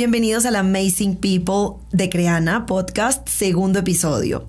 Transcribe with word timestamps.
Bienvenidos 0.00 0.46
al 0.46 0.56
Amazing 0.56 1.16
People 1.16 1.78
de 1.92 2.08
Creana 2.08 2.64
Podcast, 2.64 3.28
segundo 3.28 3.80
episodio. 3.80 4.46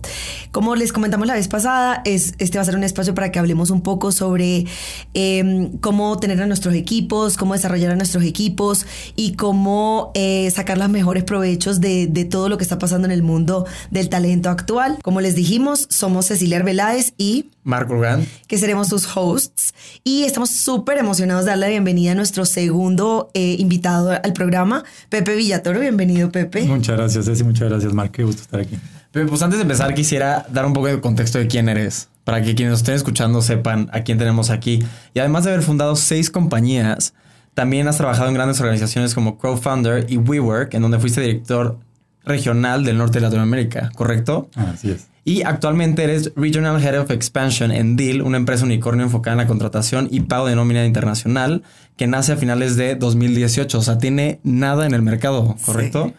Como 0.51 0.75
les 0.75 0.91
comentamos 0.91 1.27
la 1.27 1.35
vez 1.35 1.47
pasada, 1.47 2.01
es, 2.03 2.33
este 2.37 2.57
va 2.57 2.63
a 2.63 2.65
ser 2.65 2.75
un 2.75 2.83
espacio 2.83 3.15
para 3.15 3.31
que 3.31 3.39
hablemos 3.39 3.69
un 3.69 3.81
poco 3.81 4.11
sobre 4.11 4.65
em, 5.13 5.77
cómo 5.77 6.19
tener 6.19 6.41
a 6.41 6.45
nuestros 6.45 6.75
equipos, 6.75 7.37
cómo 7.37 7.53
desarrollar 7.53 7.91
a 7.91 7.95
nuestros 7.95 8.25
equipos 8.25 8.85
y 9.15 9.35
cómo 9.35 10.11
eh, 10.13 10.51
sacar 10.51 10.77
los 10.77 10.89
mejores 10.89 11.23
provechos 11.23 11.79
de, 11.79 12.07
de, 12.07 12.25
todo 12.25 12.49
lo 12.49 12.57
que 12.57 12.63
está 12.63 12.77
pasando 12.77 13.05
en 13.05 13.11
el 13.11 13.23
mundo 13.23 13.65
del 13.91 14.09
talento 14.09 14.49
actual. 14.49 14.97
Como 15.01 15.21
les 15.21 15.35
dijimos, 15.35 15.87
somos 15.89 16.25
Cecilia 16.25 16.57
Arbeláez 16.57 17.13
y 17.17 17.45
Marco 17.63 17.93
Urgan, 17.93 18.27
que 18.47 18.57
seremos 18.57 18.89
sus 18.89 19.07
hosts. 19.15 19.73
Y 20.03 20.23
estamos 20.23 20.49
súper 20.49 20.97
emocionados 20.97 21.45
de 21.45 21.51
darle 21.51 21.67
la 21.67 21.69
bienvenida 21.69 22.11
a 22.11 22.15
nuestro 22.15 22.45
segundo 22.45 23.31
eh, 23.33 23.55
invitado 23.57 24.11
al 24.11 24.33
programa, 24.33 24.83
Pepe 25.07 25.33
Villatoro. 25.35 25.79
Bienvenido, 25.79 26.29
Pepe. 26.29 26.63
Muchas 26.63 26.97
gracias, 26.97 27.25
Ceci. 27.25 27.45
Muchas 27.45 27.69
gracias, 27.69 27.93
Marco. 27.93 28.11
Qué 28.11 28.23
gusto 28.25 28.41
estar 28.41 28.59
aquí. 28.59 28.77
Pues 29.11 29.41
antes 29.41 29.59
de 29.59 29.63
empezar, 29.63 29.93
quisiera 29.93 30.45
dar 30.49 30.65
un 30.65 30.73
poco 30.73 30.87
de 30.87 31.01
contexto 31.01 31.37
de 31.37 31.47
quién 31.47 31.67
eres, 31.67 32.07
para 32.23 32.41
que 32.41 32.55
quienes 32.55 32.71
nos 32.71 32.79
estén 32.79 32.95
escuchando 32.95 33.41
sepan 33.41 33.89
a 33.91 34.01
quién 34.01 34.17
tenemos 34.17 34.49
aquí. 34.49 34.83
Y 35.13 35.19
además 35.19 35.43
de 35.43 35.51
haber 35.51 35.63
fundado 35.63 35.97
seis 35.97 36.29
compañías, 36.29 37.13
también 37.53 37.87
has 37.89 37.97
trabajado 37.97 38.29
en 38.29 38.35
grandes 38.35 38.61
organizaciones 38.61 39.13
como 39.13 39.37
Crowdfunder 39.37 40.05
y 40.09 40.17
WeWork, 40.17 40.73
en 40.73 40.81
donde 40.81 40.99
fuiste 40.99 41.19
director 41.19 41.77
regional 42.23 42.85
del 42.85 42.97
norte 42.97 43.19
de 43.19 43.25
Latinoamérica, 43.25 43.91
¿correcto? 43.95 44.49
Así 44.55 44.91
es. 44.91 45.07
Y 45.23 45.43
actualmente 45.43 46.03
eres 46.03 46.31
Regional 46.35 46.81
Head 46.81 47.01
of 47.01 47.11
Expansion 47.11 47.71
en 47.71 47.95
Deal, 47.95 48.21
una 48.21 48.37
empresa 48.37 48.65
unicornio 48.65 49.05
enfocada 49.05 49.33
en 49.33 49.37
la 49.39 49.47
contratación 49.47 50.07
y 50.09 50.21
pago 50.21 50.47
de 50.47 50.55
nómina 50.55 50.85
internacional 50.85 51.63
que 51.95 52.07
nace 52.07 52.31
a 52.31 52.37
finales 52.37 52.75
de 52.75 52.95
2018. 52.95 53.77
O 53.77 53.81
sea, 53.81 53.97
tiene 53.99 54.39
nada 54.43 54.85
en 54.87 54.93
el 54.93 55.03
mercado, 55.03 55.55
¿correcto? 55.63 56.13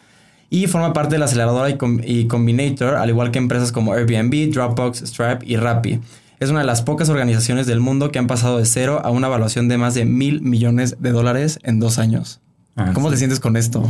Y 0.52 0.66
forma 0.66 0.92
parte 0.92 1.14
de 1.14 1.18
la 1.18 1.24
aceleradora 1.24 1.70
y, 1.70 2.26
Combinator, 2.26 2.96
al 2.96 3.08
igual 3.08 3.30
que 3.30 3.38
empresas 3.38 3.72
como 3.72 3.94
Airbnb, 3.94 4.52
Dropbox, 4.52 4.98
Stripe 4.98 5.38
y 5.46 5.56
Rappi. 5.56 5.98
Es 6.40 6.50
una 6.50 6.60
de 6.60 6.66
las 6.66 6.82
pocas 6.82 7.08
organizaciones 7.08 7.66
del 7.66 7.80
mundo 7.80 8.12
que 8.12 8.18
han 8.18 8.26
pasado 8.26 8.58
de 8.58 8.66
cero 8.66 9.00
a 9.02 9.08
una 9.08 9.28
evaluación 9.28 9.68
de 9.68 9.78
más 9.78 9.94
de 9.94 10.04
mil 10.04 10.42
millones 10.42 10.96
de 11.00 11.10
dólares 11.10 11.58
en 11.62 11.80
dos 11.80 11.98
años. 11.98 12.42
Ah, 12.76 12.90
¿Cómo 12.92 13.10
te 13.10 13.16
sientes 13.16 13.40
con 13.40 13.56
esto? 13.56 13.82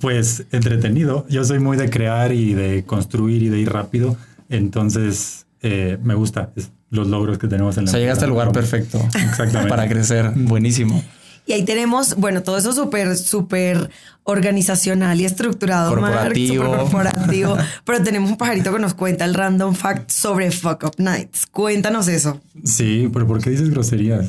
Pues 0.00 0.46
entretenido. 0.50 1.26
Yo 1.28 1.44
soy 1.44 1.58
muy 1.58 1.76
de 1.76 1.90
crear 1.90 2.32
y 2.32 2.54
de 2.54 2.84
construir 2.84 3.42
y 3.42 3.50
de 3.50 3.58
ir 3.58 3.70
rápido. 3.70 4.16
Entonces, 4.48 5.44
eh, 5.60 5.98
me 6.02 6.14
gusta 6.14 6.52
los 6.88 7.06
logros 7.06 7.36
que 7.36 7.48
tenemos 7.48 7.76
en 7.76 7.84
la... 7.84 7.90
O 7.90 7.92
sea, 7.92 8.00
llegaste 8.00 8.24
al 8.24 8.30
lugar 8.30 8.50
perfecto. 8.52 8.98
Exactamente. 9.14 9.68
Para 9.68 9.86
crecer. 9.86 10.32
Buenísimo. 10.34 11.04
Y 11.48 11.54
ahí 11.54 11.64
tenemos, 11.64 12.14
bueno, 12.16 12.42
todo 12.42 12.58
eso 12.58 12.74
súper, 12.74 13.16
súper 13.16 13.88
organizacional 14.24 15.18
y 15.18 15.24
estructurado. 15.24 15.94
Corporativo. 15.94 16.76
corporativo. 16.76 17.56
pero 17.86 18.02
tenemos 18.02 18.30
un 18.30 18.36
pajarito 18.36 18.70
que 18.70 18.78
nos 18.78 18.92
cuenta 18.92 19.24
el 19.24 19.32
random 19.32 19.74
fact 19.74 20.10
sobre 20.10 20.50
Fuck 20.50 20.84
Up 20.84 20.94
Nights. 20.98 21.46
Cuéntanos 21.46 22.06
eso. 22.08 22.38
Sí, 22.64 23.08
pero 23.10 23.26
¿por 23.26 23.42
qué 23.42 23.48
dices 23.48 23.70
groserías? 23.70 24.28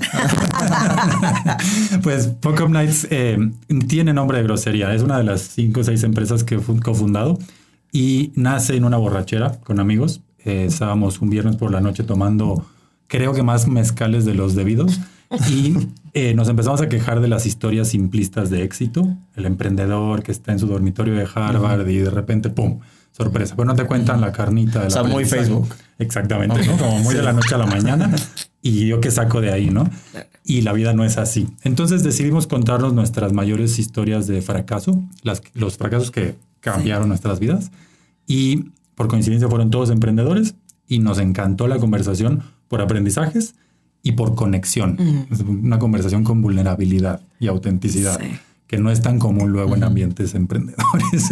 pues 2.03 2.29
Fuck 2.41 2.61
Up 2.61 2.69
Nights 2.69 3.05
eh, 3.09 3.37
tiene 3.89 4.13
nombre 4.13 4.37
de 4.37 4.45
grosería. 4.45 4.93
Es 4.93 5.01
una 5.01 5.17
de 5.17 5.25
las 5.25 5.41
cinco 5.41 5.81
o 5.81 5.83
seis 5.83 6.03
empresas 6.03 6.45
que 6.45 6.55
he 6.55 6.59
cofundado 6.81 7.37
y 7.91 8.31
nace 8.35 8.77
en 8.77 8.85
una 8.85 8.95
borrachera 8.95 9.59
con 9.59 9.81
amigos. 9.81 10.21
Eh, 10.45 10.67
estábamos 10.69 11.19
un 11.19 11.29
viernes 11.29 11.57
por 11.57 11.69
la 11.69 11.81
noche 11.81 12.03
tomando, 12.03 12.65
creo 13.07 13.33
que 13.33 13.43
más 13.43 13.67
mezcales 13.67 14.23
de 14.23 14.35
los 14.35 14.55
debidos. 14.55 15.01
Y 15.49 15.75
eh, 16.13 16.33
nos 16.33 16.49
empezamos 16.49 16.81
a 16.81 16.89
quejar 16.89 17.21
de 17.21 17.27
las 17.27 17.45
historias 17.45 17.89
simplistas 17.89 18.49
de 18.49 18.63
éxito. 18.63 19.15
El 19.35 19.45
emprendedor 19.45 20.23
que 20.23 20.31
está 20.31 20.51
en 20.51 20.59
su 20.59 20.67
dormitorio 20.67 21.13
de 21.13 21.27
Harvard 21.33 21.87
y 21.87 21.97
de 21.97 22.09
repente, 22.09 22.49
¡pum! 22.49 22.79
Sorpresa. 23.11 23.55
Pero 23.55 23.65
no 23.65 23.75
te 23.75 23.85
cuentan 23.85 24.21
la 24.21 24.31
carnita 24.31 24.79
de 24.79 24.85
la. 24.85 24.87
O 24.87 24.91
sea, 24.91 25.03
muy 25.03 25.25
Facebook. 25.25 25.67
Exactamente, 25.97 26.65
¿no? 26.65 26.77
Como 26.77 26.99
muy 26.99 27.15
de 27.15 27.23
la 27.23 27.33
noche 27.33 27.55
a 27.55 27.57
la 27.57 27.65
mañana. 27.65 28.11
Y 28.61 28.87
yo 28.87 28.99
qué 28.99 29.09
saco 29.09 29.39
de 29.39 29.53
ahí, 29.53 29.69
¿no? 29.69 29.89
Y 30.43 30.63
la 30.63 30.73
vida 30.73 30.91
no 30.91 31.05
es 31.05 31.17
así. 31.17 31.47
Entonces 31.63 32.03
decidimos 32.03 32.45
contarnos 32.45 32.93
nuestras 32.93 33.31
mayores 33.31 33.79
historias 33.79 34.27
de 34.27 34.41
fracaso, 34.41 35.01
las, 35.23 35.41
los 35.53 35.77
fracasos 35.77 36.11
que 36.11 36.35
cambiaron 36.59 37.07
nuestras 37.07 37.39
vidas. 37.39 37.71
Y 38.27 38.71
por 38.95 39.07
coincidencia 39.07 39.47
fueron 39.47 39.71
todos 39.71 39.91
emprendedores 39.91 40.55
y 40.89 40.99
nos 40.99 41.19
encantó 41.19 41.69
la 41.69 41.77
conversación 41.77 42.43
por 42.67 42.81
aprendizajes 42.81 43.55
y 44.03 44.13
por 44.13 44.35
conexión. 44.35 44.97
Una 45.47 45.79
conversación 45.79 46.23
con 46.23 46.41
vulnerabilidad 46.41 47.21
y 47.39 47.47
autenticidad. 47.47 48.19
que 48.67 48.77
no 48.77 48.91
es 48.91 49.01
tan 49.01 49.17
común 49.17 49.51
luego 49.51 49.75
en 49.75 49.83
ambientes 49.83 50.35
emprendedores. 50.35 51.31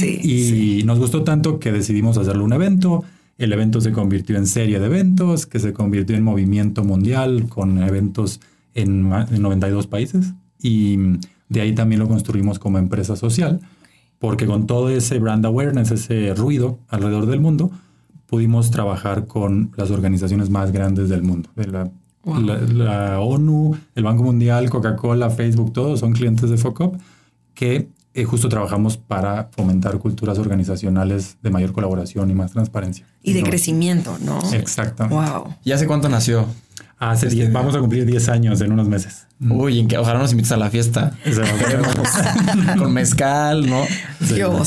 y 0.02 0.82
nos 0.84 0.98
gustó 0.98 1.22
tanto 1.22 1.58
que 1.58 1.70
decidimos 1.70 2.16
hacerlo 2.16 2.44
un 2.44 2.54
evento. 2.54 3.04
El 3.36 3.52
evento 3.52 3.80
se 3.80 3.92
convirtió 3.92 4.36
en 4.36 4.46
serie 4.46 4.80
de 4.80 4.86
eventos, 4.86 5.46
que 5.46 5.58
se 5.58 5.72
convirtió 5.72 6.16
en 6.16 6.22
movimiento 6.24 6.84
mundial 6.84 7.46
con 7.48 7.82
eventos 7.82 8.40
en, 8.74 9.12
en 9.12 9.42
92 9.42 9.86
países. 9.86 10.32
Y 10.62 10.96
de 11.48 11.60
ahí 11.60 11.74
también 11.74 12.00
lo 12.00 12.08
construimos 12.08 12.58
como 12.58 12.78
empresa 12.78 13.16
social 13.16 13.60
porque 14.18 14.46
con 14.46 14.66
todo 14.66 14.90
ese 14.90 15.18
brand 15.18 15.44
awareness, 15.46 15.90
ese 15.90 16.34
ruido 16.34 16.78
alrededor 16.88 17.26
del 17.26 17.40
mundo, 17.40 17.70
pudimos 18.26 18.70
trabajar 18.70 19.26
con 19.26 19.72
las 19.76 19.90
organizaciones 19.90 20.50
más 20.50 20.72
grandes 20.72 21.08
del 21.08 21.22
mundo. 21.22 21.50
De 21.54 21.66
la, 21.66 21.90
ONU, 22.32 23.76
el 23.94 24.04
Banco 24.04 24.22
Mundial, 24.22 24.70
Coca-Cola, 24.70 25.30
Facebook, 25.30 25.72
todos 25.72 26.00
son 26.00 26.12
clientes 26.12 26.50
de 26.50 26.56
FOCOP 26.56 26.96
que 27.54 27.88
eh, 28.14 28.24
justo 28.24 28.48
trabajamos 28.48 28.96
para 28.96 29.48
fomentar 29.52 29.98
culturas 29.98 30.38
organizacionales 30.38 31.36
de 31.42 31.50
mayor 31.50 31.72
colaboración 31.72 32.30
y 32.30 32.34
más 32.34 32.52
transparencia. 32.52 33.06
Y 33.22 33.32
de 33.32 33.42
crecimiento, 33.42 34.16
¿no? 34.24 34.40
Exactamente. 34.52 35.14
Wow. 35.14 35.54
¿Y 35.62 35.72
hace 35.72 35.86
cuánto 35.86 36.08
nació? 36.08 36.46
Hace 36.98 37.28
este, 37.28 37.48
vamos 37.48 37.76
a 37.76 37.80
cumplir 37.80 38.04
10 38.06 38.28
años 38.28 38.60
en 38.60 38.72
unos 38.72 38.88
meses. 38.88 39.26
Uy, 39.40 39.86
ojalá 39.96 40.18
nos 40.18 40.32
invites 40.32 40.50
a 40.50 40.56
la 40.56 40.68
fiesta. 40.68 41.16
Con 42.78 42.92
mezcal, 42.92 43.68
¿no? 43.68 43.82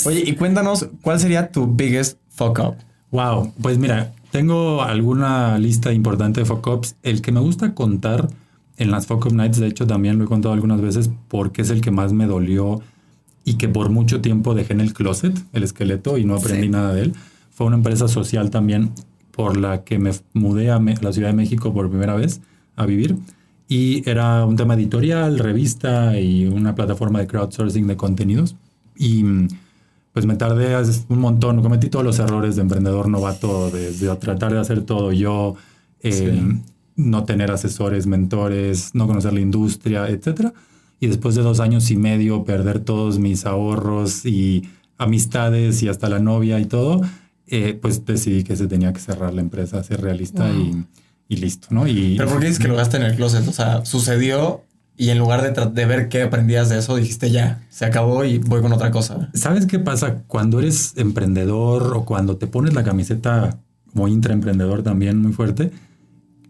Oye, 0.06 0.24
y 0.26 0.36
cuéntanos, 0.36 0.88
¿cuál 1.02 1.20
sería 1.20 1.52
tu 1.52 1.68
biggest 1.68 2.20
fuck 2.30 2.60
up? 2.60 2.76
Wow, 3.12 3.52
pues 3.62 3.78
mira, 3.78 4.14
tengo 4.32 4.82
alguna 4.82 5.58
lista 5.60 5.94
importante 5.94 6.42
de 6.42 6.46
fuck 6.46 6.66
ups. 6.68 6.96
El 7.04 7.22
que 7.22 7.32
me 7.32 7.40
gusta 7.40 7.74
contar 7.74 8.30
en 8.78 8.90
las 8.90 9.06
fuck 9.06 9.26
up 9.26 9.34
nights, 9.34 9.60
de 9.60 9.68
hecho, 9.68 9.86
también 9.86 10.18
lo 10.18 10.24
he 10.24 10.28
contado 10.28 10.54
algunas 10.54 10.82
veces 10.82 11.12
porque 11.28 11.62
es 11.62 11.70
el 11.70 11.82
que 11.82 11.92
más 11.92 12.14
me 12.14 12.26
dolió 12.26 12.82
y 13.44 13.56
que 13.56 13.68
por 13.68 13.90
mucho 13.90 14.22
tiempo 14.22 14.54
dejé 14.56 14.74
en 14.74 14.82
el 14.82 14.94
closet, 14.94 15.38
el 15.54 15.64
esqueleto, 15.64 16.18
y 16.18 16.26
no 16.26 16.36
aprendí 16.36 16.70
nada 16.70 16.94
de 16.94 17.04
él. 17.04 17.14
Fue 17.52 17.68
una 17.68 17.76
empresa 17.76 18.08
social 18.08 18.50
también 18.50 18.92
por 19.32 19.58
la 19.58 19.84
que 19.84 20.00
me 20.00 20.12
mudé 20.34 20.72
a, 20.72 20.80
la 20.80 21.14
Ciudad 21.14 21.30
de 21.30 21.36
México 21.36 21.74
por 21.74 21.90
primera 21.90 22.16
vez 22.16 22.42
a 22.76 22.86
vivir. 22.86 23.18
Y 23.68 24.08
era 24.10 24.46
un 24.46 24.56
tema 24.56 24.74
editorial, 24.74 25.40
revista 25.40 26.20
y 26.20 26.46
una 26.46 26.76
plataforma 26.76 27.20
de 27.20 27.28
crowdsourcing 27.28 27.88
de 27.88 27.98
contenidos. 27.98 28.56
Y 28.98 29.24
pues 30.14 30.26
me 30.26 30.36
tardé 30.36 30.76
un 31.10 31.20
montón, 31.20 31.62
cometí 31.62 31.90
todos 31.90 32.04
los 32.04 32.20
errores 32.20 32.56
de 32.56 32.64
emprendedor 32.64 33.08
novato, 33.08 33.70
desde 33.72 34.14
tratar 34.18 34.52
de 34.52 34.60
hacer 34.60 34.82
todo 34.82 35.12
yo, 35.14 35.56
eh, 36.02 36.42
no 36.96 37.24
tener 37.24 37.52
asesores, 37.52 38.08
mentores, 38.08 38.94
no 38.94 39.08
conocer 39.08 39.34
la 39.34 39.40
industria, 39.40 40.10
etc. 40.10 40.50
Y 41.00 41.08
después 41.08 41.36
de 41.36 41.42
dos 41.42 41.60
años 41.60 41.90
y 41.92 41.98
medio 41.98 42.44
perder 42.44 42.80
todos 42.80 43.20
mis 43.20 43.46
ahorros 43.46 44.26
y 44.26 44.68
amistades 44.98 45.82
y 45.82 45.88
hasta 45.88 46.10
la 46.10 46.20
novia 46.20 46.60
y 46.60 46.66
todo, 46.66 47.02
eh, 47.48 47.78
pues 47.82 48.06
decidí 48.06 48.44
que 48.44 48.56
se 48.56 48.68
tenía 48.68 48.92
que 48.92 49.00
cerrar 49.00 49.34
la 49.34 49.42
empresa, 49.42 49.82
ser 49.84 50.02
realista 50.02 50.50
y, 50.50 51.36
listo, 51.38 51.70
¿no? 51.72 51.88
Y, 51.88 52.16
Pero 52.18 52.30
¿por 52.30 52.42
qué 52.42 52.48
dices 52.48 52.62
que 52.62 52.68
lo 52.68 52.76
gaste 52.76 52.98
en 52.98 53.04
el 53.04 53.16
closet? 53.16 53.48
O 53.48 53.54
sea, 53.54 53.86
sucedió 53.86 54.64
y 55.02 55.10
en 55.10 55.18
lugar 55.18 55.42
de, 55.42 55.66
de, 55.72 55.86
ver 55.88 56.10
qué 56.10 56.22
aprendías 56.22 56.70
de 56.70 56.78
eso, 56.78 56.96
dijiste 56.96 57.32
ya, 57.32 57.66
se 57.72 57.86
acabó 57.86 58.24
y 58.24 58.38
voy 58.38 58.62
con 58.62 58.72
otra 58.72 58.92
cosa. 58.92 59.32
¿Sabes 59.34 59.66
qué 59.66 59.80
pasa? 59.80 60.22
Cuando 60.28 60.60
eres 60.60 60.94
emprendedor 60.96 61.98
o 61.98 62.06
cuando 62.06 62.38
te 62.38 62.46
pones 62.46 62.76
la 62.76 62.84
camiseta 62.84 63.58
como 63.92 64.08
intraemprendedor 64.08 64.84
también 64.84 65.20
muy 65.20 65.34
fuerte, 65.34 65.72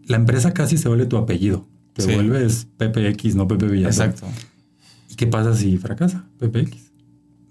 la 0.04 0.16
empresa 0.18 0.52
casi 0.52 0.76
se 0.76 0.86
vuelve 0.86 1.06
tu 1.06 1.16
apellido. 1.16 1.66
Te 1.94 2.04
vuelves 2.04 2.66
PPX, 2.76 3.36
no 3.36 3.48
Pepe 3.48 3.68
Villasol. 3.68 4.10
Exacto. 4.10 4.26
¿Y 5.08 5.14
qué 5.14 5.26
pasa 5.26 5.56
si 5.56 5.78
fracasa 5.78 6.26
PPX? 6.38 6.92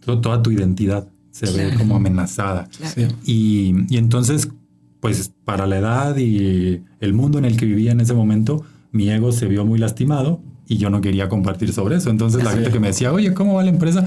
toda 0.06 0.44
tu 0.44 0.52
identidad 0.52 1.08
se 1.32 1.52
ve 1.52 1.74
como 1.80 1.96
amenazada. 1.96 2.70
Y, 3.26 3.74
y, 3.90 3.98
entonces, 3.98 4.50
pues 5.00 5.32
para 5.46 5.66
la 5.66 5.80
edad 5.80 6.18
y 6.18 6.84
el 7.00 7.14
mundo 7.14 7.40
en 7.40 7.46
el 7.46 7.58
que 7.58 7.66
vivía 7.66 7.92
en 7.92 8.02
ese 8.02 8.14
momento, 8.14 8.64
mi 8.92 9.10
ego 9.10 9.32
se 9.32 9.48
vio 9.48 9.66
muy 9.66 9.80
lastimado 9.80 10.44
y 10.74 10.78
yo 10.78 10.90
no 10.90 11.02
quería 11.02 11.28
compartir 11.28 11.74
sobre 11.74 11.98
eso. 11.98 12.10
Entonces 12.10 12.44
la 12.44 12.52
gente 12.52 12.72
que 12.72 12.80
me 12.80 12.88
decía, 12.88 13.12
oye, 13.12 13.34
¿cómo 13.34 13.56
va 13.56 13.64
la 13.64 13.70
empresa? 13.72 14.06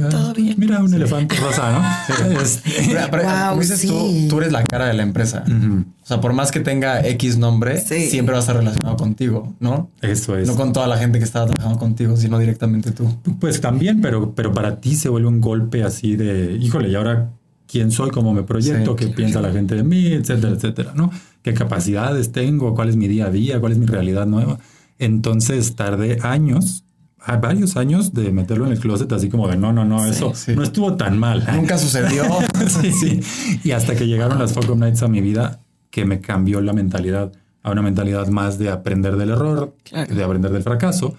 Ah, 0.00 0.08
Todo 0.10 0.32
bien. 0.32 0.54
Mira, 0.56 0.82
un 0.82 0.94
elefante 0.94 1.34
rosa, 1.36 1.72
¿no? 1.72 2.40
Este, 2.40 2.70
Pero, 2.86 3.00
pero, 3.10 3.22
Wow, 3.24 3.58
dices 3.60 3.80
sí. 3.80 3.88
tú, 3.88 4.28
tú 4.28 4.38
eres 4.38 4.52
la 4.52 4.62
cara 4.62 4.86
de 4.86 4.94
la 4.94 5.02
empresa. 5.02 5.42
ujú, 5.46 5.80
O 6.02 6.06
sea, 6.06 6.20
por 6.20 6.32
más 6.34 6.52
que 6.52 6.60
tenga 6.60 7.04
X 7.06 7.36
nombre, 7.36 7.80
Sí. 7.80 8.06
siempre 8.08 8.32
va 8.32 8.38
a 8.38 8.40
estar 8.40 8.56
relacionado 8.56 8.96
contigo, 8.96 9.54
¿no? 9.60 9.90
Eso 10.00 10.38
es. 10.38 10.46
No 10.46 10.54
con 10.54 10.72
toda 10.72 10.86
la 10.86 10.98
gente 10.98 11.18
que 11.18 11.24
está 11.24 11.44
trabajando 11.46 11.78
contigo, 11.80 12.16
sino 12.16 12.38
directamente 12.38 12.92
tú. 12.92 13.12
Pues 13.40 13.60
también, 13.60 14.00
pero, 14.00 14.34
pero 14.36 14.52
para 14.52 14.80
ti 14.80 14.94
se 14.94 15.08
vuelve 15.08 15.26
un 15.28 15.40
golpe 15.40 15.82
así 15.82 16.14
de, 16.16 16.56
híjole, 16.60 16.88
y 16.90 16.94
ahora 16.94 17.30
quién 17.66 17.90
soy, 17.90 18.10
cómo 18.10 18.32
me 18.32 18.44
proyecto, 18.44 18.96
Sí. 18.96 19.04
qué 19.04 19.12
piensa 19.12 19.40
la 19.42 19.50
gente 19.52 19.74
de 19.74 19.82
mí, 19.82 20.06
etcétera, 20.06 20.52
etcétera, 20.54 20.92
¿no? 20.94 21.10
¿Qué 21.42 21.52
capacidades 21.54 22.30
tengo? 22.32 22.72
¿Cuál 22.74 22.88
es 22.88 22.96
mi 22.96 23.08
día 23.08 23.26
a 23.26 23.30
día? 23.30 23.58
¿Cuál 23.60 23.72
es 23.72 23.78
mi 23.78 23.86
realidad 23.86 24.26
nueva? 24.26 24.58
Entonces 24.98 25.76
tardé 25.76 26.18
años, 26.22 26.84
a 27.20 27.36
varios 27.36 27.76
años 27.76 28.14
de 28.14 28.30
meterlo 28.32 28.66
en 28.66 28.72
el 28.72 28.78
closet 28.80 29.12
así 29.12 29.28
como 29.28 29.48
de, 29.48 29.56
no, 29.56 29.72
no, 29.72 29.84
no, 29.84 30.06
eso 30.06 30.32
sí. 30.34 30.52
no 30.54 30.62
estuvo 30.62 30.94
tan 30.96 31.18
mal. 31.18 31.46
Nunca 31.54 31.78
sucedió. 31.78 32.24
sí, 32.80 32.92
sí. 32.92 33.20
Y 33.64 33.72
hasta 33.72 33.94
que 33.96 34.06
llegaron 34.06 34.38
las 34.38 34.52
Focus 34.52 34.76
Nights 34.76 35.02
a 35.02 35.08
mi 35.08 35.20
vida, 35.20 35.60
que 35.90 36.04
me 36.04 36.20
cambió 36.20 36.60
la 36.60 36.72
mentalidad 36.72 37.32
a 37.62 37.70
una 37.72 37.82
mentalidad 37.82 38.28
más 38.28 38.58
de 38.58 38.70
aprender 38.70 39.16
del 39.16 39.30
error, 39.30 39.74
Claro. 39.82 40.14
de 40.14 40.24
aprender 40.24 40.52
del 40.52 40.62
fracaso 40.62 41.16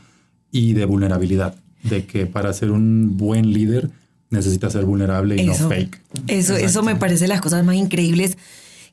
y 0.51 0.73
de 0.73 0.85
vulnerabilidad. 0.85 1.55
De 1.83 2.05
que 2.05 2.25
para 2.25 2.51
ser 2.53 2.71
un 2.71 3.15
buen 3.17 3.53
líder 3.53 3.89
necesitas 4.29 4.73
ser 4.73 4.85
vulnerable 4.85 5.41
y 5.41 5.45
no 5.45 5.53
fake. 5.53 6.01
Eso, 6.27 6.55
eso 6.55 6.83
me 6.83 6.95
parece 6.95 7.27
las 7.27 7.41
cosas 7.41 7.63
más 7.65 7.75
increíbles 7.75 8.37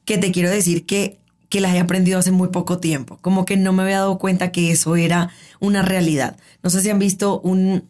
que 0.05 0.19
te 0.19 0.33
quiero 0.33 0.51
decir 0.51 0.87
que, 0.87 1.19
que 1.49 1.61
las 1.61 1.75
he 1.75 1.79
aprendido 1.79 2.19
hace 2.19 2.31
muy 2.31 2.49
poco 2.49 2.79
tiempo. 2.79 3.19
Como 3.21 3.45
que 3.45 3.57
no 3.57 3.73
me 3.73 3.83
había 3.83 3.99
dado 3.99 4.19
cuenta 4.19 4.53
que 4.53 4.71
eso 4.71 4.97
era 4.97 5.31
una 5.61 5.83
realidad. 5.83 6.37
No 6.63 6.71
sé 6.71 6.81
si 6.81 6.91
han 6.91 6.99
visto 6.99 7.41
un, 7.41 7.85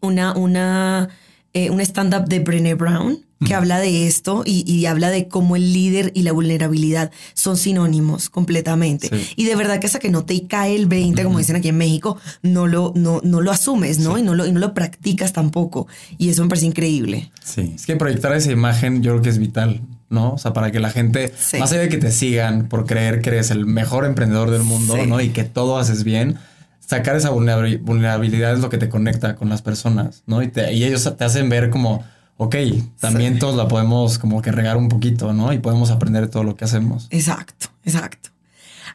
una, 0.00 0.34
una, 0.34 1.08
eh, 1.52 1.70
un 1.70 1.80
stand-up 1.80 2.26
de 2.26 2.40
Brené 2.40 2.74
Brown 2.74 3.24
que 3.46 3.54
habla 3.54 3.78
de 3.78 4.06
esto 4.06 4.42
y, 4.44 4.70
y 4.70 4.84
habla 4.84 5.08
de 5.08 5.26
cómo 5.26 5.56
el 5.56 5.72
líder 5.72 6.12
y 6.14 6.22
la 6.22 6.32
vulnerabilidad 6.32 7.10
son 7.32 7.56
sinónimos 7.56 8.28
completamente. 8.28 9.08
Sí. 9.08 9.32
Y 9.36 9.44
de 9.46 9.56
verdad 9.56 9.80
que 9.80 9.86
hasta 9.86 9.98
que 9.98 10.10
no 10.10 10.26
te 10.26 10.46
cae 10.46 10.76
el 10.76 10.86
20, 10.86 11.24
como 11.24 11.38
dicen 11.38 11.56
aquí 11.56 11.68
en 11.68 11.78
México, 11.78 12.18
no 12.42 12.66
lo, 12.66 12.92
no, 12.94 13.22
no 13.24 13.40
lo 13.40 13.50
asumes, 13.50 13.98
¿no? 13.98 14.18
Y, 14.18 14.22
no 14.22 14.34
lo, 14.34 14.46
y 14.46 14.52
no 14.52 14.60
lo 14.60 14.74
practicas 14.74 15.32
tampoco. 15.32 15.86
Y 16.18 16.28
eso 16.28 16.42
me 16.42 16.50
parece 16.50 16.66
increíble. 16.66 17.30
Sí. 17.42 17.72
Es 17.74 17.86
que 17.86 17.96
proyectar 17.96 18.34
esa 18.34 18.52
imagen 18.52 19.02
yo 19.02 19.12
creo 19.12 19.22
que 19.22 19.30
es 19.30 19.38
vital, 19.38 19.80
¿no? 20.10 20.32
O 20.34 20.38
sea, 20.38 20.52
para 20.52 20.70
que 20.70 20.80
la 20.80 20.90
gente, 20.90 21.32
Sí. 21.38 21.56
más 21.58 21.72
allá 21.72 21.80
de 21.82 21.88
que 21.88 21.96
te 21.98 22.10
sigan 22.12 22.68
por 22.68 22.84
creer 22.84 23.22
que 23.22 23.30
eres 23.30 23.50
el 23.50 23.64
mejor 23.64 24.04
emprendedor 24.04 24.50
del 24.50 24.64
mundo, 24.64 24.96
Sí. 25.00 25.06
¿no? 25.08 25.20
Y 25.20 25.30
que 25.30 25.44
todo 25.44 25.78
haces 25.78 26.04
bien, 26.04 26.36
sacar 26.84 27.16
esa 27.16 27.30
vulnerabil- 27.30 27.80
vulnerabilidad 27.80 28.52
es 28.54 28.58
lo 28.60 28.68
que 28.68 28.76
te 28.78 28.88
conecta 28.88 29.36
con 29.36 29.48
las 29.48 29.62
personas, 29.62 30.22
¿no? 30.26 30.42
Y, 30.42 30.48
te- 30.48 30.72
y 30.74 30.84
ellos 30.84 31.10
te 31.16 31.24
hacen 31.24 31.48
ver 31.48 31.70
como, 31.70 32.04
ok, 32.36 32.56
también 32.98 33.38
todos 33.38 33.54
la 33.56 33.68
podemos 33.68 34.18
como 34.18 34.42
que 34.42 34.50
regar 34.50 34.76
un 34.76 34.88
poquito, 34.88 35.32
¿no? 35.32 35.52
Y 35.52 35.58
podemos 35.60 35.90
aprender 35.90 36.22
de 36.22 36.28
todo 36.28 36.42
lo 36.42 36.56
que 36.56 36.64
hacemos. 36.64 37.06
Exacto, 37.10 37.68
exacto. 37.84 38.30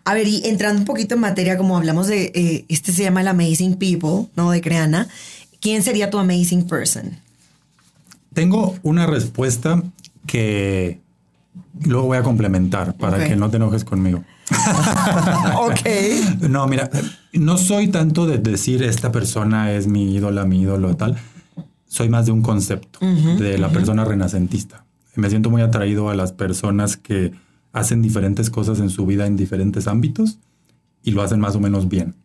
A 0.04 0.14
ver, 0.14 0.28
y 0.28 0.42
entrando 0.46 0.80
un 0.82 0.86
poquito 0.86 1.16
en 1.16 1.22
materia, 1.22 1.58
como 1.58 1.78
hablamos 1.78 2.08
de, 2.08 2.32
eh, 2.36 2.66
este 2.68 2.92
se 2.92 3.04
llama 3.04 3.22
el 3.22 3.28
Amazing 3.30 3.76
People, 3.78 4.28
¿no? 4.36 4.52
De 4.52 4.62
Creana. 4.62 5.08
¿Quién 5.62 5.82
sería 5.82 6.10
tu 6.12 6.20
amazing 6.20 6.68
person? 6.68 7.18
Tengo 8.34 8.76
una 8.84 9.08
respuesta 9.08 9.82
que 10.28 11.00
luego 11.84 12.08
voy 12.08 12.18
a 12.18 12.24
complementar 12.24 12.96
para 12.98 13.26
que 13.26 13.36
no 13.36 13.50
te 13.50 13.58
enojes 13.58 13.84
conmigo. 13.84 14.24
ok. 15.58 16.50
No, 16.50 16.68
mira, 16.68 16.90
no 17.34 17.58
soy 17.58 17.88
tanto 17.88 18.26
de 18.26 18.38
decir 18.38 18.84
esta 18.84 19.12
persona 19.12 19.72
es 19.72 19.88
mi 19.88 20.16
ídola, 20.16 20.46
mi 20.46 20.62
ídolo, 20.62 20.96
tal. 20.96 21.18
Soy 21.88 22.10
más 22.10 22.26
de 22.26 22.32
un 22.32 22.42
concepto 22.42 23.00
de 23.00 23.58
la 23.58 23.70
persona 23.70 24.06
renacentista. 24.06 24.86
Me 25.16 25.30
siento 25.30 25.50
muy 25.50 25.62
atraído 25.62 26.10
a 26.10 26.16
las 26.16 26.34
personas 26.34 26.98
que 26.98 27.32
hacen 27.72 28.02
diferentes 28.02 28.50
cosas 28.50 28.80
en 28.80 28.90
su 28.90 29.06
vida 29.06 29.28
en 29.28 29.36
diferentes 29.38 29.88
ámbitos 29.88 30.40
y 31.04 31.12
lo 31.12 31.22
hacen 31.22 31.40
más 31.40 31.56
o 31.56 31.60
menos 31.60 31.88
bien. 31.88 32.16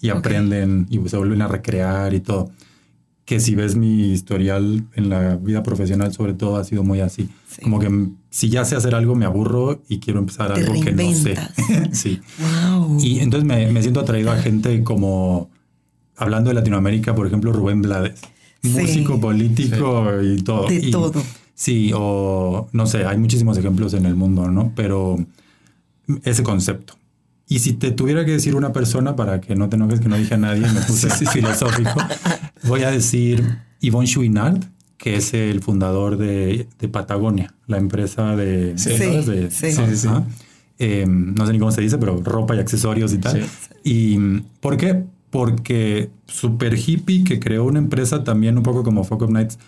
Y 0.00 0.10
aprenden 0.10 0.86
y 0.90 1.08
se 1.08 1.16
vuelven 1.16 1.42
a 1.42 1.48
recrear 1.48 2.12
y 2.14 2.20
todo. 2.20 2.50
Que 3.26 3.38
si 3.40 3.54
ves 3.54 3.76
mi 3.76 4.12
historial 4.12 4.84
en 4.94 5.08
la 5.10 5.36
vida 5.36 5.62
profesional, 5.62 6.12
sobre 6.14 6.32
todo, 6.32 6.56
ha 6.56 6.64
sido 6.64 6.82
muy 6.84 7.00
así. 7.00 7.28
Sí. 7.48 7.60
Como 7.62 7.78
que 7.80 7.90
mm, 7.90 8.16
si 8.30 8.48
ya 8.48 8.64
sé 8.64 8.76
hacer 8.76 8.94
algo, 8.94 9.14
me 9.16 9.26
aburro 9.26 9.82
y 9.88 9.98
quiero 9.98 10.20
empezar 10.20 10.54
Te 10.54 10.60
algo 10.60 10.80
que 10.80 10.92
no 10.92 11.12
sé. 11.12 11.34
sí. 11.92 12.20
Wow. 12.38 12.98
Y 13.02 13.18
entonces 13.18 13.44
me, 13.46 13.70
me 13.72 13.82
siento 13.82 14.00
atraído 14.00 14.30
a 14.30 14.36
gente 14.38 14.82
como, 14.84 15.50
hablando 16.16 16.48
de 16.50 16.54
Latinoamérica, 16.54 17.14
por 17.14 17.26
ejemplo, 17.26 17.52
Rubén 17.52 17.82
Blades, 17.82 18.20
Sí. 18.62 18.70
músico, 18.70 19.20
político 19.20 20.08
y 20.22 20.42
todo. 20.42 20.66
De 20.68 20.76
Y- 20.76 20.90
todo. 20.90 21.22
Sí, 21.54 21.90
o 21.94 22.68
no 22.72 22.86
sé, 22.86 23.06
hay 23.06 23.16
muchísimos 23.18 23.56
ejemplos 23.58 23.94
en 23.94 24.06
el 24.06 24.14
mundo, 24.14 24.48
¿no? 24.50 24.72
Pero 24.76 25.16
ese 26.22 26.42
concepto. 26.42 26.95
Y 27.48 27.60
si 27.60 27.74
te 27.74 27.92
tuviera 27.92 28.24
que 28.24 28.32
decir 28.32 28.56
una 28.56 28.72
persona, 28.72 29.14
para 29.14 29.40
que 29.40 29.54
no 29.54 29.68
te 29.68 29.76
enojes 29.76 30.00
que 30.00 30.08
no 30.08 30.16
dije 30.16 30.34
a 30.34 30.38
nadie, 30.38 30.62
me 30.72 30.80
puse 30.80 31.06
así 31.08 31.26
filosófico, 31.32 31.90
voy 32.64 32.82
a 32.82 32.90
decir 32.90 33.44
Yvonne 33.80 34.08
Chouinard, 34.08 34.64
que 34.96 35.16
es 35.16 35.32
el 35.34 35.60
fundador 35.60 36.16
de, 36.16 36.66
de 36.78 36.88
Patagonia, 36.88 37.54
la 37.66 37.76
empresa 37.78 38.34
de... 38.34 38.76
Sí. 38.76 38.96
¿sabes? 38.96 39.24
Sí, 39.26 39.30
De- 39.30 39.50
sí. 39.50 39.72
Sí, 39.72 39.82
sí, 39.90 39.96
sí. 39.96 40.08
Eh, 40.78 41.04
no 41.08 41.46
sé 41.46 41.52
ni 41.52 41.58
cómo 41.58 41.70
se 41.70 41.80
dice, 41.82 41.98
pero 41.98 42.20
ropa 42.22 42.56
y 42.56 42.58
accesorios 42.58 43.12
y 43.12 43.18
tal. 43.18 43.40
Sí. 43.42 43.46
¿Y 43.84 44.18
por 44.60 44.76
qué? 44.76 45.04
Porque 45.30 46.10
super 46.26 46.74
hippie 46.76 47.24
que 47.24 47.38
creó 47.38 47.64
una 47.64 47.78
empresa 47.78 48.24
también 48.24 48.56
un 48.56 48.62
poco 48.64 48.82
como 48.82 49.04
Focus 49.04 49.30
Nights 49.30 49.58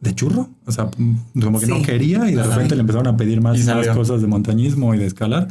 de 0.00 0.14
churro. 0.14 0.48
O 0.66 0.72
sea, 0.72 0.90
mm, 0.96 1.40
como 1.42 1.60
que 1.60 1.66
Sí. 1.66 1.72
no 1.72 1.82
quería 1.82 2.28
y 2.30 2.34
de 2.34 2.42
repente 2.42 2.74
le 2.74 2.80
empezaron 2.80 3.06
a 3.06 3.16
pedir 3.16 3.40
más, 3.40 3.64
más 3.66 3.88
cosas 3.88 4.20
de 4.20 4.26
montañismo 4.26 4.94
y 4.94 4.98
de 4.98 5.06
escalar. 5.06 5.48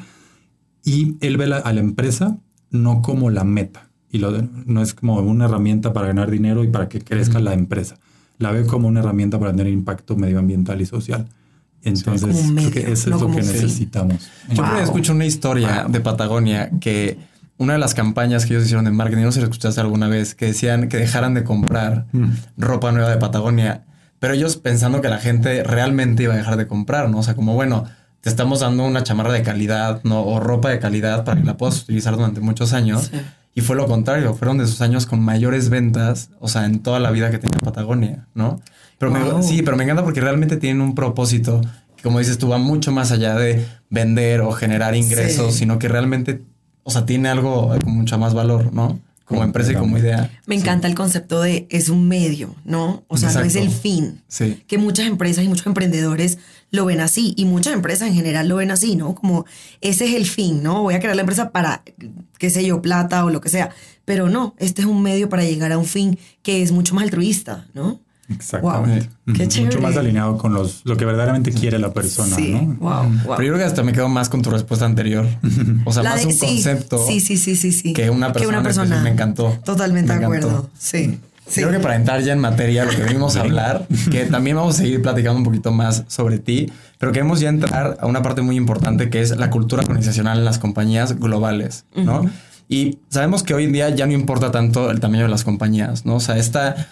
Y 0.88 1.18
él 1.22 1.38
ve 1.38 1.48
la- 1.48 1.58
a 1.58 1.74
la 1.74 1.80
empresa 1.82 2.38
no 2.72 3.02
como 3.02 3.30
la 3.30 3.44
meta. 3.44 3.88
Y 4.10 4.20
lo 4.20 4.32
de- 4.32 4.48
no 4.66 4.82
es 4.82 4.94
como 4.94 5.16
una 5.20 5.46
herramienta 5.46 5.92
para 5.92 6.08
ganar 6.08 6.32
dinero 6.32 6.64
y 6.64 6.68
para 6.70 6.88
que 6.88 7.02
crezca 7.02 7.40
la 7.40 7.54
empresa. 7.54 7.96
La 8.40 8.52
ve 8.52 8.66
como 8.66 8.88
una 8.88 9.02
herramienta 9.02 9.38
para 9.40 9.52
tener 9.52 9.68
impacto 9.72 10.16
medioambiental 10.16 10.80
y 10.82 10.86
social. 10.86 11.28
Entonces, 11.84 12.52
creo 12.56 12.72
que 12.72 12.92
eso 12.92 13.10
no 13.10 13.16
es 13.18 13.22
lo 13.22 13.28
que 13.32 13.36
necesitamos. 13.38 14.30
Yo 14.54 14.64
Wow. 14.64 14.78
escucho 14.82 15.14
una 15.14 15.26
historia 15.26 15.86
de 15.90 16.00
Patagonia 16.00 16.72
que 16.80 17.18
una 17.58 17.74
de 17.74 17.80
las 17.80 17.94
campañas 17.94 18.46
que 18.46 18.54
ellos 18.54 18.66
hicieron 18.66 18.86
de 18.86 18.92
marketing, 18.92 19.24
no 19.24 19.32
sé 19.32 19.36
si 19.36 19.40
lo 19.42 19.46
escuchaste 19.52 19.82
alguna 19.82 20.08
vez, 20.08 20.36
que 20.36 20.46
decían 20.48 20.90
que 20.90 20.98
dejaran 20.98 21.34
de 21.34 21.44
comprar 21.44 22.06
Mm. 22.14 22.26
ropa 22.58 22.92
nueva 22.92 23.10
de 23.10 23.18
Patagonia, 23.18 23.84
pero 24.20 24.34
ellos 24.34 24.58
pensando 24.58 25.02
que 25.02 25.10
la 25.10 25.18
gente 25.20 25.64
realmente 25.64 26.24
iba 26.24 26.34
a 26.34 26.38
dejar 26.38 26.58
de 26.58 26.68
comprar, 26.68 27.10
¿no? 27.10 27.20
O 27.20 27.24
sea, 27.24 27.36
como 27.36 27.54
bueno, 27.56 27.86
te 28.28 28.32
estamos 28.32 28.60
dando 28.60 28.84
una 28.86 29.04
chamarra 29.04 29.32
de 29.32 29.42
calidad, 29.42 30.02
¿no? 30.04 30.22
O 30.22 30.42
ropa 30.42 30.70
de 30.70 30.80
calidad 30.80 31.24
para 31.24 31.40
que 31.40 31.48
la 31.48 31.56
puedas 31.56 31.82
utilizar 31.84 32.14
durante 32.18 32.42
muchos 32.42 32.74
años. 32.74 33.10
Sí. 33.10 33.18
Y 33.56 33.62
fue 33.62 33.78
lo 33.78 33.88
contrario, 33.88 34.34
fueron 34.34 34.58
de 34.58 34.66
esos 34.66 34.82
años 34.82 35.06
con 35.06 35.22
mayores 35.22 35.70
ventas, 35.70 36.30
o 36.42 36.50
sea, 36.50 36.66
en 36.66 36.80
toda 36.80 37.00
la 37.00 37.10
vida 37.12 37.32
que 37.32 37.38
tenía 37.38 37.58
Patagonia, 37.60 38.28
¿no? 38.36 38.60
Pero 39.00 39.12
me- 39.12 39.42
sí, 39.44 39.62
pero 39.62 39.78
me 39.78 39.84
encanta 39.86 40.04
porque 40.04 40.20
realmente 40.20 40.58
tienen 40.58 40.82
un 40.82 40.94
propósito 40.94 41.62
que, 41.96 42.04
como 42.04 42.20
dices 42.20 42.38
tú, 42.38 42.50
va 42.50 42.58
mucho 42.58 42.92
más 42.92 43.12
allá 43.14 43.36
de 43.36 43.66
vender 43.90 44.42
o 44.42 44.52
generar 44.52 44.94
ingresos, 44.96 45.54
Sí. 45.54 45.60
sino 45.60 45.80
que 45.80 45.88
realmente, 45.88 46.42
o 46.84 46.92
sea, 46.92 47.06
tiene 47.06 47.30
algo 47.30 47.70
con 47.82 47.94
mucho 47.98 48.18
más 48.20 48.34
valor, 48.34 48.74
¿no? 48.74 49.00
Como 49.26 49.44
empresa 49.44 49.72
y 49.74 49.76
como 49.76 49.98
idea. 49.98 50.30
Me 50.46 50.56
encanta 50.56 50.88
el 50.88 50.96
concepto 50.96 51.42
de 51.42 51.68
es 51.70 51.90
un 51.90 52.08
medio, 52.08 52.56
¿no? 52.64 53.04
O 53.10 53.18
sea, 53.18 53.30
no 53.34 53.42
es 53.42 53.56
el 53.56 53.70
fin. 53.72 54.22
Sí. 54.30 54.64
Que 54.68 54.78
muchas 54.78 55.06
empresas 55.08 55.44
y 55.44 55.50
muchos 55.50 55.66
emprendedores 55.68 56.38
lo 56.72 56.86
ven 56.86 57.00
así 57.00 57.34
y 57.38 57.46
muchas 57.46 57.74
empresas 57.74 58.08
en 58.10 58.14
general 58.16 58.48
lo 58.48 58.58
ven 58.58 58.72
así, 58.72 58.96
¿no? 58.96 59.16
Como 59.16 59.46
ese 59.82 60.06
es 60.06 60.16
el 60.16 60.26
fin, 60.26 60.62
¿no? 60.64 60.82
Voy 60.84 60.96
a 60.96 61.00
crear 61.00 61.16
la 61.16 61.22
empresa 61.22 61.52
para, 61.52 61.82
qué 62.38 62.50
sé 62.50 62.66
yo, 62.66 62.82
plata 62.82 63.24
o 63.26 63.30
lo 63.30 63.40
que 63.42 63.50
sea. 63.50 63.70
Pero 64.06 64.30
no, 64.30 64.54
este 64.60 64.82
es 64.82 64.88
un 64.88 65.02
medio 65.02 65.30
para 65.30 65.44
llegar 65.44 65.72
a 65.72 65.78
un 65.78 65.86
fin 65.86 66.18
que 66.44 66.62
es 66.64 66.72
mucho 66.72 66.94
más 66.96 67.04
altruista, 67.06 67.68
¿no? 67.74 68.00
Exactamente. 68.30 69.08
Wow, 69.26 69.36
qué 69.36 69.48
chévere. 69.48 69.76
Mucho 69.78 69.88
más 69.88 69.96
alineado 69.96 70.38
con 70.38 70.54
los, 70.54 70.82
lo 70.84 70.98
que 70.98 71.06
verdaderamente 71.06 71.54
quiere 71.54 71.80
la 71.80 71.94
persona, 71.94 72.36
sí, 72.36 72.52
¿no? 72.52 72.60
wow, 72.82 73.04
wow. 73.04 73.36
Pero 73.38 73.44
yo 73.44 73.54
creo 73.54 73.58
que 73.58 73.64
hasta 73.64 73.84
me 73.84 73.94
quedo 73.94 74.10
más 74.10 74.28
con 74.28 74.42
tu 74.42 74.50
respuesta 74.50 74.86
anterior. 74.86 75.26
O 75.86 75.94
sea, 75.94 76.04
La 76.04 76.10
más 76.12 76.20
de- 76.22 76.28
un 76.28 76.34
sí, 76.34 76.40
concepto 76.46 76.98
Sí, 77.08 77.22
sí, 77.22 77.38
sí, 77.38 77.56
sí, 77.56 77.72
sí. 77.72 77.94
que 77.94 78.10
una 78.10 78.34
persona. 78.34 79.02
Me 79.02 79.12
encantó. 79.12 79.58
Totalmente 79.64 80.12
Me 80.14 80.20
de 80.20 80.26
encantó. 80.26 80.48
acuerdo. 80.50 80.70
Sí. 80.78 81.20
Sí. 81.48 81.62
Creo 81.62 81.72
que 81.72 81.80
para 81.80 81.96
entrar 81.96 82.22
ya 82.22 82.34
en 82.34 82.40
materia, 82.40 82.86
lo 82.86 82.92
que 82.92 83.04
venimos 83.04 83.36
a 83.36 83.42
hablar, 83.42 83.88
que 84.12 84.26
también 84.26 84.56
vamos 84.58 84.76
a 84.76 84.78
seguir 84.80 85.02
platicando 85.02 85.38
un 85.38 85.44
poquito 85.46 85.72
más 85.72 86.04
sobre 86.08 86.40
ti, 86.40 86.72
pero 86.98 87.12
queremos 87.12 87.40
ya 87.40 87.50
entrar 87.50 87.98
a 88.00 88.06
una 88.08 88.22
parte 88.22 88.42
muy 88.42 88.56
importante 88.56 89.10
que 89.10 89.22
es 89.22 89.36
la 89.38 89.50
cultura 89.50 89.82
organizacional 89.84 90.40
en 90.40 90.46
las 90.46 90.60
compañías 90.60 91.20
globales, 91.20 91.86
¿no? 91.96 92.30
Y 92.70 93.00
sabemos 93.10 93.44
que 93.44 93.54
hoy 93.54 93.64
en 93.64 93.72
día 93.72 93.90
ya 93.90 94.06
no 94.08 94.14
importa 94.14 94.52
tanto 94.52 94.92
el 94.92 95.00
tamaño 95.00 95.24
de 95.24 95.30
las 95.30 95.44
compañías, 95.46 96.06
¿no? 96.06 96.16
O 96.16 96.20
sea, 96.20 96.38
esta 96.38 96.88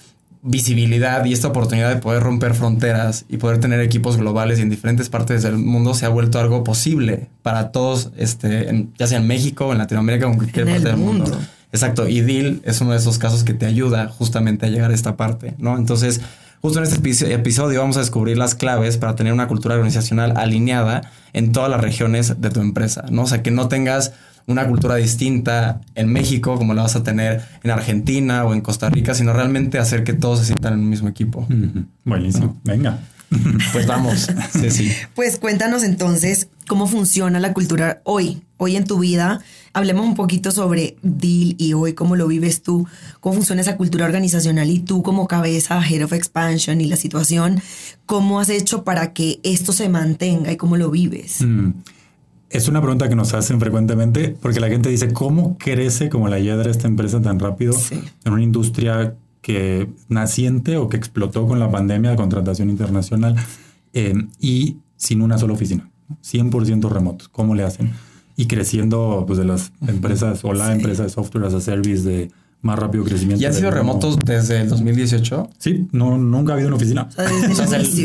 visibilidad 0.48 1.26
y 1.26 1.34
esta 1.34 1.48
oportunidad 1.48 1.90
de 1.90 1.96
poder 2.00 2.22
romper 2.22 2.54
fronteras 2.54 3.26
y 3.30 3.38
poder 3.38 3.60
tener 3.60 3.80
equipos 3.80 4.16
globales 4.18 4.60
y 4.60 4.62
en 4.62 4.70
diferentes 4.70 5.10
partes 5.10 5.42
del 5.42 5.58
mundo 5.58 5.96
se 5.96 6.06
ha 6.06 6.10
vuelto 6.10 6.40
algo 6.40 6.64
posible 6.64 7.30
para 7.42 7.72
todos, 7.72 8.12
este, 8.16 8.70
en- 8.70 8.94
ya 8.98 9.08
sea 9.08 9.18
en 9.18 9.26
México, 9.28 9.72
en 9.72 9.80
Latinoamérica 9.80 10.28
o 10.28 10.32
en 10.32 10.38
cualquier 10.38 10.68
En 10.68 10.74
parte 10.76 10.90
el 10.90 10.96
del 10.96 11.04
mundo. 11.04 11.24
mundo. 11.26 11.40
Exacto, 11.76 12.08
y 12.08 12.22
Deal 12.22 12.62
es 12.64 12.82
uno 12.82 12.92
de 12.92 12.98
esos 12.98 13.18
casos 13.18 13.44
que 13.44 13.54
te 13.54 13.66
ayuda 13.66 14.08
justamente 14.08 14.66
a 14.66 14.70
llegar 14.70 14.92
a 14.92 14.94
esta 14.94 15.18
parte, 15.18 15.56
¿no? 15.58 15.78
Entonces, 15.78 16.22
justo 16.62 16.80
en 16.80 16.86
este 16.86 17.34
episodio 17.34 17.80
vamos 17.82 17.98
a 17.98 18.00
descubrir 18.00 18.38
las 18.38 18.56
claves 18.56 18.98
para 18.98 19.16
tener 19.16 19.34
una 19.34 19.48
cultura 19.48 19.76
organizacional 19.76 20.38
alineada 20.38 21.02
en 21.34 21.52
todas 21.52 21.70
las 21.70 21.82
regiones 21.82 22.42
de 22.42 22.50
tu 22.50 22.62
empresa, 22.62 23.06
¿no? 23.10 23.24
O 23.24 23.28
sea, 23.28 23.44
que 23.44 23.52
no 23.52 23.68
tengas 23.68 24.14
una 24.48 24.68
cultura 24.68 24.96
distinta 24.96 25.82
en 25.96 26.12
México 26.12 26.56
como 26.58 26.74
la 26.74 26.84
vas 26.84 26.96
a 26.96 27.04
tener 27.04 27.42
en 27.64 27.72
Argentina 27.72 28.46
o 28.46 28.54
en 28.54 28.62
Costa 28.62 28.90
Rica, 28.90 29.14
sino 29.14 29.34
realmente 29.34 29.80
hacer 29.80 30.04
que 30.04 30.14
todos 30.14 30.40
se 30.40 30.46
sientan 30.46 30.74
en 30.74 30.80
un 30.80 30.90
mismo 30.90 31.10
equipo. 31.10 31.48
Buenísimo. 32.04 32.60
Venga. 32.64 33.00
Pues 33.74 33.88
vamos. 33.88 34.30
Sí, 34.52 34.72
sí. 34.72 34.92
Pues 35.14 35.38
cuéntanos 35.38 35.84
entonces 35.84 36.48
cómo 36.68 36.88
funciona 36.88 37.40
la 37.40 37.54
cultura 37.54 38.02
hoy, 38.04 38.42
hoy 38.58 38.76
en 38.76 38.86
tu 38.86 39.00
vida. 39.00 39.42
Hablemos 39.74 40.06
un 40.06 40.16
poquito 40.16 40.52
sobre 40.52 40.98
Deal 41.02 41.56
y 41.58 41.74
hoy 41.74 41.94
cómo 41.94 42.16
lo 42.16 42.28
vives 42.28 42.62
tú, 42.62 42.88
cómo 43.20 43.36
funciona 43.36 43.62
esa 43.62 43.76
cultura 43.76 44.06
organizacional 44.06 44.70
y 44.70 44.80
tú 44.80 45.04
como 45.04 45.28
cabeza, 45.28 45.82
Head 45.86 46.04
of 46.04 46.14
Expansion 46.14 46.80
y 46.80 46.86
la 46.86 46.96
situación, 46.96 47.62
cómo 48.06 48.40
has 48.40 48.50
hecho 48.50 48.84
para 48.84 49.14
que 49.14 49.40
esto 49.44 49.74
se 49.74 49.90
mantenga 49.90 50.52
y 50.52 50.58
cómo 50.58 50.78
lo 50.78 50.92
vives. 50.92 51.42
Mm. 51.42 51.72
Es 52.50 52.70
una 52.70 52.80
pregunta 52.80 53.10
que 53.10 53.16
nos 53.16 53.34
hacen 53.34 53.60
frecuentemente 53.60 54.30
porque 54.42 54.60
la 54.62 54.70
gente 54.70 54.90
dice, 54.90 55.12
¿cómo 55.12 55.58
crece 55.58 56.10
como 56.10 56.30
la 56.30 56.40
hiedra 56.40 56.72
esta 56.72 56.88
empresa 56.88 57.22
tan 57.22 57.40
rápido 57.40 57.76
en 58.24 58.34
una 58.34 58.44
industria 58.44 59.16
que 59.46 59.88
naciente 60.10 60.76
o 60.78 60.90
que 60.90 60.98
explotó 60.98 61.46
con 61.48 61.60
la 61.60 61.70
pandemia 61.70 62.10
de 62.10 62.16
contratación 62.16 62.68
internacional 62.72 63.36
eh, 63.94 64.16
y 64.40 64.78
sin 64.96 65.22
una 65.22 65.38
sola 65.38 65.54
oficina, 65.54 65.88
100% 66.24 66.90
remotos. 66.90 67.28
¿Cómo 67.30 67.54
le 67.54 67.62
hacen? 67.62 67.94
Y 68.36 68.48
creciendo 68.48 69.24
pues, 69.28 69.38
de 69.38 69.46
las 69.46 69.72
empresas 69.88 70.44
o 70.44 70.54
la 70.54 70.74
empresa 70.74 71.04
de 71.04 71.10
software 71.10 71.46
as 71.46 71.54
a 71.54 71.62
service 71.62 72.02
de 72.02 72.32
más 72.64 72.80
rápido 72.80 73.04
crecimiento. 73.04 73.44
¿Y 73.44 73.46
han 73.46 73.54
sido 73.54 73.70
remotos 73.70 74.18
desde 74.18 74.62
el 74.62 74.70
2018? 74.70 75.48
Sí, 75.60 75.90
no, 75.92 76.18
nunca 76.18 76.54
ha 76.54 76.56
habido 76.56 76.70
una 76.70 76.78
oficina. 76.78 77.08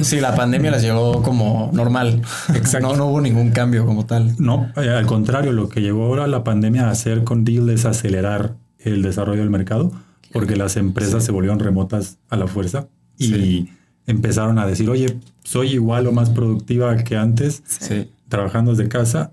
sí, 0.04 0.20
la 0.20 0.34
pandemia 0.34 0.70
las 0.70 0.82
llegó 0.82 1.22
como 1.22 1.70
normal. 1.72 2.20
Exacto. 2.54 2.94
No, 2.94 3.06
hubo 3.06 3.22
ningún 3.22 3.50
cambio 3.52 3.86
como 3.86 4.04
tal. 4.04 4.34
No, 4.38 4.70
eh, 4.76 4.90
al 4.90 5.06
contrario, 5.06 5.52
lo 5.52 5.70
que 5.70 5.80
llegó 5.80 6.04
ahora 6.04 6.26
la 6.26 6.44
pandemia 6.44 6.88
a 6.88 6.90
hacer 6.90 7.24
con 7.24 7.44
Deal 7.44 7.70
es 7.70 7.86
acelerar 7.86 8.56
el 8.78 9.00
desarrollo 9.00 9.40
del 9.40 9.48
mercado 9.48 9.90
porque 10.32 10.56
las 10.56 10.76
empresas 10.76 11.24
se 11.24 11.32
volvieron 11.32 11.58
remotas 11.58 12.18
a 12.28 12.36
la 12.36 12.46
fuerza 12.46 12.88
y 13.18 13.68
empezaron 14.06 14.58
a 14.58 14.66
decir, 14.66 14.88
oye, 14.90 15.18
soy 15.44 15.72
igual 15.72 16.06
o 16.06 16.12
más 16.12 16.30
productiva 16.30 16.96
que 16.96 17.16
antes, 17.16 17.62
trabajando 18.28 18.74
desde 18.74 18.88
casa, 18.88 19.32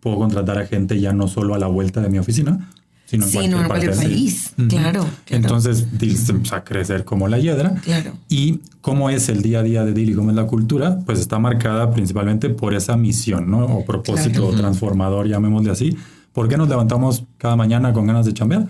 puedo 0.00 0.16
contratar 0.18 0.58
a 0.58 0.66
gente 0.66 1.00
ya 1.00 1.12
no 1.12 1.28
solo 1.28 1.54
a 1.54 1.58
la 1.58 1.66
vuelta 1.66 2.00
de 2.00 2.08
mi 2.08 2.18
oficina, 2.18 2.70
sino 3.06 3.24
en 3.24 3.32
cualquier, 3.32 3.62
no, 3.62 3.68
parte 3.68 3.88
país. 3.88 4.52
Claro, 4.68 5.06
Entonces, 5.28 5.86
se 5.98 6.32
empezó 6.32 6.56
a 6.56 6.64
crecer 6.64 7.04
como 7.04 7.26
la 7.26 7.38
hiedra. 7.38 7.74
Claro. 7.82 8.12
Y 8.28 8.60
cómo 8.82 9.08
es 9.08 9.30
el 9.30 9.40
día 9.40 9.60
a 9.60 9.62
día 9.62 9.84
de 9.84 9.94
DIL 9.94 10.10
y 10.10 10.14
cómo 10.14 10.28
es 10.28 10.36
la 10.36 10.46
cultura, 10.46 10.98
pues 11.06 11.18
está 11.18 11.38
marcada 11.38 11.90
principalmente 11.90 12.50
por 12.50 12.74
esa 12.74 12.98
misión, 12.98 13.50
¿no? 13.50 13.64
O 13.64 13.84
propósito 13.86 14.50
transformador, 14.50 15.26
llamémosle 15.26 15.70
así. 15.70 15.96
¿Por 16.34 16.48
qué 16.48 16.58
nos 16.58 16.68
levantamos 16.68 17.24
cada 17.38 17.56
mañana 17.56 17.94
con 17.94 18.06
ganas 18.06 18.26
de 18.26 18.34
chambear? 18.34 18.68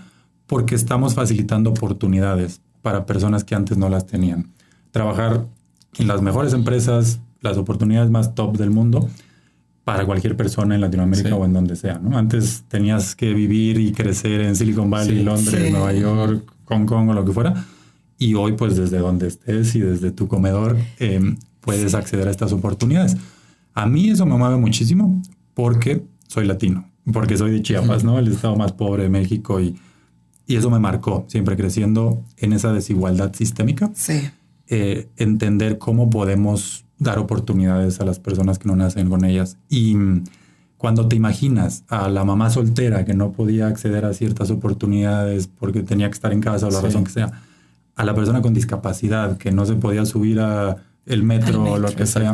Porque 0.49 0.75
estamos 0.75 1.15
facilitando 1.15 1.71
oportunidades 1.71 2.61
para 2.83 3.07
personas 3.07 3.45
que 3.45 3.55
antes 3.55 3.77
no 3.77 3.89
las 3.89 4.07
tenían. 4.07 4.51
Trabajar 4.91 5.47
en 5.99 6.09
las 6.09 6.23
mejores 6.23 6.55
empresas, 6.55 7.21
las 7.41 7.59
oportunidades 7.59 8.11
más 8.11 8.35
top 8.35 8.57
del 8.57 8.71
mundo 8.71 9.09
para 9.85 10.05
cualquier 10.05 10.37
persona 10.37 10.75
en 10.75 10.81
Latinoamérica 10.81 11.35
o 11.35 11.45
en 11.45 11.53
donde 11.53 11.77
sea. 11.77 11.99
¿no? 11.99 12.17
Antes 12.17 12.65
tenías 12.69 13.15
que 13.15 13.33
vivir 13.35 13.79
y 13.79 13.93
crecer 13.93 14.41
en 14.41 14.57
Silicon 14.57 14.91
Valley, 14.91 15.23
Londres, 15.23 15.71
Nueva 15.71 15.93
York, 15.93 16.51
Hong 16.65 16.87
Kong 16.87 17.11
o 17.11 17.15
lo 17.15 17.25
que 17.25 17.33
fuera. 17.33 17.67
Y 18.19 18.35
hoy, 18.35 18.53
pues 18.53 18.77
desde 18.77 18.99
donde 18.99 19.29
estés 19.29 19.75
y 19.77 19.81
desde 19.81 20.11
tu 20.11 20.29
comedor, 20.29 20.77
em, 20.99 21.37
puedes 21.61 21.95
acceder 21.95 22.27
a 22.27 22.31
estas 22.31 22.53
oportunidades. 22.53 23.17
A 23.75 23.87
mí 23.87 24.09
eso 24.11 24.27
me 24.27 24.37
mueve 24.37 24.57
muchísimo 24.57 25.23
porque 25.55 26.03
soy 26.27 26.47
latino, 26.47 26.89
porque 27.13 27.37
soy 27.37 27.53
de 27.53 27.63
Chiapas, 27.63 28.03
¿no? 28.03 28.19
El 28.19 28.29
estado 28.29 28.57
más 28.57 28.73
pobre 28.73 29.05
de 29.05 29.09
México 29.09 29.61
y 29.61 29.77
y 30.49 30.57
eso 30.57 30.71
me 30.71 30.79
marcó, 30.79 31.27
siempre 31.29 31.57
creciendo 31.57 32.25
en 32.39 32.55
esa 32.55 32.73
desigualdad 32.73 33.35
sistémica. 33.35 33.91
Sí. 33.95 34.31
Eh, 34.67 35.09
entender 35.19 35.77
cómo 35.77 36.09
podemos 36.09 36.87
dar 36.99 37.19
oportunidades 37.19 38.01
a 38.01 38.07
las 38.07 38.19
personas 38.19 38.59
que 38.59 38.67
no 38.67 38.75
nacen 38.75 39.11
con 39.11 39.27
ellas. 39.27 39.59
Y 39.69 39.95
mm, 39.95 40.25
cuando 40.79 41.07
te 41.07 41.17
imaginas 41.17 41.85
a 41.89 42.09
la 42.09 42.25
mamá 42.25 42.49
soltera 42.49 43.05
que 43.05 43.13
no 43.13 43.33
podía 43.33 43.67
acceder 43.67 44.07
a 44.07 44.15
ciertas 44.15 44.51
oportunidades 44.51 45.49
porque 45.49 45.83
tenía 45.83 46.09
que 46.09 46.15
estar 46.15 46.33
en 46.33 46.41
casa 46.41 46.67
o 46.67 46.71
la 46.71 46.81
razón 46.81 47.05
que 47.05 47.11
sea, 47.11 47.43
a 47.95 48.05
la 48.05 48.15
persona 48.15 48.41
con 48.41 48.55
discapacidad 48.55 49.37
que 49.37 49.53
no 49.53 49.67
se 49.67 49.75
podía 49.75 50.07
subir 50.07 50.41
a 50.41 50.79
el 51.05 51.25
metro, 51.25 51.63
o 51.65 51.79
lo 51.79 51.95
que 51.95 52.07
sea, 52.07 52.33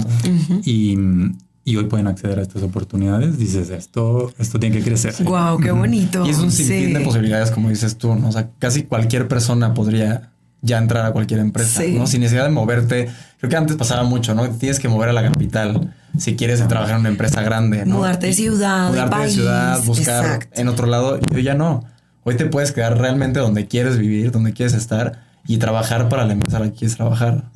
y, 0.65 0.97
mm, 0.97 1.37
y 1.37 1.37
hoy 1.67 1.85
pueden 1.85 2.07
acceder 2.07 2.39
a 2.39 2.43
estas 2.43 2.63
oportunidades, 2.63 3.39
dices, 3.39 3.71
esto, 3.71 4.33
esto 4.39 4.61
tiene 4.61 4.77
que 4.77 4.85
crecer. 4.85 5.15
Wow, 5.25 5.59
qué 5.59 5.71
bonito. 5.71 6.25
Y 6.27 6.31
es 6.31 6.39
un 6.39 6.53
sinfín 6.53 6.93
de 6.93 7.01
posibilidades, 7.01 7.51
como 7.51 7.71
dices 7.71 7.97
tú, 7.97 8.15
¿no? 8.15 8.29
O 8.29 8.33
sea, 8.33 8.51
casi 8.59 8.83
cualquier 8.83 9.29
persona 9.29 9.73
podría 9.73 10.31
ya 10.61 10.79
entrar 10.79 11.05
a 11.05 11.13
cualquier 11.13 11.41
empresa, 11.41 11.83
¿no? 11.93 12.07
Sin 12.07 12.21
necesidad 12.21 12.45
de 12.45 12.51
moverte. 12.51 13.11
Creo 13.39 13.51
que 13.51 13.57
antes 13.57 13.77
pasaba 13.77 14.03
mucho, 14.03 14.35
¿no? 14.35 14.49
Tienes 14.51 14.81
que 14.81 14.89
mover 14.89 15.11
a 15.11 15.13
la 15.13 15.23
capital 15.23 15.95
si 16.19 16.37
quieres 16.37 16.67
trabajar 16.69 16.95
en 16.95 17.01
una 17.01 17.11
empresa 17.11 17.43
grande, 17.43 17.85
¿no? 17.85 17.97
Mudarte 17.97 18.29
de 18.29 18.33
ciudad, 18.35 18.89
Mudarte 18.89 19.19
de, 19.19 19.31
ciudad, 19.31 19.83
buscar 19.85 20.49
en 20.53 20.69
otro 20.69 20.87
lado. 20.87 21.19
Hoy 21.35 21.43
ya 21.43 21.55
no. 21.55 21.85
Hoy 22.25 22.37
te 22.37 22.47
puedes 22.47 22.73
quedar 22.73 22.99
realmente 22.99 23.41
donde 23.41 23.69
quieres 23.69 23.99
vivir, 23.99 24.31
donde 24.31 24.55
quieres 24.55 24.75
estar 24.75 25.23
y 25.47 25.59
trabajar 25.59 26.09
para 26.09 26.25
la 26.25 26.33
empresa 26.33 26.57
a 26.57 26.61
la 26.61 26.71
que 26.71 26.79
quieres 26.79 26.97
trabajar. 26.97 27.51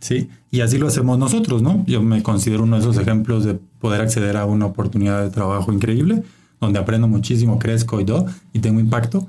Sí, 0.00 0.28
y 0.50 0.60
así 0.60 0.78
lo 0.78 0.88
hacemos 0.88 1.18
nosotros, 1.18 1.62
¿no? 1.62 1.84
Yo 1.86 2.02
me 2.02 2.22
considero 2.22 2.64
uno 2.64 2.76
de 2.76 2.82
esos 2.82 2.98
ejemplos 2.98 3.44
de 3.44 3.54
poder 3.54 4.00
acceder 4.00 4.36
a 4.36 4.46
una 4.46 4.66
oportunidad 4.66 5.22
de 5.22 5.30
trabajo 5.30 5.72
increíble, 5.72 6.22
donde 6.60 6.78
aprendo 6.78 7.08
muchísimo, 7.08 7.58
crezco 7.58 8.00
y 8.00 8.04
todo, 8.04 8.26
y 8.52 8.58
tengo 8.58 8.80
impacto 8.80 9.26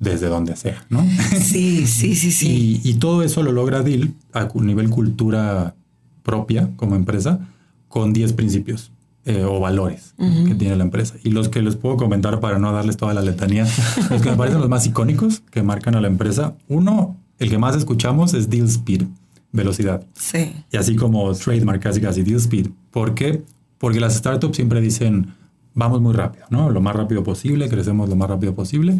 desde 0.00 0.28
donde 0.28 0.56
sea, 0.56 0.84
¿no? 0.88 1.04
Sí, 1.40 1.86
sí, 1.86 2.14
sí, 2.16 2.32
sí. 2.32 2.80
y, 2.82 2.94
todo 2.94 3.22
eso 3.22 3.42
lo 3.42 3.52
logra 3.52 3.82
DIL 3.82 4.14
a 4.32 4.48
nivel 4.54 4.90
cultura 4.90 5.74
propia 6.22 6.70
como 6.76 6.96
empresa 6.96 7.40
con 7.88 8.12
10 8.12 8.32
principios. 8.32 8.90
Eh, 9.26 9.42
o 9.42 9.58
valores 9.58 10.12
que 10.18 10.54
tiene 10.54 10.76
la 10.76 10.84
empresa. 10.84 11.14
Y 11.24 11.30
los 11.30 11.48
que 11.48 11.62
les 11.62 11.76
puedo 11.76 11.96
comentar 11.96 12.40
para 12.40 12.58
no 12.58 12.72
darles 12.72 12.98
toda 12.98 13.14
la 13.14 13.22
letanía, 13.22 13.66
los 14.10 14.20
que 14.20 14.30
me 14.30 14.36
parecen 14.36 14.60
los 14.60 14.68
más 14.68 14.86
icónicos 14.86 15.40
que 15.50 15.62
marcan 15.62 15.94
a 15.94 16.02
la 16.02 16.08
empresa. 16.08 16.56
Uno 16.68 17.16
el 17.38 17.50
que 17.50 17.58
más 17.58 17.76
escuchamos 17.76 18.34
es 18.34 18.48
deal 18.48 18.66
speed, 18.66 19.04
velocidad. 19.52 20.06
Sí. 20.14 20.52
Y 20.70 20.76
así 20.76 20.96
como 20.96 21.32
trademark, 21.34 21.82
casi 21.82 22.00
casi 22.00 22.22
deal 22.22 22.38
speed. 22.38 22.68
¿Por 22.90 23.14
qué? 23.14 23.42
Porque 23.78 24.00
las 24.00 24.14
startups 24.14 24.56
siempre 24.56 24.80
dicen, 24.80 25.34
vamos 25.74 26.00
muy 26.00 26.14
rápido, 26.14 26.46
¿no? 26.50 26.70
Lo 26.70 26.80
más 26.80 26.96
rápido 26.96 27.22
posible, 27.22 27.68
crecemos 27.68 28.08
lo 28.08 28.16
más 28.16 28.28
rápido 28.30 28.54
posible. 28.54 28.98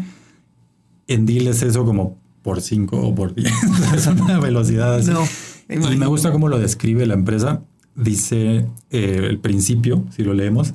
En 1.07 1.25
deal 1.25 1.47
es 1.47 1.61
eso 1.61 1.85
como 1.85 2.17
por 2.41 2.61
5 2.61 2.97
o 2.97 3.15
por 3.15 3.33
10. 3.33 3.51
es 3.95 4.07
una 4.07 4.39
velocidad 4.39 4.95
así. 4.95 5.11
No, 5.11 5.23
y 5.69 5.97
me 5.97 6.05
gusta 6.05 6.31
cómo 6.31 6.47
lo 6.47 6.59
describe 6.59 7.05
la 7.05 7.15
empresa. 7.15 7.63
Dice 7.95 8.67
eh, 8.91 9.27
el 9.29 9.39
principio, 9.39 10.05
si 10.15 10.23
lo 10.23 10.33
leemos, 10.33 10.73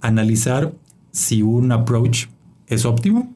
analizar 0.00 0.72
si 1.10 1.42
un 1.42 1.72
approach 1.72 2.26
es 2.66 2.84
óptimo, 2.84 3.34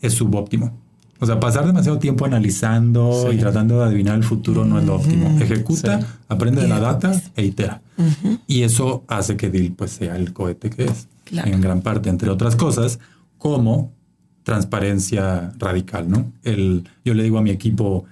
es 0.00 0.14
subóptimo. 0.14 0.76
O 1.18 1.26
sea, 1.26 1.40
pasar 1.40 1.66
demasiado 1.66 1.98
tiempo 1.98 2.24
analizando 2.24 3.32
y 3.32 3.38
tratando 3.38 3.78
de 3.78 3.84
adivinar 3.86 4.16
el 4.16 4.24
futuro 4.24 4.64
no 4.64 4.78
es 4.78 4.84
lo 4.84 4.96
óptimo. 4.96 5.38
Ejecuta, 5.40 6.00
aprende 6.28 6.62
de 6.62 6.68
la 6.68 6.80
data 6.80 7.20
e 7.34 7.44
itera. 7.44 7.80
Y 8.46 8.62
eso 8.62 9.04
hace 9.08 9.36
que 9.36 9.50
DIL 9.50 9.72
pues, 9.72 9.92
sea 9.92 10.16
el 10.16 10.32
cohete 10.32 10.70
que 10.70 10.84
es. 10.84 11.08
En 11.32 11.60
gran 11.60 11.80
parte, 11.80 12.08
entre 12.08 12.30
otras 12.30 12.54
cosas, 12.54 12.98
como 13.38 13.92
transparencia 14.42 15.52
radical, 15.58 16.08
¿no? 16.08 16.32
El, 16.44 16.88
yo 17.04 17.14
le 17.14 17.24
digo 17.24 17.38
a 17.38 17.42
mi 17.42 17.50
equipo, 17.50 18.04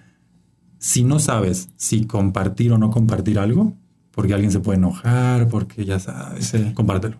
si 0.79 1.05
no 1.05 1.21
sabes 1.21 1.69
si 1.77 2.07
compartir 2.07 2.73
o 2.73 2.79
no 2.79 2.91
compartir 2.91 3.39
algo, 3.39 3.73
porque 4.11 4.35
alguien 4.35 4.51
se 4.51 4.61
puede 4.61 4.79
enojar, 4.79 5.49
porque 5.49 5.85
ya 5.85 5.99
sabes, 5.99 6.55
compártelo. 6.75 7.17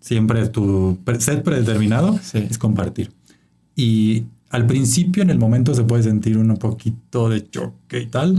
Siempre 0.00 0.48
tu 0.48 0.98
set 1.18 1.42
predeterminado 1.42 2.18
es 2.34 2.58
compartir. 2.58 3.12
Y 3.74 4.24
al 4.52 4.66
principio, 4.66 5.22
en 5.22 5.30
el 5.30 5.38
momento, 5.38 5.74
se 5.74 5.82
puede 5.82 6.02
sentir 6.02 6.36
un 6.36 6.54
poquito 6.58 7.30
de 7.30 7.48
choque 7.48 8.00
y 8.00 8.06
tal, 8.06 8.36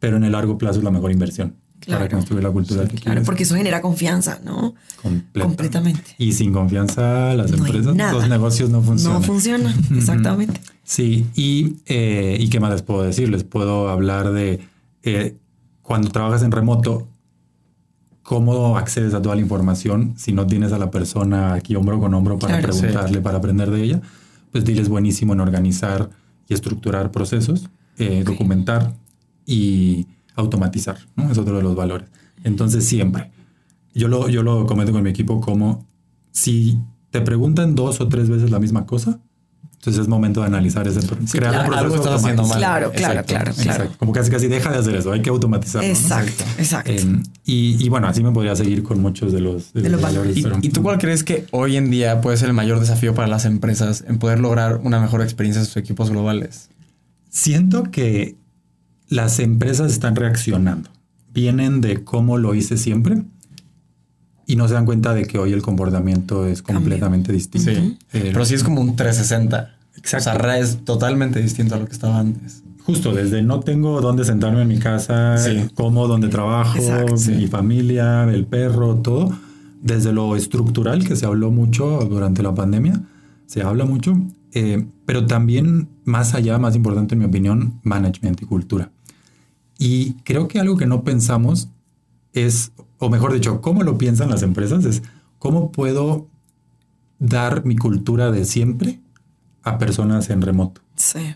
pero 0.00 0.16
en 0.16 0.24
el 0.24 0.32
largo 0.32 0.58
plazo 0.58 0.80
es 0.80 0.84
la 0.84 0.90
mejor 0.90 1.12
inversión 1.12 1.54
para 1.86 2.08
construir 2.08 2.42
la 2.42 2.50
cultura 2.50 2.86
que 2.86 2.96
Claro, 2.96 3.22
porque 3.22 3.44
eso 3.44 3.54
genera 3.54 3.80
confianza, 3.80 4.40
¿no? 4.44 4.74
Completamente. 5.32 6.16
Y 6.18 6.32
sin 6.32 6.52
confianza, 6.52 7.34
las 7.34 7.52
empresas, 7.52 7.96
los 7.96 8.28
negocios 8.28 8.68
no 8.70 8.82
funcionan. 8.82 9.20
No 9.20 9.24
funcionan, 9.24 9.74
exactamente. 9.96 10.60
Sí, 10.82 11.26
y, 11.36 11.76
eh, 11.86 12.36
y 12.40 12.48
qué 12.48 12.58
más 12.58 12.72
les 12.72 12.82
puedo 12.82 13.02
decir? 13.02 13.28
Les 13.28 13.44
puedo 13.44 13.88
hablar 13.88 14.32
de 14.32 14.60
eh, 15.04 15.36
cuando 15.82 16.10
trabajas 16.10 16.42
en 16.42 16.50
remoto, 16.50 17.06
cómo 18.24 18.76
accedes 18.76 19.14
a 19.14 19.22
toda 19.22 19.36
la 19.36 19.42
información 19.42 20.14
si 20.16 20.32
no 20.32 20.46
tienes 20.48 20.72
a 20.72 20.78
la 20.78 20.90
persona 20.90 21.54
aquí 21.54 21.76
hombro 21.76 22.00
con 22.00 22.12
hombro 22.12 22.40
para 22.40 22.60
preguntarle, 22.60 23.20
para 23.20 23.38
aprender 23.38 23.70
de 23.70 23.82
ella 23.82 24.02
pues 24.54 24.64
Dile 24.64 24.82
es 24.82 24.88
buenísimo 24.88 25.32
en 25.32 25.40
organizar 25.40 26.10
y 26.48 26.54
estructurar 26.54 27.10
procesos, 27.10 27.68
eh, 27.98 28.22
documentar 28.24 28.94
y 29.44 30.06
automatizar, 30.36 30.96
¿no? 31.16 31.28
Es 31.28 31.38
otro 31.38 31.56
de 31.56 31.62
los 31.64 31.74
valores. 31.74 32.08
Entonces, 32.44 32.84
siempre. 32.84 33.32
Yo 33.96 34.06
lo, 34.06 34.28
yo 34.28 34.44
lo 34.44 34.64
comento 34.66 34.92
con 34.92 35.02
mi 35.02 35.10
equipo 35.10 35.40
como 35.40 35.88
si 36.30 36.78
te 37.10 37.20
preguntan 37.20 37.74
dos 37.74 38.00
o 38.00 38.06
tres 38.06 38.28
veces 38.28 38.52
la 38.52 38.60
misma 38.60 38.86
cosa, 38.86 39.18
entonces 39.84 40.00
es 40.04 40.08
momento 40.08 40.40
de 40.40 40.46
analizar 40.46 40.88
ese 40.88 41.00
crear 41.30 41.52
claro, 41.52 41.68
un 41.68 41.74
algo 41.74 41.92
proceso 41.92 42.16
estás 42.16 42.22
haciendo 42.22 42.46
mal. 42.46 42.56
Claro, 42.56 42.90
claro, 42.92 43.12
Exacto, 43.20 43.34
claro, 43.34 43.52
claro. 43.52 43.70
Exacto. 43.72 43.98
Como 43.98 44.12
casi 44.12 44.30
casi 44.30 44.48
deja 44.48 44.72
de 44.72 44.78
hacer 44.78 44.94
eso, 44.96 45.12
hay 45.12 45.20
que 45.20 45.28
automatizarlo. 45.28 45.86
¿no? 45.86 45.94
Exacto, 45.94 46.44
exacto. 46.56 46.90
Eh, 46.90 47.18
y, 47.44 47.84
y 47.84 47.88
bueno, 47.90 48.08
así 48.08 48.22
me 48.22 48.32
podría 48.32 48.56
seguir 48.56 48.82
con 48.82 49.02
muchos 49.02 49.30
de 49.30 49.40
los, 49.42 49.74
de 49.74 49.82
De 49.82 49.90
los 49.90 50.00
los 50.00 50.10
valores. 50.10 50.38
¿Y, 50.38 50.42
pero- 50.42 50.58
y 50.62 50.70
tú 50.70 50.82
cuál 50.82 50.96
crees 50.98 51.22
que 51.22 51.44
hoy 51.50 51.76
en 51.76 51.90
día 51.90 52.22
puede 52.22 52.38
ser 52.38 52.48
el 52.48 52.54
mayor 52.54 52.80
desafío 52.80 53.14
para 53.14 53.28
las 53.28 53.44
empresas 53.44 54.04
en 54.08 54.18
poder 54.18 54.40
lograr 54.40 54.80
una 54.82 55.00
mejor 55.00 55.20
experiencia 55.20 55.60
en 55.60 55.66
sus 55.66 55.76
equipos 55.76 56.08
globales? 56.08 56.70
Siento 57.28 57.82
que 57.84 58.36
las 59.08 59.38
empresas 59.38 59.92
están 59.92 60.16
reaccionando. 60.16 60.88
Vienen 61.34 61.82
de 61.82 62.04
cómo 62.04 62.38
lo 62.38 62.54
hice 62.54 62.78
siempre 62.78 63.22
y 64.46 64.56
no 64.56 64.68
se 64.68 64.74
dan 64.74 64.84
cuenta 64.84 65.14
de 65.14 65.24
que 65.26 65.38
hoy 65.38 65.52
el 65.52 65.62
comportamiento 65.62 66.46
es 66.46 66.62
completamente 66.62 67.32
distinto. 67.32 67.70
Sí. 67.70 67.98
Eh, 68.12 68.30
Pero 68.32 68.44
sí 68.44 68.54
es 68.54 68.62
como 68.62 68.80
un 68.80 68.94
360. 68.94 69.73
Exacto. 70.12 70.38
O 70.38 70.42
sea, 70.42 70.58
es 70.58 70.84
totalmente 70.84 71.40
distinto 71.40 71.74
a 71.74 71.78
lo 71.78 71.86
que 71.86 71.92
estaba 71.92 72.18
antes. 72.18 72.62
Justo 72.84 73.12
desde 73.14 73.42
no 73.42 73.60
tengo 73.60 74.00
dónde 74.02 74.24
sentarme 74.24 74.62
en 74.62 74.68
mi 74.68 74.78
casa, 74.78 75.38
Sí. 75.38 75.68
como 75.74 76.06
donde 76.06 76.28
trabajo, 76.28 76.76
Exacto, 76.78 77.16
sí. 77.16 77.32
mi 77.32 77.46
familia, 77.46 78.24
el 78.24 78.44
perro, 78.46 78.96
todo. 78.96 79.30
Desde 79.80 80.12
lo 80.12 80.36
estructural 80.36 81.06
que 81.06 81.16
se 81.16 81.24
habló 81.26 81.50
mucho 81.50 82.00
durante 82.08 82.42
la 82.42 82.54
pandemia, 82.54 83.02
se 83.46 83.62
habla 83.62 83.84
mucho, 83.86 84.14
eh, 84.52 84.86
pero 85.06 85.26
también 85.26 85.88
más 86.04 86.34
allá, 86.34 86.58
más 86.58 86.76
importante 86.76 87.14
en 87.14 87.20
mi 87.20 87.24
opinión, 87.24 87.80
management 87.82 88.42
y 88.42 88.44
cultura. 88.46 88.90
Y 89.78 90.14
creo 90.24 90.48
que 90.48 90.60
algo 90.60 90.76
que 90.76 90.86
no 90.86 91.02
pensamos 91.04 91.68
es, 92.34 92.72
o 92.98 93.08
mejor 93.10 93.32
dicho, 93.32 93.60
cómo 93.60 93.82
lo 93.82 93.96
piensan 93.98 94.30
las 94.30 94.42
empresas, 94.42 94.84
es 94.84 95.02
cómo 95.38 95.72
puedo 95.72 96.28
dar 97.18 97.64
mi 97.64 97.76
cultura 97.76 98.30
de 98.30 98.44
siempre 98.44 99.00
a 99.64 99.78
personas 99.78 100.30
en 100.30 100.42
remoto. 100.42 100.80
Sí. 100.96 101.34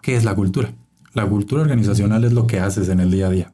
¿Qué 0.00 0.16
es 0.16 0.24
la 0.24 0.34
cultura? 0.34 0.72
La 1.14 1.26
cultura 1.26 1.62
organizacional 1.62 2.24
es 2.24 2.32
lo 2.32 2.46
que 2.46 2.58
haces 2.60 2.88
en 2.88 3.00
el 3.00 3.10
día 3.10 3.26
a 3.26 3.30
día. 3.30 3.52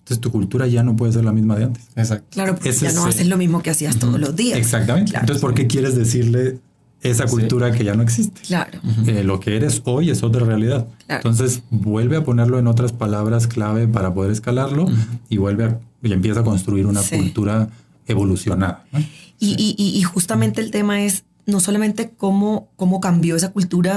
Entonces 0.00 0.20
tu 0.20 0.30
cultura 0.32 0.66
ya 0.66 0.82
no 0.82 0.96
puede 0.96 1.12
ser 1.12 1.24
la 1.24 1.32
misma 1.32 1.56
de 1.56 1.64
antes. 1.64 1.84
Exacto. 1.94 2.26
Claro, 2.30 2.54
porque 2.54 2.70
Ese 2.70 2.82
ya 2.86 2.88
es, 2.88 2.94
no 2.94 3.06
eh, 3.06 3.10
haces 3.10 3.26
lo 3.28 3.36
mismo 3.36 3.62
que 3.62 3.70
hacías 3.70 3.98
todos 3.98 4.18
los 4.18 4.34
días. 4.34 4.58
Exactamente. 4.58 5.10
Claro. 5.10 5.24
Entonces, 5.24 5.40
¿por 5.42 5.54
qué 5.54 5.66
quieres 5.66 5.94
decirle 5.94 6.58
esa 7.02 7.26
Sí. 7.28 7.30
cultura 7.34 7.70
que 7.72 7.84
ya 7.84 7.94
no 7.94 8.02
existe? 8.02 8.40
Claro. 8.42 8.80
Eh, 9.06 9.22
lo 9.22 9.38
que 9.40 9.56
eres 9.56 9.82
hoy 9.84 10.10
es 10.10 10.22
otra 10.24 10.44
realidad. 10.44 10.88
Claro. 11.06 11.20
Entonces, 11.28 11.62
vuelve 11.70 12.16
a 12.16 12.24
ponerlo 12.24 12.58
en 12.58 12.66
otras 12.66 12.92
palabras 12.92 13.46
clave 13.46 13.86
para 13.86 14.12
poder 14.14 14.32
escalarlo 14.32 14.86
y 15.28 15.36
vuelve 15.36 15.64
a, 15.64 15.78
y 16.02 16.12
empieza 16.12 16.40
a 16.40 16.44
construir 16.44 16.86
una 16.86 17.02
Sí. 17.02 17.16
cultura 17.16 17.68
evolucionada. 18.06 18.84
¿no? 18.92 18.98
Y, 19.38 19.50
y- 19.58 19.74
y- 19.78 19.96
y 19.98 20.02
justamente 20.02 20.60
el 20.60 20.70
tema 20.70 21.02
es 21.02 21.24
no 21.46 21.60
solamente 21.60 22.10
cómo, 22.16 22.68
cómo 22.76 23.00
cambió 23.00 23.36
esa 23.36 23.50
cultura, 23.52 23.96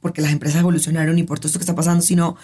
porque 0.00 0.22
las 0.22 0.32
empresas 0.32 0.60
evolucionaron 0.60 1.18
y 1.18 1.22
por 1.24 1.38
todo 1.38 1.48
esto 1.48 1.58
que 1.58 1.62
está 1.64 1.74
pasando, 1.74 2.02
sino 2.02 2.36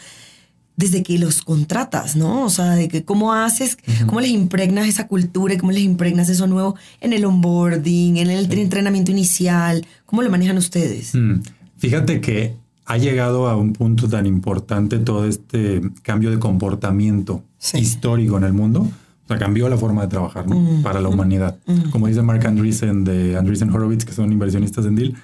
desde 0.77 1.05
que 1.05 1.19
los 1.21 1.43
contratas, 1.43 2.17
¿no? 2.17 2.45
O 2.45 2.51
sea, 2.51 2.71
de 2.73 2.89
que 2.89 3.05
cómo 3.05 3.33
haces, 3.33 3.79
cómo 4.07 4.21
les 4.21 4.31
impregnas 4.31 4.89
esa 4.89 5.07
cultura 5.07 5.55
y 5.55 5.57
cómo 5.59 5.71
les 5.71 5.83
impregnas 5.85 6.29
eso 6.29 6.49
nuevo 6.49 6.75
en 7.01 7.13
el 7.13 7.25
onboarding, 7.25 8.17
en 8.17 8.29
el 8.31 8.51
entrenamiento 8.53 9.13
inicial, 9.13 9.87
cómo 10.05 10.23
lo 10.23 10.31
manejan 10.31 10.57
ustedes. 10.59 11.15
Mm, 11.15 11.43
Fíjate 11.77 12.21
que 12.21 12.57
ha 12.87 12.97
llegado 12.99 13.47
a 13.49 13.57
un 13.57 13.73
punto 13.73 14.09
tan 14.09 14.27
importante 14.27 14.99
todo 14.99 15.27
este 15.29 15.81
cambio 16.03 16.31
de 16.31 16.39
comportamiento 16.39 17.43
Sí. 17.59 17.79
histórico 17.79 18.37
en 18.39 18.45
el 18.45 18.53
mundo. 18.53 18.89
O 19.25 19.29
sea, 19.29 19.39
cambió 19.39 19.69
la 19.69 19.79
forma 19.79 20.03
de 20.03 20.09
trabajar 20.09 20.47
¿no? 20.47 20.83
para 20.83 21.01
la 21.01 21.09
humanidad. 21.09 21.59
Como 21.91 22.09
dice 22.09 22.21
Mark 22.23 22.47
Andreessen 22.47 23.05
de 23.05 23.37
Andreessen 23.39 23.71
Horowitz, 23.71 24.05
que 24.05 24.13
son 24.13 24.31
inversionistas 24.31 24.85
en 24.85 24.97
Deal, 24.97 25.15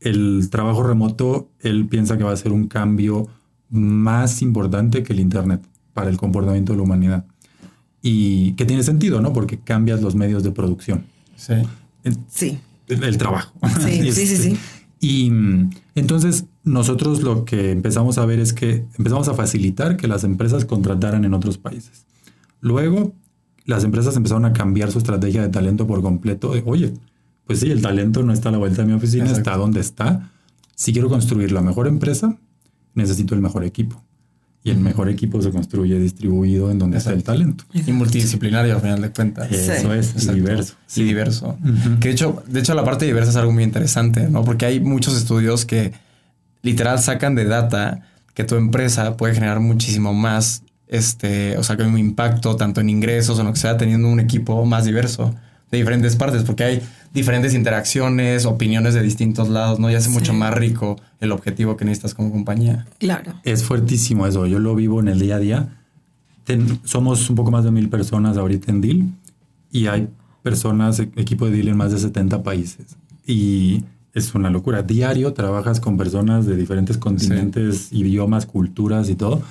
el 0.00 0.48
trabajo 0.50 0.82
remoto, 0.82 1.50
él 1.60 1.86
piensa 1.88 2.16
que 2.16 2.24
va 2.24 2.32
a 2.32 2.36
ser 2.36 2.52
un 2.52 2.68
cambio 2.68 3.28
más 3.68 4.40
importante 4.40 5.02
que 5.02 5.12
el 5.12 5.20
Internet 5.20 5.62
para 5.92 6.08
el 6.08 6.16
comportamiento 6.16 6.72
de 6.72 6.78
la 6.78 6.84
humanidad. 6.84 7.26
Y 8.00 8.52
que 8.52 8.64
tiene 8.64 8.82
sentido, 8.82 9.20
¿no? 9.20 9.32
Porque 9.32 9.58
cambias 9.58 10.00
los 10.00 10.14
medios 10.14 10.42
de 10.42 10.52
producción. 10.52 11.04
Sí. 11.36 11.54
Sí, 12.28 12.58
El, 12.86 13.04
el 13.04 13.18
trabajo. 13.18 13.52
Sí, 13.80 14.12
sí, 14.12 14.26
sí, 14.26 14.36
sí. 14.36 14.58
Y 15.00 15.30
mm, 15.30 15.70
entonces 15.94 16.46
nosotros 16.64 17.22
lo 17.22 17.44
que 17.44 17.70
empezamos 17.70 18.18
a 18.18 18.26
ver 18.26 18.40
es 18.40 18.52
que 18.52 18.86
empezamos 18.96 19.28
a 19.28 19.34
facilitar 19.34 19.96
que 19.96 20.08
las 20.08 20.24
empresas 20.24 20.64
contrataran 20.64 21.24
en 21.24 21.34
otros 21.34 21.58
países. 21.58 22.06
Luego, 22.60 23.14
las 23.68 23.84
empresas 23.84 24.16
empezaron 24.16 24.46
a 24.46 24.54
cambiar 24.54 24.90
su 24.90 24.96
estrategia 24.98 25.42
de 25.42 25.50
talento 25.50 25.86
por 25.86 26.00
completo. 26.00 26.54
De, 26.54 26.62
Oye, 26.64 26.94
pues 27.46 27.60
sí, 27.60 27.70
el 27.70 27.82
talento 27.82 28.22
no 28.22 28.32
está 28.32 28.48
a 28.48 28.52
la 28.52 28.58
vuelta 28.58 28.80
de 28.80 28.88
mi 28.88 28.94
oficina, 28.94 29.24
Exacto. 29.24 29.50
está 29.50 29.56
donde 29.58 29.80
está. 29.80 30.30
Si 30.74 30.94
quiero 30.94 31.10
construir 31.10 31.52
la 31.52 31.60
mejor 31.60 31.86
empresa, 31.86 32.34
necesito 32.94 33.34
el 33.34 33.42
mejor 33.42 33.64
equipo. 33.64 34.02
Y 34.64 34.70
el 34.70 34.80
mejor 34.80 35.10
equipo 35.10 35.42
se 35.42 35.50
construye 35.50 36.00
distribuido 36.00 36.70
en 36.70 36.78
donde 36.78 36.96
está 36.96 37.12
el 37.12 37.22
talento. 37.22 37.64
Y 37.74 37.92
multidisciplinario 37.92 38.74
al 38.74 38.80
final 38.80 39.02
de 39.02 39.10
cuentas. 39.10 39.52
Eso 39.52 39.92
es, 39.92 40.08
y 40.08 40.10
Exacto. 40.12 40.32
diverso. 40.32 40.74
Sí, 40.86 41.04
diverso. 41.04 41.58
Que 42.00 42.08
de 42.08 42.14
hecho, 42.14 42.42
de 42.46 42.60
hecho, 42.60 42.74
la 42.74 42.84
parte 42.84 43.04
diversa 43.04 43.30
es 43.30 43.36
algo 43.36 43.52
muy 43.52 43.64
interesante, 43.64 44.30
¿no? 44.30 44.44
Porque 44.44 44.64
hay 44.64 44.80
muchos 44.80 45.14
estudios 45.14 45.66
que 45.66 45.92
literal 46.62 46.98
sacan 47.00 47.34
de 47.34 47.44
data 47.44 48.08
que 48.32 48.44
tu 48.44 48.56
empresa 48.56 49.16
puede 49.18 49.34
generar 49.34 49.60
muchísimo 49.60 50.14
más, 50.14 50.62
este, 50.88 51.56
o 51.58 51.62
sea, 51.62 51.76
que 51.76 51.82
un 51.84 51.98
impacto 51.98 52.56
tanto 52.56 52.80
en 52.80 52.88
ingresos 52.90 53.36
o 53.38 53.40
en 53.40 53.46
lo 53.48 53.52
que 53.52 53.58
sea, 53.60 53.76
teniendo 53.76 54.08
un 54.08 54.20
equipo 54.20 54.64
más 54.64 54.84
diverso 54.84 55.34
de 55.70 55.78
diferentes 55.78 56.16
partes, 56.16 56.44
porque 56.44 56.64
hay 56.64 56.82
diferentes 57.12 57.52
interacciones, 57.54 58.46
opiniones 58.46 58.94
de 58.94 59.02
distintos 59.02 59.48
lados, 59.48 59.78
¿no? 59.78 59.90
Y 59.90 59.94
hace 59.94 60.08
mucho 60.08 60.32
Sí. 60.32 60.38
más 60.38 60.54
rico 60.54 60.96
el 61.20 61.30
objetivo 61.32 61.76
que 61.76 61.84
necesitas 61.84 62.14
como 62.14 62.30
compañía. 62.30 62.86
claro. 62.98 63.34
Es 63.44 63.64
fuertísimo 63.64 64.26
eso. 64.26 64.46
Yo 64.46 64.58
lo 64.58 64.74
vivo 64.74 65.00
en 65.00 65.08
el 65.08 65.18
día 65.18 65.36
a 65.36 65.38
día. 65.38 65.68
Ten- 66.44 66.80
somos 66.84 67.28
un 67.28 67.36
poco 67.36 67.50
más 67.50 67.64
de 67.64 67.70
mil 67.70 67.88
personas 67.90 68.36
ahorita 68.38 68.70
en 68.72 68.80
Deal 68.80 69.02
y 69.70 69.86
hay 69.88 70.08
personas, 70.42 70.98
e- 71.00 71.10
equipo 71.16 71.44
de 71.46 71.52
Deal 71.52 71.68
en 71.68 71.76
más 71.76 71.92
de 71.92 71.98
70 71.98 72.42
países. 72.42 72.96
Y 73.26 73.84
es 74.14 74.34
una 74.34 74.48
locura. 74.48 74.82
Diario 74.82 75.34
trabajas 75.34 75.80
con 75.80 75.98
personas 75.98 76.46
de 76.46 76.56
diferentes 76.56 76.96
continentes, 76.96 77.92
idiomas, 77.92 78.46
culturas 78.46 79.10
y 79.10 79.14
todo. 79.16 79.42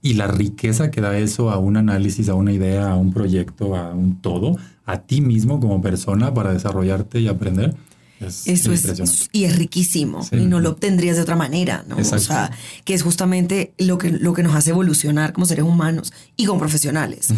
Y 0.00 0.14
la 0.14 0.26
riqueza 0.28 0.90
que 0.90 1.00
da 1.00 1.16
eso 1.18 1.50
a 1.50 1.58
un 1.58 1.76
análisis, 1.76 2.28
a 2.28 2.34
una 2.34 2.52
idea, 2.52 2.90
a 2.90 2.96
un 2.96 3.12
proyecto, 3.12 3.74
a 3.76 3.92
un 3.92 4.20
todo, 4.20 4.56
a 4.86 5.00
ti 5.00 5.20
mismo 5.20 5.58
como 5.60 5.82
persona 5.82 6.32
para 6.34 6.52
desarrollarte 6.52 7.20
y 7.20 7.28
aprender. 7.28 7.74
Es 8.20 8.46
Eso 8.48 8.72
es, 8.72 9.28
y 9.32 9.44
es 9.44 9.56
riquísimo, 9.56 10.24
Sí. 10.24 10.36
y 10.36 10.46
no 10.46 10.58
lo 10.58 10.70
obtendrías 10.70 11.16
de 11.16 11.22
otra 11.22 11.36
manera, 11.36 11.84
¿no? 11.88 11.96
Exacto. 11.98 12.16
O 12.16 12.26
sea, 12.26 12.50
que 12.84 12.94
es 12.94 13.02
justamente 13.04 13.74
lo 13.78 13.96
que, 13.98 14.10
lo 14.10 14.32
que 14.34 14.42
nos 14.42 14.54
hace 14.56 14.70
evolucionar 14.70 15.32
como 15.32 15.46
seres 15.46 15.64
humanos 15.64 16.12
y 16.36 16.46
como 16.46 16.58
profesionales. 16.58 17.28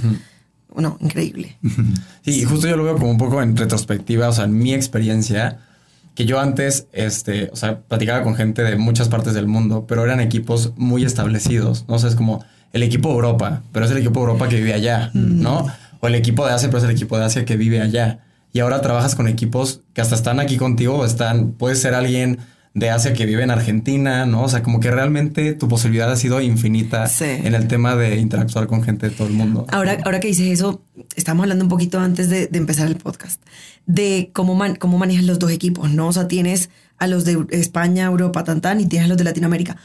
Bueno, 0.73 0.97
increíble. 1.01 1.57
Sí, 2.25 2.33
y 2.43 2.45
justo 2.45 2.69
yo 2.69 2.77
lo 2.77 2.85
veo 2.85 2.95
como 2.97 3.11
un 3.11 3.19
poco 3.19 3.43
en 3.43 3.57
retrospectiva, 3.57 4.29
o 4.29 4.33
sea, 4.33 4.45
en 4.45 4.59
mi 4.59 4.73
experiencia, 4.75 5.59
que 6.15 6.25
yo 6.27 6.39
antes, 6.41 6.87
este, 6.93 7.51
o 7.53 7.57
sea, 7.57 7.81
platicaba 7.81 8.23
con 8.23 8.35
gente 8.35 8.63
de 8.63 8.77
muchas 8.77 9.09
partes 9.09 9.33
del 9.35 9.47
mundo, 9.47 9.87
pero 9.89 10.05
eran 10.05 10.21
equipos 10.21 10.73
muy 10.77 11.05
establecidos, 11.05 11.85
¿no? 11.89 11.95
O 11.97 11.99
sea, 11.99 12.09
es 12.11 12.15
como 12.17 12.45
el 12.73 12.83
equipo 12.83 13.09
de 13.09 13.15
Europa, 13.17 13.63
pero 13.73 13.85
es 13.87 13.91
el 13.91 13.99
equipo 13.99 14.21
de 14.21 14.27
Europa 14.27 14.49
que 14.49 14.57
vive 14.57 14.75
allá, 14.75 15.11
¿no? 15.15 15.67
O 16.01 16.07
el 16.09 16.15
equipo 16.15 16.47
de 16.47 16.53
Asia, 16.53 16.69
pero 16.69 16.79
es 16.79 16.85
el 16.85 16.91
equipo 16.91 17.19
de 17.19 17.25
Asia 17.25 17.45
que 17.45 17.57
vive 17.57 17.81
allá. 17.81 18.21
Y 18.53 18.61
ahora 18.61 18.81
trabajas 18.81 19.15
con 19.15 19.29
equipos 19.29 19.83
que 19.93 20.01
hasta 20.01 20.15
están 20.15 20.41
aquí 20.41 20.57
contigo, 20.57 20.97
o 20.97 21.05
están, 21.05 21.53
puede 21.53 21.77
ser 21.77 21.95
alguien 21.95 22.39
de 22.73 22.89
Asia 22.91 23.13
que 23.13 23.27
vive 23.27 23.43
en 23.43 23.51
Argentina, 23.51 24.27
¿no? 24.27 24.43
O 24.45 24.49
sea, 24.49 24.63
como 24.63 24.79
que 24.79 24.91
realmente 24.93 25.55
tu 25.55 25.67
posibilidad 25.69 26.11
ha 26.11 26.17
sido 26.17 26.41
infinita 26.41 27.07
Sí. 27.09 27.25
en 27.25 27.55
el 27.55 27.67
tema 27.67 27.97
de 27.97 28.17
interactuar 28.17 28.69
con 28.69 28.83
gente 28.85 29.09
de 29.09 29.15
todo 29.17 29.27
el 29.27 29.35
mundo. 29.35 29.67
Ahora, 29.73 29.99
ahora 30.05 30.21
que 30.21 30.29
dices 30.29 30.47
eso, 30.49 30.81
estamos 31.17 31.43
hablando 31.45 31.65
un 31.65 31.69
poquito 31.69 31.99
antes 31.99 32.29
de, 32.29 32.47
de 32.47 32.59
empezar 32.59 32.87
el 32.87 32.95
podcast, 32.97 33.43
de 33.87 34.31
cómo, 34.33 34.55
man- 34.55 34.77
cómo 34.77 34.99
manejas 34.99 35.25
los 35.25 35.39
dos 35.41 35.51
equipos, 35.51 35.91
¿no? 35.91 36.07
O 36.09 36.13
sea, 36.13 36.29
tienes 36.29 36.71
a 36.99 37.09
los 37.09 37.25
de 37.25 37.45
España, 37.51 38.05
Europa, 38.07 38.45
tan, 38.45 38.61
tan, 38.61 38.81
y 38.81 38.87
tienes 38.87 39.07
a 39.07 39.09
los 39.09 39.19
de 39.19 39.25
Latinoamérica. 39.25 39.77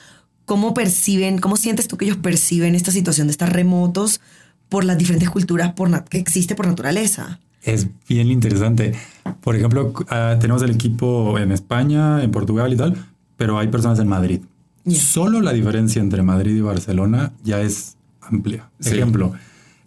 ¿Cómo 0.46 0.74
perciben, 0.74 1.40
cómo 1.40 1.58
sientes 1.58 1.88
tú 1.88 1.98
que 1.98 2.06
ellos 2.06 2.18
perciben 2.18 2.76
esta 2.76 2.92
situación 2.92 3.28
de 3.28 3.32
estar 3.32 3.52
remotos 3.52 4.22
por 4.70 4.84
las 4.84 4.98
diferentes 4.98 5.30
culturas 5.30 5.74
por 5.74 6.04
que 6.06 6.20
existe 6.20 6.56
por 6.56 6.68
naturaleza? 6.68 7.40
Es 7.64 7.88
bien 8.08 8.30
interesante. 8.30 8.94
Por 9.42 9.56
ejemplo, 9.56 9.92
ah, 10.10 10.38
tenemos 10.40 10.62
el 10.62 10.72
equipo 10.72 11.40
en 11.40 11.52
España, 11.52 12.24
en 12.24 12.32
Portugal 12.32 12.72
y 12.72 12.78
tal, 12.78 12.96
pero 13.38 13.58
hay 13.58 13.70
personas 13.70 14.00
en 14.00 14.08
Madrid. 14.08 14.42
Yeah. 14.84 15.02
Solo 15.02 15.42
la 15.42 15.52
diferencia 15.52 16.00
entre 16.00 16.22
Madrid 16.22 16.56
y 16.56 16.62
Barcelona 16.62 17.34
ya 17.44 17.62
es 17.62 17.98
amplia. 18.22 18.70
Sí. 18.80 18.92
Ejemplo, 18.92 19.34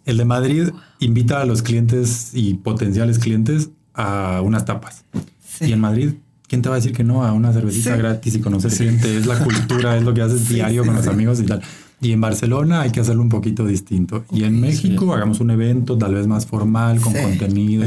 el 0.05 0.17
de 0.17 0.25
Madrid 0.25 0.69
invita 0.99 1.41
a 1.41 1.45
los 1.45 1.61
clientes 1.61 2.31
y 2.33 2.55
potenciales 2.55 3.17
clientes 3.17 3.69
a 3.93 4.41
unas 4.43 4.65
tapas. 4.65 5.05
Sí. 5.39 5.65
Y 5.65 5.71
en 5.71 5.79
Madrid, 5.79 6.15
¿quién 6.49 6.61
te 6.61 6.67
va 6.67 6.75
a 6.75 6.79
decir 6.79 6.91
que 6.91 7.03
no 7.05 7.23
a 7.23 7.31
una 7.31 7.53
cervecita 7.53 7.93
Sí. 7.93 7.97
gratis 7.97 8.35
y 8.35 8.39
conocer 8.41 8.71
cliente? 8.73 9.17
Es 9.17 9.25
la 9.25 9.39
cultura, 9.39 9.95
es 9.95 10.03
lo 10.03 10.13
que 10.13 10.21
haces 10.21 10.49
diario 10.49 10.81
sí, 10.83 10.87
con 10.87 10.95
los 10.95 11.05
sí. 11.05 11.11
amigos 11.11 11.39
y 11.39 11.43
tal. 11.43 11.61
Y 12.01 12.11
en 12.13 12.21
Barcelona 12.21 12.81
hay 12.81 12.91
que 12.91 13.01
hacerlo 13.01 13.21
un 13.21 13.29
poquito 13.29 13.65
distinto. 13.65 14.23
y 14.31 14.43
en 14.43 14.59
México 14.59 15.13
hagamos 15.13 15.39
un 15.39 15.51
evento 15.51 15.97
tal 15.97 16.15
vez 16.15 16.27
más 16.27 16.45
formal, 16.45 16.99
con 17.01 17.13
contenido. 17.13 17.85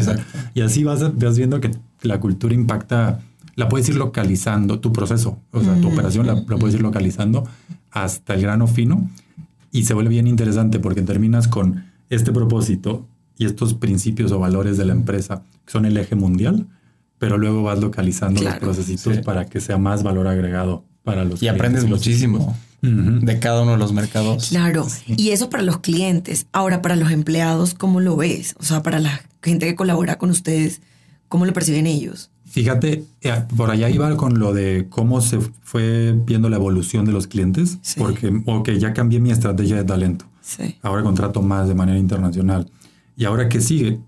Y 0.55 0.61
así 0.61 0.85
vas, 0.85 1.19
vas 1.19 1.37
viendo 1.37 1.61
que 1.61 1.71
la 2.03 2.21
cultura 2.21 2.55
impacta, 2.55 3.21
la 3.57 3.69
puedes 3.69 3.89
ir 3.89 3.97
localizando, 3.97 4.81
tu 4.81 4.93
proceso, 4.93 5.39
o 5.51 5.63
sea, 5.63 5.81
tu 5.81 5.89
operación 5.89 6.27
la, 6.27 6.45
puedes 6.45 6.75
ir 6.75 6.83
localizando 6.83 7.45
hasta 7.91 8.35
el 8.35 8.43
grano 8.43 8.67
fino 8.67 9.09
y 9.71 9.85
se 9.85 9.95
vuelve 9.95 10.11
bien 10.11 10.27
interesante 10.27 10.79
porque 10.79 11.03
terminas 11.03 11.49
con 11.49 11.85
este 12.11 12.33
propósito 12.33 13.07
y 13.39 13.47
estos 13.47 13.75
principios 13.75 14.31
o 14.33 14.39
valores 14.39 14.77
de 14.77 14.85
la 14.85 14.93
empresa 14.93 15.43
que 15.65 15.73
son 15.73 15.87
el 15.87 15.97
eje 15.97 16.15
mundial, 16.17 16.67
pero 17.23 17.39
luego 17.39 17.63
vas 17.63 17.79
localizando 17.79 18.43
los 18.43 18.55
procesitos 18.57 19.19
para 19.19 19.45
que 19.45 19.61
sea 19.61 19.79
más 19.79 20.03
valor 20.03 20.27
agregado 20.27 20.85
para 21.05 21.25
los 21.25 21.41
y 21.41 21.47
aprendes 21.47 21.85
muchísimo 21.85 22.59
de 22.81 23.39
cada 23.39 23.63
uno 23.63 23.71
de 23.71 23.79
los 23.79 23.93
mercados. 23.93 24.49
Claro, 24.49 24.89
y 25.07 25.31
eso 25.31 25.49
para 25.49 25.63
los 25.63 25.79
clientes. 25.79 26.47
Ahora, 26.51 26.83
para 26.83 26.97
los 26.97 27.13
empleados, 27.13 27.75
¿cómo 27.75 28.01
lo 28.01 28.17
ves? 28.17 28.57
O 28.59 28.65
sea, 28.65 28.83
para 28.83 28.99
la 28.99 29.23
gente 29.41 29.67
que 29.67 29.77
colabora 29.77 30.19
con 30.19 30.31
ustedes, 30.31 30.81
¿cómo 31.29 31.47
lo 31.47 31.53
perciben 31.53 31.87
ellos? 31.87 32.33
Fíjate, 32.45 33.05
eh, 33.21 33.45
por 33.57 33.71
allá 33.71 33.89
iba 33.89 34.17
con 34.17 34.41
lo 34.41 34.53
de 34.53 34.89
cómo 34.91 35.21
se 35.21 35.39
fue 35.63 36.19
viendo 36.27 36.49
la 36.49 36.57
evolución 36.57 37.05
de 37.05 37.13
los 37.13 37.29
clientes, 37.29 37.79
porque, 37.99 38.43
ok, 38.47 38.71
ya 38.71 38.93
cambié 38.95 39.21
mi 39.21 39.31
estrategia 39.31 39.77
de 39.77 39.85
talento. 39.85 40.25
Ahora 40.83 41.05
contrato 41.05 41.41
más 41.41 41.69
de 41.69 41.77
manera 41.77 42.01
internacional. 42.01 42.69
¿Y 43.17 43.27
ahora 43.27 43.49
qué 43.49 43.61
sigue? 43.61 44.01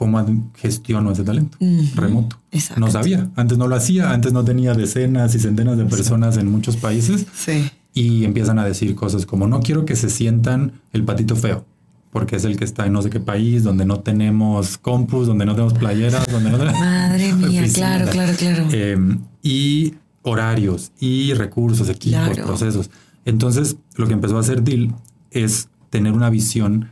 ¿Cómo 0.00 0.24
gestiono 0.56 1.12
ese 1.12 1.24
talento? 1.24 1.58
Remoto. 1.94 2.38
No 2.78 2.90
sabía. 2.90 3.28
Antes 3.36 3.58
no 3.58 3.68
lo 3.68 3.76
hacía. 3.76 4.12
Antes 4.12 4.32
no 4.32 4.44
tenía 4.44 4.72
decenas 4.72 5.34
y 5.34 5.38
centenas 5.38 5.76
de 5.76 5.84
personas 5.84 6.38
en 6.38 6.50
muchos 6.50 6.78
países. 6.78 7.26
Sí 7.34 7.70
y 7.92 8.24
empiezan 8.24 8.58
a 8.58 8.64
decir 8.64 8.94
cosas 8.94 9.26
como 9.26 9.46
no 9.46 9.60
quiero 9.60 9.84
que 9.84 9.96
se 9.96 10.10
sientan 10.10 10.80
el 10.92 11.04
patito 11.04 11.36
feo, 11.36 11.64
porque 12.12 12.36
es 12.36 12.44
el 12.44 12.56
que 12.56 12.64
está 12.64 12.86
en 12.86 12.92
no 12.92 13.02
sé 13.02 13.10
qué 13.10 13.20
país, 13.20 13.64
donde 13.64 13.84
no 13.84 14.00
tenemos 14.00 14.78
compus, 14.78 15.26
donde 15.26 15.44
no 15.44 15.54
tenemos 15.54 15.74
playeras, 15.74 16.26
donde 16.30 16.50
no 16.50 16.58
tenemos... 16.58 16.80
Madre 16.80 17.32
mía, 17.34 17.64
claro, 17.72 18.06
claro, 18.10 18.32
claro. 18.36 18.68
Em, 18.70 19.20
y 19.42 19.94
horarios 20.22 20.92
y 21.00 21.34
recursos, 21.34 21.88
equipos, 21.88 22.38
procesos. 22.38 22.90
Entonces, 23.24 23.76
lo 23.96 24.06
que 24.06 24.12
empezó 24.12 24.36
a 24.36 24.40
hacer 24.40 24.62
Deal 24.62 24.94
es 25.30 25.68
tener 25.88 26.12
una 26.12 26.30
visión, 26.30 26.90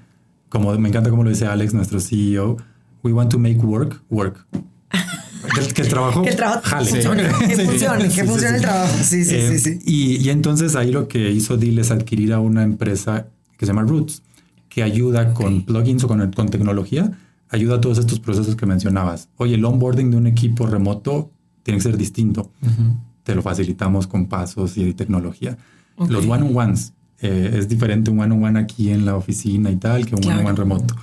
como 0.49 0.77
me 0.79 0.89
encanta 0.89 1.11
como 1.11 1.25
lo 1.25 1.31
dice 1.31 1.47
Alex, 1.47 1.75
nuestro 1.75 2.01
CEO, 2.01 2.57
we 3.03 3.13
want 3.13 3.31
to 3.31 3.39
make 3.39 3.59
work 3.59 4.03
work. 4.09 4.47
Que, 5.75 5.83
el 5.83 5.89
trabajo, 5.89 6.23
que 6.23 6.31
el 6.31 6.37
trabajo 6.37 6.85
funcione, 6.85 7.23
que 7.23 7.57
funcione, 7.57 8.09
que 8.09 8.25
funcione 8.25 8.57
el 8.57 8.63
trabajo. 8.63 8.95
Sí, 9.03 9.25
sí, 9.25 9.41
sí, 9.41 9.59
sí. 9.59 9.79
Y, 9.85 10.17
y, 10.17 10.31
entonces 10.31 10.77
ahí 10.77 10.91
lo 10.91 11.09
que 11.09 11.31
hizo 11.31 11.57
Deal 11.57 11.79
es 11.79 11.91
adquirir 11.91 12.33
a 12.33 12.41
una 12.41 12.63
empresa 12.63 13.29
que 13.57 13.65
se 13.65 13.73
llama 13.73 13.83
Roots, 13.83 14.23
que 14.69 14.83
ayuda 14.83 15.33
con 15.35 15.63
plugins 15.63 16.05
o 16.05 16.09
con, 16.09 16.33
con 16.33 16.49
tecnología, 16.49 17.19
ayuda 17.51 17.77
a 17.77 17.81
todos 17.81 17.99
estos 17.99 18.21
procesos 18.21 18.57
que 18.57 18.67
mencionabas. 18.67 19.29
Oye, 19.37 19.55
el 19.55 19.65
onboarding 19.65 20.11
de 20.11 20.17
un 20.17 20.27
equipo 20.27 20.67
remoto 20.67 21.31
tiene 21.63 21.79
que 21.79 21.83
ser 21.83 21.97
distinto. 21.97 22.51
Te 23.23 23.35
lo 23.35 23.43
facilitamos 23.43 24.07
con 24.07 24.27
pasos 24.27 24.77
y 24.77 24.93
tecnología. 24.95 25.57
Los 26.09 26.27
one-on-ones, 26.27 26.93
eh, 27.21 27.57
es 27.59 27.69
diferente 27.69 28.11
un 28.11 28.21
one-on-one 28.21 28.59
aquí 28.59 28.91
en 28.91 29.05
la 29.05 29.17
oficina 29.17 29.71
y 29.71 29.77
tal 29.77 30.07
que 30.07 30.15
un 30.15 30.25
one-on-one 30.25 30.57
remoto. 30.57 30.95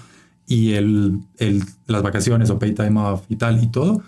Y 0.47 0.73
el, 0.73 1.19
el, 1.37 1.63
las 1.87 2.03
vacaciones 2.03 2.49
o 2.49 2.59
pay 2.59 2.73
time 2.73 2.99
off 2.99 3.23
y 3.29 3.35
tal 3.35 3.63
y 3.63 3.67
todo 3.67 4.03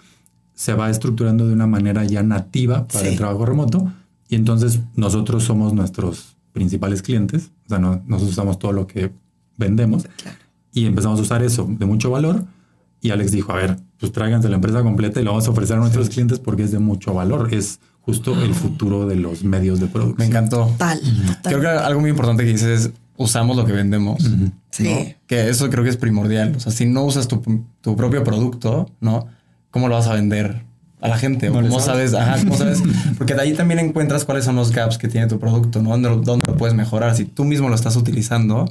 se 0.57 0.73
va 0.73 0.89
estructurando 0.89 1.47
de 1.47 1.53
una 1.53 1.67
manera 1.67 2.03
ya 2.03 2.23
nativa 2.23 2.87
para 2.87 3.07
el 3.07 3.15
trabajo 3.15 3.45
remoto. 3.45 3.91
Y 4.27 4.35
entonces 4.35 4.79
nosotros 4.95 5.43
somos 5.43 5.73
nuestros 5.73 6.35
principales 6.51 7.03
clientes, 7.03 7.51
o 7.67 7.69
sea, 7.69 7.79
nosotros 7.79 8.31
usamos 8.31 8.57
todo 8.57 8.71
lo 8.71 8.87
que 8.87 9.11
vendemos. 9.55 10.07
Y 10.73 10.87
empezamos 10.87 11.19
a 11.19 11.21
usar 11.21 11.43
eso 11.43 11.67
de 11.69 11.85
mucho 11.85 12.09
valor. 12.09 12.43
Y 13.01 13.11
Alex 13.11 13.31
dijo, 13.31 13.51
a 13.51 13.55
ver, 13.55 13.77
pues 13.99 14.11
tráiganse 14.11 14.49
la 14.49 14.55
empresa 14.55 14.81
completa 14.81 15.21
y 15.21 15.23
lo 15.23 15.31
vamos 15.31 15.47
a 15.47 15.51
ofrecer 15.51 15.77
a 15.77 15.79
nuestros 15.79 16.09
clientes 16.09 16.39
porque 16.39 16.63
es 16.63 16.71
de 16.71 16.79
mucho 16.79 17.13
valor, 17.13 17.53
es 17.53 17.79
justo 18.01 18.41
el 18.41 18.55
futuro 18.55 19.05
de 19.05 19.15
los 19.15 19.43
medios 19.43 19.79
de 19.79 19.85
producción. 19.85 20.17
Me 20.17 20.25
encantó. 20.25 20.73
Tal, 20.77 20.99
Creo 21.43 21.61
que 21.61 21.67
algo 21.67 22.01
muy 22.01 22.09
importante 22.09 22.43
que 22.43 22.49
dices 22.49 22.85
es 22.87 22.91
usamos 23.15 23.55
lo 23.55 23.65
que 23.65 23.73
vendemos. 23.73 24.23
Sí. 24.77 25.15
Que 25.25 25.49
eso 25.49 25.69
creo 25.69 25.83
que 25.83 25.89
es 25.89 25.97
primordial. 25.97 26.55
O 26.55 26.59
sea, 26.59 26.71
si 26.71 26.85
no 26.85 27.03
usas 27.03 27.27
tu, 27.27 27.41
tu 27.81 27.95
propio 27.95 28.23
producto, 28.23 28.89
¿no? 29.01 29.27
¿cómo 29.71 29.89
lo 29.89 29.95
vas 29.95 30.07
a 30.07 30.13
vender 30.13 30.63
a 31.01 31.07
la 31.07 31.17
gente? 31.17 31.49
¿Cómo 31.49 31.79
sabes? 31.79 32.13
Ajá, 32.13 32.39
¿cómo 32.39 32.57
sabes? 32.57 32.81
Porque 33.17 33.35
de 33.35 33.41
ahí 33.41 33.53
también 33.53 33.79
encuentras 33.79 34.25
cuáles 34.25 34.45
son 34.45 34.55
los 34.55 34.71
gaps 34.71 34.97
que 34.97 35.07
tiene 35.07 35.27
tu 35.27 35.39
producto, 35.39 35.81
¿no? 35.81 35.91
¿Dónde, 35.91 36.09
dónde 36.23 36.47
lo 36.47 36.57
puedes 36.57 36.75
mejorar? 36.75 37.15
Si 37.15 37.25
tú 37.25 37.45
mismo 37.45 37.69
lo 37.69 37.75
estás 37.75 37.95
utilizando, 37.95 38.69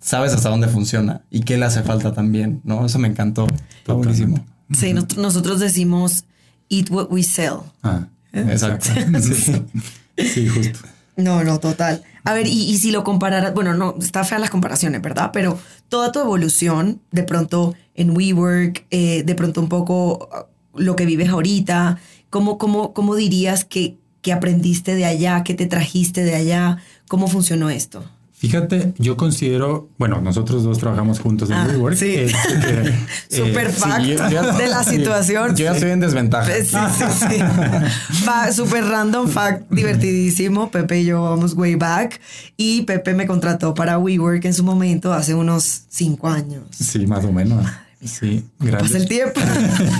sabes 0.00 0.34
hasta 0.34 0.50
dónde 0.50 0.68
funciona 0.68 1.22
y 1.30 1.40
qué 1.40 1.56
le 1.56 1.64
hace 1.64 1.82
falta 1.82 2.12
también, 2.12 2.60
¿no? 2.64 2.84
Eso 2.84 2.98
me 2.98 3.08
encantó. 3.08 3.46
Está 3.78 3.94
buenísimo. 3.94 4.44
Sí, 4.72 4.94
nosotros 5.16 5.60
decimos 5.60 6.24
eat 6.68 6.90
what 6.90 7.06
we 7.10 7.22
sell. 7.22 7.60
Ah, 7.82 8.06
¿Eh? 8.32 8.44
exacto. 8.50 8.90
sí, 10.18 10.48
justo. 10.48 10.80
No, 11.16 11.44
no, 11.44 11.58
total. 11.60 12.02
A 12.24 12.34
ver, 12.34 12.46
y, 12.46 12.76
si 12.78 12.92
lo 12.92 13.02
compararas, 13.02 13.52
bueno, 13.52 13.74
no, 13.74 13.96
está 14.00 14.22
fea 14.24 14.38
las 14.38 14.50
comparaciones, 14.50 15.02
¿verdad? 15.02 15.30
Pero 15.32 15.58
toda 15.88 16.12
tu 16.12 16.20
evolución, 16.20 17.00
de 17.10 17.24
pronto 17.24 17.74
en 17.94 18.16
WeWork, 18.16 18.86
eh, 18.90 19.24
de 19.24 19.34
pronto 19.34 19.60
un 19.60 19.68
poco 19.68 20.28
uh, 20.30 20.80
lo 20.80 20.94
que 20.94 21.04
vives 21.04 21.30
ahorita, 21.30 21.98
¿cómo, 22.30 22.58
cómo, 22.58 22.92
cómo 22.94 23.16
dirías 23.16 23.64
que, 23.64 23.98
que 24.20 24.32
aprendiste 24.32 24.94
de 24.94 25.04
allá, 25.04 25.42
que 25.42 25.54
te 25.54 25.66
trajiste 25.66 26.22
de 26.22 26.36
allá? 26.36 26.78
¿Cómo 27.08 27.26
funcionó 27.26 27.70
esto? 27.70 28.04
Fíjate, 28.42 28.92
yo 28.98 29.16
considero, 29.16 29.88
bueno, 29.98 30.20
nosotros 30.20 30.64
dos 30.64 30.78
trabajamos 30.78 31.20
juntos 31.20 31.48
en 31.50 31.58
ah, 31.58 31.68
WeWork. 31.68 31.94
Sí. 31.94 32.16
Eh, 32.64 32.92
super 33.28 33.70
fact 33.70 34.04
de 34.04 34.66
la 34.66 34.82
situación. 34.82 35.54
Yo 35.54 35.66
ya 35.66 35.72
estoy 35.74 35.92
en 35.92 36.00
desventaja. 36.00 36.50
Sí, 36.52 36.66
sí, 36.66 37.04
sí. 37.28 38.52
super 38.52 38.84
random 38.84 39.28
fact, 39.28 39.70
divertidísimo. 39.70 40.72
Pepe 40.72 41.02
y 41.02 41.04
yo 41.04 41.22
vamos 41.22 41.54
way 41.54 41.76
back. 41.76 42.20
Y 42.56 42.82
Pepe 42.82 43.14
me 43.14 43.28
contrató 43.28 43.74
para 43.74 43.98
WeWork 43.98 44.44
en 44.44 44.54
su 44.54 44.64
momento, 44.64 45.12
hace 45.12 45.34
unos 45.34 45.82
cinco 45.88 46.28
años. 46.28 46.64
Sí, 46.72 47.06
más 47.06 47.24
o 47.24 47.32
menos. 47.32 47.64
Sí, 48.04 48.44
gran 48.58 48.80
Pasa 48.80 48.98
el 48.98 49.08
tiempo. 49.08 49.40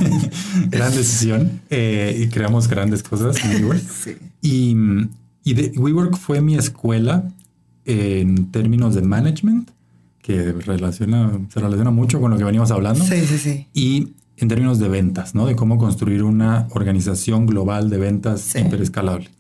gran 0.66 0.92
decisión. 0.92 1.60
Eh, 1.70 2.22
y 2.24 2.28
creamos 2.28 2.66
grandes 2.66 3.04
cosas 3.04 3.36
en 3.44 3.62
WeWork. 3.62 3.82
Sí. 4.04 4.16
Y, 4.42 4.76
y 5.44 5.54
de, 5.54 5.78
WeWork 5.78 6.16
fue 6.16 6.40
mi 6.40 6.56
escuela 6.56 7.24
en 7.84 8.50
términos 8.50 8.94
de 8.94 9.02
management, 9.02 9.70
que 10.20 10.52
relaciona, 10.52 11.32
se 11.52 11.60
relaciona 11.60 11.90
mucho 11.90 12.20
con 12.20 12.30
lo 12.30 12.38
que 12.38 12.44
veníamos 12.44 12.70
hablando. 12.70 13.04
Sí, 13.04 13.20
sí, 13.26 13.38
sí. 13.38 13.66
Y 13.74 14.12
en 14.36 14.48
términos 14.48 14.78
de 14.78 14.88
ventas, 14.88 15.34
¿no? 15.34 15.46
De 15.46 15.56
cómo 15.56 15.78
construir 15.78 16.22
una 16.22 16.68
organización 16.70 17.46
global 17.46 17.90
de 17.90 17.98
ventas 17.98 18.54
hiperescalable. 18.54 19.30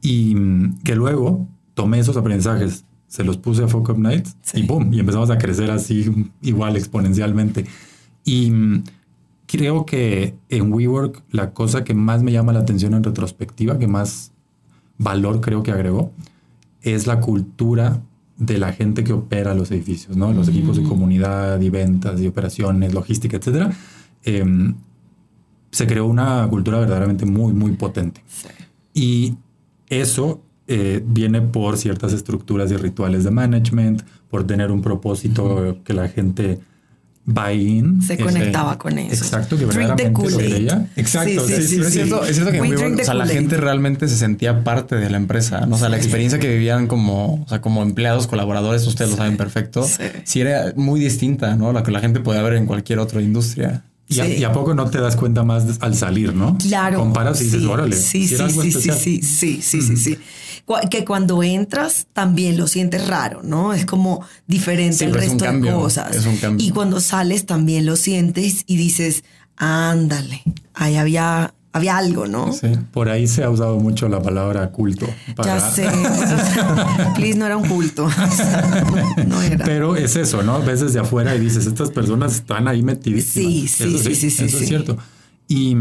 Y 0.00 0.34
mm, 0.34 0.82
que 0.84 0.94
luego 0.94 1.46
tomé 1.74 1.98
esos 1.98 2.16
aprendizajes, 2.16 2.84
se 3.08 3.24
los 3.24 3.36
puse 3.36 3.64
a 3.64 3.68
Focus 3.68 3.98
Nights 3.98 4.36
y 4.54 4.62
¡pum! 4.62 4.92
Y 4.92 5.00
empezamos 5.00 5.30
a 5.30 5.38
crecer 5.38 5.70
así 5.70 6.30
igual 6.40 6.76
exponencialmente. 6.76 7.66
Y 8.24 8.50
mm, 8.50 8.84
creo 9.46 9.84
que 9.84 10.34
en 10.48 10.72
WeWork 10.72 11.22
la 11.30 11.52
cosa 11.52 11.84
que 11.84 11.94
más 11.94 12.22
me 12.22 12.32
llama 12.32 12.52
la 12.52 12.60
atención 12.60 12.94
en 12.94 13.04
retrospectiva, 13.04 13.78
que 13.78 13.86
más 13.86 14.32
valor 14.98 15.40
creo 15.40 15.62
que 15.62 15.72
agregó, 15.72 16.12
es 16.82 17.06
la 17.06 17.20
cultura 17.20 18.02
de 18.36 18.58
la 18.58 18.72
gente 18.72 19.04
que 19.04 19.12
opera 19.12 19.54
los 19.54 19.70
edificios, 19.70 20.16
¿no? 20.16 20.32
Los 20.32 20.48
equipos 20.48 20.76
de 20.76 20.82
comunidad 20.82 21.60
y 21.60 21.70
ventas 21.70 22.20
y 22.20 22.26
operaciones, 22.26 22.92
logística, 22.92 23.36
etcétera. 23.36 23.72
Em, 24.24 24.74
se 25.70 25.86
creó 25.86 26.06
una 26.06 26.46
cultura 26.48 26.78
verdaderamente 26.80 27.24
muy, 27.24 27.52
muy 27.52 27.72
potente. 27.72 28.22
Y 28.92 29.34
eso 29.88 30.42
eh, 30.66 31.02
viene 31.06 31.40
por 31.40 31.76
ciertas 31.76 32.12
estructuras 32.12 32.70
y 32.72 32.76
rituales 32.76 33.24
de 33.24 33.30
management, 33.30 34.02
por 34.28 34.44
tener 34.44 34.70
un 34.72 34.82
propósito 34.82 35.78
que 35.84 35.92
la 35.92 36.08
gente 36.08 36.60
buy-in. 37.24 38.02
Se 38.02 38.14
este, 38.14 38.24
conectaba 38.24 38.78
con 38.78 38.98
eso. 38.98 39.24
Exacto, 39.24 39.56
que 39.56 39.66
verdaderamente 39.66 40.30
lo. 40.30 40.86
Exacto, 40.96 41.46
sí, 41.46 41.54
sí, 41.54 41.62
sí, 41.62 41.80
Es, 41.80 41.92
cierto, 41.92 42.24
es 42.24 42.34
cierto 42.34 42.52
que 42.52 42.58
muy 42.58 42.74
bueno. 42.74 42.96
O 43.00 43.04
sea, 43.04 43.14
la 43.14 43.26
gente 43.26 43.56
realmente 43.56 44.08
se 44.08 44.16
sentía 44.16 44.64
parte 44.64 44.96
de 44.96 45.08
la 45.10 45.16
empresa. 45.16 45.66
¿no? 45.66 45.76
O 45.76 45.78
sea, 45.78 45.88
la 45.88 45.96
experiencia 45.96 46.38
que 46.38 46.48
vivían 46.48 46.86
como, 46.86 47.42
o 47.44 47.48
sea, 47.48 47.60
como 47.60 47.82
empleados, 47.82 48.26
colaboradores, 48.26 48.86
ustedes 48.86 49.10
lo 49.10 49.16
saben 49.16 49.36
perfecto, 49.36 49.86
sí. 50.24 50.40
era 50.40 50.72
muy 50.76 51.00
distinta, 51.00 51.56
¿no? 51.56 51.72
La 51.72 51.82
que 51.82 51.90
la 51.90 52.00
gente 52.00 52.20
podía 52.20 52.42
ver 52.42 52.54
en 52.54 52.66
cualquier 52.66 52.98
otra 52.98 53.20
industria. 53.20 53.84
Y 54.08 54.44
a, 54.44 54.52
poco 54.52 54.74
no 54.74 54.90
te 54.90 55.00
das 55.00 55.16
cuenta 55.16 55.42
más 55.42 55.64
al 55.80 55.94
salir, 55.94 56.34
¿no? 56.34 56.58
Claro. 56.58 56.98
Comparas 56.98 57.40
y 57.40 57.44
dices, 57.44 57.64
órale. 57.64 57.96
Sí, 57.96 58.28
sí, 58.28 58.36
sí, 58.36 58.72
sí, 58.72 59.22
sí, 59.22 59.62
sí, 59.62 59.96
sí 59.96 60.18
que 60.90 61.04
cuando 61.04 61.42
entras 61.42 62.06
también 62.12 62.56
lo 62.56 62.66
sientes 62.66 63.08
raro, 63.08 63.42
¿no? 63.42 63.72
Es 63.72 63.86
como 63.86 64.24
diferente 64.46 65.04
el 65.04 65.14
resto 65.14 65.50
de 65.50 65.60
cosas. 65.72 66.16
Y 66.58 66.70
cuando 66.70 67.00
sales 67.00 67.46
también 67.46 67.86
lo 67.86 67.96
sientes 67.96 68.64
y 68.66 68.76
dices, 68.76 69.24
ándale, 69.56 70.42
ahí 70.74 70.96
había 70.96 71.54
había 71.74 71.96
algo, 71.96 72.26
¿no? 72.26 72.52
Sí. 72.52 72.68
Por 72.92 73.08
ahí 73.08 73.26
se 73.26 73.42
ha 73.44 73.48
usado 73.48 73.78
mucho 73.78 74.06
la 74.06 74.20
palabra 74.20 74.70
culto. 74.70 75.06
Ya 75.42 75.58
sé. 75.58 75.88
Please, 77.14 77.38
no 77.38 77.46
era 77.46 77.56
un 77.56 77.66
culto. 77.66 78.08
No, 79.26 79.40
era. 79.40 79.64
Pero 79.64 79.96
es 79.96 80.16
eso, 80.16 80.42
¿no? 80.42 80.62
Ves 80.62 80.80
desde 80.80 80.98
afuera 80.98 81.34
y 81.34 81.40
dices, 81.40 81.66
estas 81.66 81.90
personas 81.90 82.34
están 82.34 82.68
ahí 82.68 82.82
metidísimas. 82.82 83.52
Sí, 83.52 83.68
sí, 83.68 83.84
Eso 83.84 83.98
sí, 83.98 84.14
sí, 84.14 84.30
sí, 84.30 84.44
Eso 84.44 84.58
sí. 84.58 84.64
es 84.64 84.68
cierto. 84.68 84.98
Y, 85.48 85.74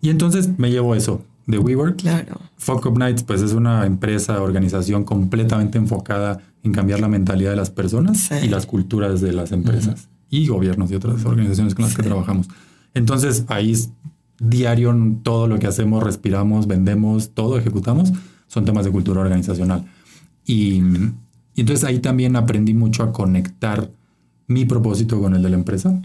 y 0.00 0.10
entonces 0.10 0.48
me 0.58 0.70
llevo 0.70 0.96
eso 0.96 1.22
de 1.46 1.58
WeWork. 1.58 1.96
Claro. 2.00 2.40
Fuck 2.56 2.86
Up 2.86 2.98
Nights, 2.98 3.22
pues 3.22 3.42
es 3.42 3.52
una 3.52 3.84
empresa, 3.86 4.40
organización 4.42 5.04
completamente 5.04 5.78
enfocada 5.78 6.40
en 6.62 6.72
cambiar 6.72 7.00
la 7.00 7.08
mentalidad 7.08 7.50
de 7.50 7.56
las 7.56 7.70
personas 7.70 8.18
Sí. 8.28 8.34
y 8.44 8.48
las 8.48 8.66
culturas 8.66 9.20
de 9.20 9.32
las 9.32 9.52
empresas 9.52 10.08
y 10.30 10.46
gobiernos 10.46 10.90
y 10.90 10.94
otras 10.94 11.24
organizaciones 11.24 11.74
con 11.74 11.84
las 11.84 11.94
que 11.94 12.02
trabajamos. 12.02 12.48
Entonces 12.94 13.44
ahí 13.48 13.72
es 13.72 13.90
diario 14.38 14.94
todo 15.22 15.46
lo 15.46 15.58
que 15.58 15.66
hacemos, 15.66 16.02
respiramos, 16.02 16.66
vendemos, 16.66 17.30
todo 17.34 17.58
ejecutamos, 17.58 18.12
son 18.46 18.64
temas 18.64 18.84
de 18.84 18.90
cultura 18.90 19.20
organizacional. 19.20 19.84
Y, 20.46 20.82
y 21.54 21.60
entonces 21.60 21.84
ahí 21.84 21.98
también 21.98 22.36
aprendí 22.36 22.72
mucho 22.74 23.02
a 23.02 23.12
conectar 23.12 23.90
mi 24.46 24.64
propósito 24.64 25.20
con 25.20 25.34
el 25.34 25.42
de 25.42 25.50
la 25.50 25.56
empresa. 25.56 26.00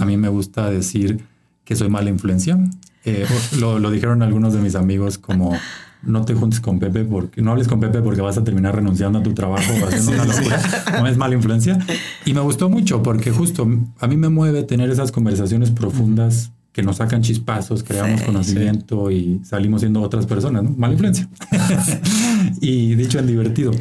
A 0.00 0.04
mí 0.04 0.16
me 0.16 0.28
gusta 0.28 0.70
decir 0.70 1.24
que 1.64 1.76
soy 1.76 1.88
mala 1.88 2.10
influencia. 2.10 2.58
Eh, 3.04 3.26
lo, 3.58 3.78
lo 3.78 3.90
dijeron 3.90 4.22
algunos 4.22 4.52
de 4.52 4.60
mis 4.60 4.74
amigos 4.74 5.18
como 5.18 5.56
no 6.02 6.24
te 6.24 6.34
juntes 6.34 6.60
con 6.60 6.78
Pepe 6.78 7.04
porque 7.04 7.42
no 7.42 7.52
hables 7.52 7.68
con 7.68 7.80
Pepe 7.80 8.00
porque 8.00 8.20
vas 8.20 8.36
a 8.36 8.44
terminar 8.44 8.74
renunciando 8.74 9.20
a 9.20 9.22
tu 9.22 9.34
trabajo 9.34 9.72
haciendo 9.86 10.12
una 10.22 10.24
locura. 10.24 10.60
No 11.00 11.06
es 11.06 11.16
mala 11.16 11.34
influencia. 11.34 11.78
Y 12.24 12.34
me 12.34 12.40
gustó 12.40 12.68
mucho 12.68 13.02
porque 13.02 13.30
justo 13.30 13.68
a 13.98 14.06
mí 14.06 14.16
me 14.16 14.28
mueve 14.28 14.62
tener 14.64 14.90
esas 14.90 15.12
conversaciones 15.12 15.70
profundas 15.70 16.52
que 16.72 16.82
nos 16.82 16.96
sacan 16.96 17.22
chispazos, 17.22 17.82
creamos 17.84 18.20
Sí, 18.20 18.26
conocimiento 18.26 19.10
y 19.10 19.40
salimos 19.44 19.82
siendo 19.82 20.00
otras 20.00 20.24
personas, 20.26 20.62
¿no? 20.62 20.70
Mala 20.70 20.94
influencia. 20.94 21.28
y 22.60 22.94
dicho 22.94 23.18
en 23.18 23.26
divertido. 23.26 23.72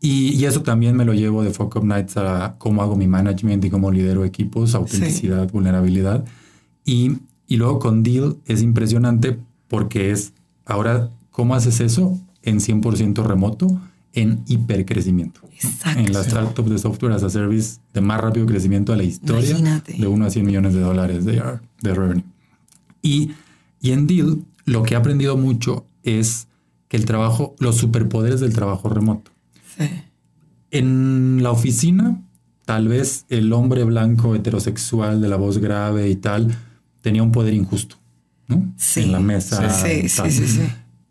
Y, 0.00 0.30
y 0.30 0.46
eso 0.46 0.62
también 0.62 0.96
me 0.96 1.04
lo 1.04 1.14
llevo 1.14 1.44
de 1.44 1.50
Fuck 1.50 1.76
Up 1.76 1.84
Nights 1.84 2.16
a 2.16 2.56
cómo 2.58 2.82
hago 2.82 2.96
mi 2.96 3.06
management 3.06 3.64
y 3.64 3.70
cómo 3.70 3.92
lidero 3.92 4.24
equipos, 4.24 4.74
autenticidad, 4.74 5.48
vulnerabilidad. 5.52 6.24
Y, 6.84 7.18
y 7.52 7.58
luego 7.58 7.78
con 7.78 8.02
Deal 8.02 8.38
es 8.46 8.62
impresionante 8.62 9.38
porque 9.68 10.10
es 10.10 10.32
ahora 10.64 11.10
cómo 11.30 11.54
haces 11.54 11.80
eso 11.80 12.18
en 12.42 12.60
100% 12.60 13.22
remoto 13.26 13.78
en 14.14 14.42
hipercrecimiento. 14.46 15.42
Exacto. 15.52 16.00
En 16.00 16.14
la 16.14 16.20
startup 16.22 16.66
de 16.66 16.78
software 16.78 17.12
as 17.12 17.22
a 17.22 17.28
service 17.28 17.78
de 17.92 18.00
más 18.00 18.22
rápido 18.22 18.46
crecimiento 18.46 18.92
de 18.92 18.98
la 18.98 19.04
historia 19.04 19.50
Imagínate. 19.50 19.98
de 19.98 20.06
1 20.06 20.24
a 20.24 20.30
100 20.30 20.46
millones 20.46 20.72
de 20.72 20.80
dólares 20.80 21.26
de, 21.26 21.42
de 21.82 21.94
revenue. 21.94 22.24
Y, 23.02 23.32
y 23.82 23.90
en 23.90 24.06
Deal 24.06 24.38
lo 24.64 24.82
que 24.82 24.94
he 24.94 24.96
aprendido 24.96 25.36
mucho 25.36 25.84
es 26.04 26.48
que 26.88 26.96
el 26.96 27.04
trabajo, 27.04 27.54
los 27.58 27.76
superpoderes 27.76 28.40
del 28.40 28.54
trabajo 28.54 28.88
remoto. 28.88 29.30
Sí. 29.76 29.90
En 30.70 31.42
la 31.42 31.50
oficina, 31.50 32.18
tal 32.64 32.88
vez 32.88 33.26
el 33.28 33.52
hombre 33.52 33.84
blanco 33.84 34.34
heterosexual 34.34 35.20
de 35.20 35.28
la 35.28 35.36
voz 35.36 35.58
grave 35.58 36.08
y 36.08 36.16
tal 36.16 36.56
tenía 37.02 37.22
un 37.22 37.30
poder 37.32 37.52
injusto, 37.54 37.96
¿no? 38.48 38.72
Sí. 38.78 39.02
En 39.02 39.12
la 39.12 39.20
mesa. 39.20 39.68
Sí, 39.70 40.02
y 40.04 40.08
sí, 40.08 40.16
tal. 40.16 40.30
sí, 40.32 40.46
sí. 40.48 40.62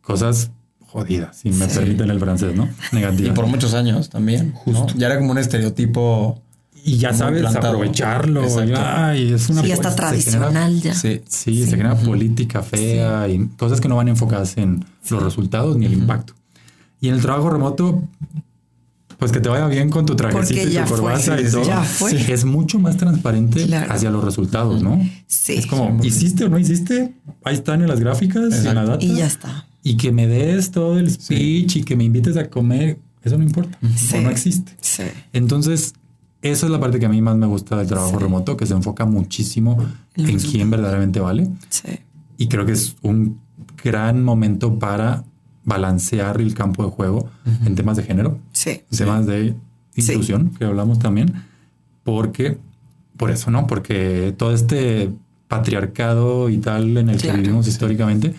Cosas 0.02 0.50
jodidas, 0.88 1.38
si 1.38 1.50
me 1.52 1.70
Sí. 1.70 1.78
permiten 1.80 2.10
el 2.10 2.20
francés, 2.20 2.56
¿no? 2.56 2.68
Y 2.92 2.96
Negativas. 2.96 3.36
por 3.36 3.46
muchos 3.48 3.74
años 3.76 4.10
también. 4.10 4.54
¿no? 4.66 4.88
Ya 4.98 5.08
era 5.08 5.18
como 5.20 5.32
un 5.32 5.38
estereotipo. 5.38 6.42
Y 6.84 6.98
ya 6.98 7.10
Muy 7.10 7.18
sabes 7.20 7.42
plantado. 7.42 7.68
aprovecharlo. 7.76 8.42
Ay, 8.76 9.34
es 9.34 9.50
una 9.50 9.62
Sí, 9.62 9.72
hasta 9.72 9.92
genera- 9.92 9.96
tradicional 10.10 10.82
ya. 10.82 10.96
Sí. 10.96 11.22
Sí, 11.30 11.64
se 11.66 11.70
genera 11.78 11.96
política 11.96 12.64
fea 12.64 13.28
y 13.30 13.48
cosas 13.50 13.80
que 13.80 13.88
no 13.88 13.96
van 13.98 14.08
enfocadas 14.08 14.58
en 14.58 14.84
los 15.12 15.22
resultados 15.22 15.78
ni 15.78 15.86
el 15.86 15.94
impacto. 15.94 16.34
Y 17.00 17.10
en 17.10 17.16
el 17.16 17.22
trabajo 17.22 17.52
remoto, 17.52 18.02
pues 19.22 19.32
que 19.32 19.40
te 19.40 19.50
vaya 19.50 19.68
bien 19.68 19.92
con 19.92 20.08
tu 20.08 20.16
trajecito 20.16 20.68
y 20.68 20.74
tu 20.74 20.80
fue, 20.88 20.98
corbata 20.98 21.40
y 21.40 21.46
sí, 21.46 21.52
todo. 21.52 21.64
ya 21.64 21.84
fue. 21.84 22.10
Sí, 22.10 22.32
Es 22.32 22.44
mucho 22.44 22.80
más 22.80 22.98
transparente 22.98 23.68
Claro. 23.68 23.94
hacia 23.94 24.10
los 24.10 24.24
resultados, 24.24 24.82
¿no? 24.82 25.00
Sí. 25.28 25.54
Es 25.54 25.68
como, 25.68 26.04
¿hiciste 26.04 26.46
o 26.46 26.50
no 26.50 26.58
hiciste? 26.58 27.14
Ahí 27.44 27.54
están 27.54 27.84
en 27.84 27.88
las 27.88 28.00
gráficas, 28.00 28.46
en 28.46 28.50
la 28.50 28.58
Exacto. 28.82 28.92
data. 28.94 29.06
Y 29.06 29.14
ya 29.18 29.28
está. 29.28 29.68
Y 29.84 29.96
que 29.98 30.12
me 30.12 30.26
des 30.26 30.72
todo 30.72 30.98
el 30.98 31.12
speech 31.12 31.76
y 31.76 31.84
que 31.84 31.96
me 31.96 32.04
invites 32.04 32.36
a 32.36 32.50
comer, 32.50 32.98
eso 33.22 33.38
no 33.38 33.44
importa. 33.44 33.78
Sí. 33.96 34.16
O 34.18 34.22
no 34.22 34.32
existe. 34.32 34.72
Sí. 34.82 35.04
Entonces, 35.34 35.94
esa 36.42 36.66
es 36.66 36.72
la 36.72 36.80
parte 36.80 36.98
que 36.98 37.06
a 37.06 37.10
mí 37.10 37.22
más 37.22 37.36
me 37.38 37.46
gusta 37.46 37.78
del 37.78 37.86
trabajo 37.86 38.18
remoto, 38.18 38.58
que 38.58 38.66
se 38.66 38.74
enfoca 38.74 39.06
muchísimo 39.06 39.78
en 40.16 40.40
quién 40.40 40.72
verdaderamente 40.72 41.20
vale. 41.20 41.48
Sí. 41.70 41.90
Y 42.40 42.48
creo 42.48 42.66
que 42.66 42.72
es 42.72 42.96
un 43.04 43.40
gran 43.84 44.24
momento 44.24 44.80
para 44.80 45.26
balancear 45.64 46.42
el 46.42 46.56
campo 46.56 46.84
de 46.84 46.90
juego 46.90 47.30
en 47.66 47.76
temas 47.76 47.96
de 47.96 48.02
género, 48.02 48.40
Sí. 48.62 48.82
temas 48.96 49.26
de 49.26 49.56
Sí. 49.96 50.12
inclusión, 50.14 50.52
que 50.58 50.66
hablamos 50.66 51.00
también, 51.00 51.34
porque, 52.04 52.58
por 53.18 53.32
eso, 53.32 53.52
¿no? 53.52 53.68
Porque 53.68 54.34
todo 54.38 54.54
este 54.54 55.10
patriarcado 55.48 56.50
y 56.50 56.58
tal 56.58 56.98
en 56.98 57.10
el 57.10 57.18
Claro. 57.18 57.36
que 57.38 57.42
vivimos 57.42 57.68
históricamente 57.68 58.34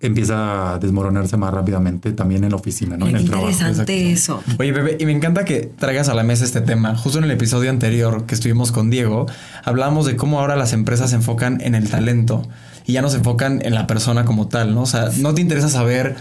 empieza 0.00 0.74
a 0.74 0.78
desmoronarse 0.78 1.36
más 1.38 1.52
rápidamente 1.52 2.12
también 2.12 2.44
en 2.44 2.50
la 2.50 2.56
oficina, 2.56 2.96
¿no? 2.98 3.06
Qué 3.06 3.12
en 3.12 3.16
el 3.16 3.24
trabajo. 3.24 3.50
interesante 3.50 4.12
eso. 4.12 4.42
Oye, 4.58 4.70
bebé, 4.70 4.96
y 5.00 5.06
me 5.06 5.12
encanta 5.12 5.44
que 5.44 5.60
traigas 5.78 6.08
a 6.10 6.14
la 6.14 6.22
mesa 6.22 6.44
este 6.44 6.60
tema. 6.60 6.94
Justo 6.96 7.18
en 7.18 7.24
el 7.24 7.30
episodio 7.30 7.70
anterior 7.70 8.26
que 8.26 8.34
estuvimos 8.34 8.72
con 8.72 8.90
Diego, 8.90 9.26
hablábamos 9.64 10.04
de 10.06 10.16
cómo 10.16 10.38
ahora 10.38 10.54
las 10.56 10.72
empresas 10.74 11.10
se 11.10 11.16
enfocan 11.16 11.60
en 11.62 11.74
el 11.74 11.88
talento 11.88 12.46
y 12.86 12.92
ya 12.92 13.02
no 13.02 13.08
se 13.08 13.16
enfocan 13.16 13.62
en 13.64 13.74
la 13.74 13.86
persona 13.86 14.24
como 14.26 14.48
tal, 14.48 14.74
¿no? 14.74 14.82
O 14.82 14.86
sea, 14.86 15.08
no 15.18 15.34
te 15.34 15.40
interesa 15.40 15.68
saber 15.70 16.14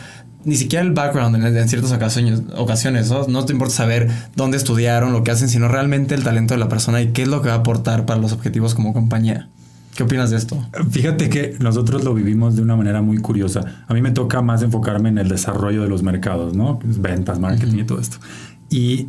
ni 0.45 0.55
siquiera 0.55 0.86
el 0.86 0.91
background 0.91 1.36
en, 1.36 1.58
en 1.58 1.69
ciertas 1.69 1.91
ocasiones, 1.91 2.43
ocasiones 2.55 3.10
¿no? 3.10 3.27
No 3.27 3.45
te 3.45 3.53
importa 3.53 3.73
saber 3.73 4.10
dónde 4.36 4.58
estudiaron, 4.58 5.12
lo 5.12 5.23
que 5.23 5.31
hacen, 5.31 5.49
sino 5.49 5.67
realmente 5.67 6.15
el 6.15 6.23
talento 6.23 6.53
de 6.53 6.60
la 6.60 6.69
persona 6.69 7.01
y 7.01 7.08
qué 7.10 7.23
es 7.23 7.27
lo 7.27 7.41
que 7.41 7.49
va 7.49 7.55
a 7.55 7.58
aportar 7.58 8.05
para 8.05 8.19
los 8.21 8.31
objetivos 8.31 8.75
como 8.75 8.93
compañía. 8.93 9.49
¿Qué 9.95 10.03
opinas 10.03 10.29
de 10.29 10.38
esto? 10.38 10.62
Fíjate 10.91 11.29
que 11.29 11.55
nosotros 11.60 12.03
lo 12.03 12.13
vivimos 12.13 12.55
de 12.58 12.62
una 12.62 12.75
manera 12.75 13.01
muy 13.01 13.17
curiosa. 13.19 13.84
A 13.88 13.93
mí 13.93 14.01
me 14.01 14.12
toca 14.12 14.41
más 14.41 14.62
enfocarme 14.62 15.08
en 15.10 15.17
el 15.17 15.29
desarrollo 15.29 15.81
de 15.84 15.88
los 15.88 16.03
mercados, 16.03 16.53
¿no? 16.53 16.79
Ventas, 16.84 17.39
marketing 17.39 17.79
y 17.79 17.84
todo 17.86 17.99
esto. 17.99 18.17
Y 18.69 19.08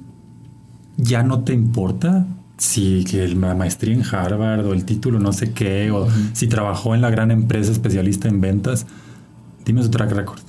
ya 0.97 1.25
no 1.25 1.41
te 1.43 1.53
importa 1.53 2.25
si 2.57 3.05
que 3.05 3.27
la 3.27 3.55
maestría 3.55 3.95
en 3.95 4.03
Harvard 4.05 4.65
o 4.65 4.73
el 4.73 4.85
título 4.85 5.19
no 5.19 5.33
sé 5.33 5.53
qué, 5.53 5.91
o 5.91 6.07
si 6.33 6.47
trabajó 6.47 6.95
en 6.95 7.01
la 7.01 7.11
gran 7.11 7.33
empresa 7.33 7.73
especialista 7.73 8.29
en 8.29 8.41
ventas. 8.41 8.87
Dime 9.65 9.83
su 9.83 9.91
track 9.91 10.13
record. 10.13 10.46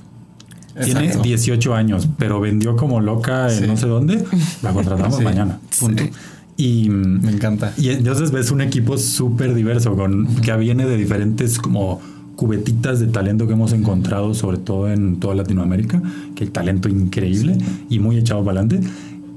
Tiene 0.84 1.04
Exacto. 1.06 1.22
18 1.22 1.74
años, 1.74 2.08
pero 2.18 2.40
vendió 2.40 2.76
como 2.76 3.00
loca 3.00 3.52
en 3.52 3.58
Sí. 3.60 3.66
no 3.66 3.76
sé 3.76 3.86
dónde. 3.86 4.24
La 4.62 4.72
contratamos 4.72 5.16
Sí. 5.18 5.24
mañana. 5.24 5.58
Punto. 5.80 6.02
Sí. 6.04 6.10
Y 6.56 6.88
mm, 6.90 7.22
Me 7.24 7.32
encanta. 7.32 7.72
y 7.76 7.90
entonces 7.90 8.30
ves 8.32 8.50
un 8.50 8.60
equipo 8.60 8.98
súper 8.98 9.54
diverso, 9.54 9.94
con, 9.94 10.26
que 10.36 10.56
viene 10.56 10.86
de 10.86 10.96
diferentes 10.96 11.58
como 11.58 12.00
cubetitas 12.36 13.00
de 13.00 13.06
talento 13.08 13.46
que 13.48 13.54
hemos 13.54 13.72
encontrado, 13.72 14.32
sobre 14.34 14.58
todo 14.58 14.88
en 14.88 15.18
toda 15.18 15.34
Latinoamérica, 15.34 16.00
que 16.36 16.44
hay 16.44 16.50
talento 16.50 16.88
increíble 16.88 17.58
y 17.90 17.98
muy 17.98 18.16
echado 18.16 18.44
para 18.44 18.60
adelante. 18.60 18.88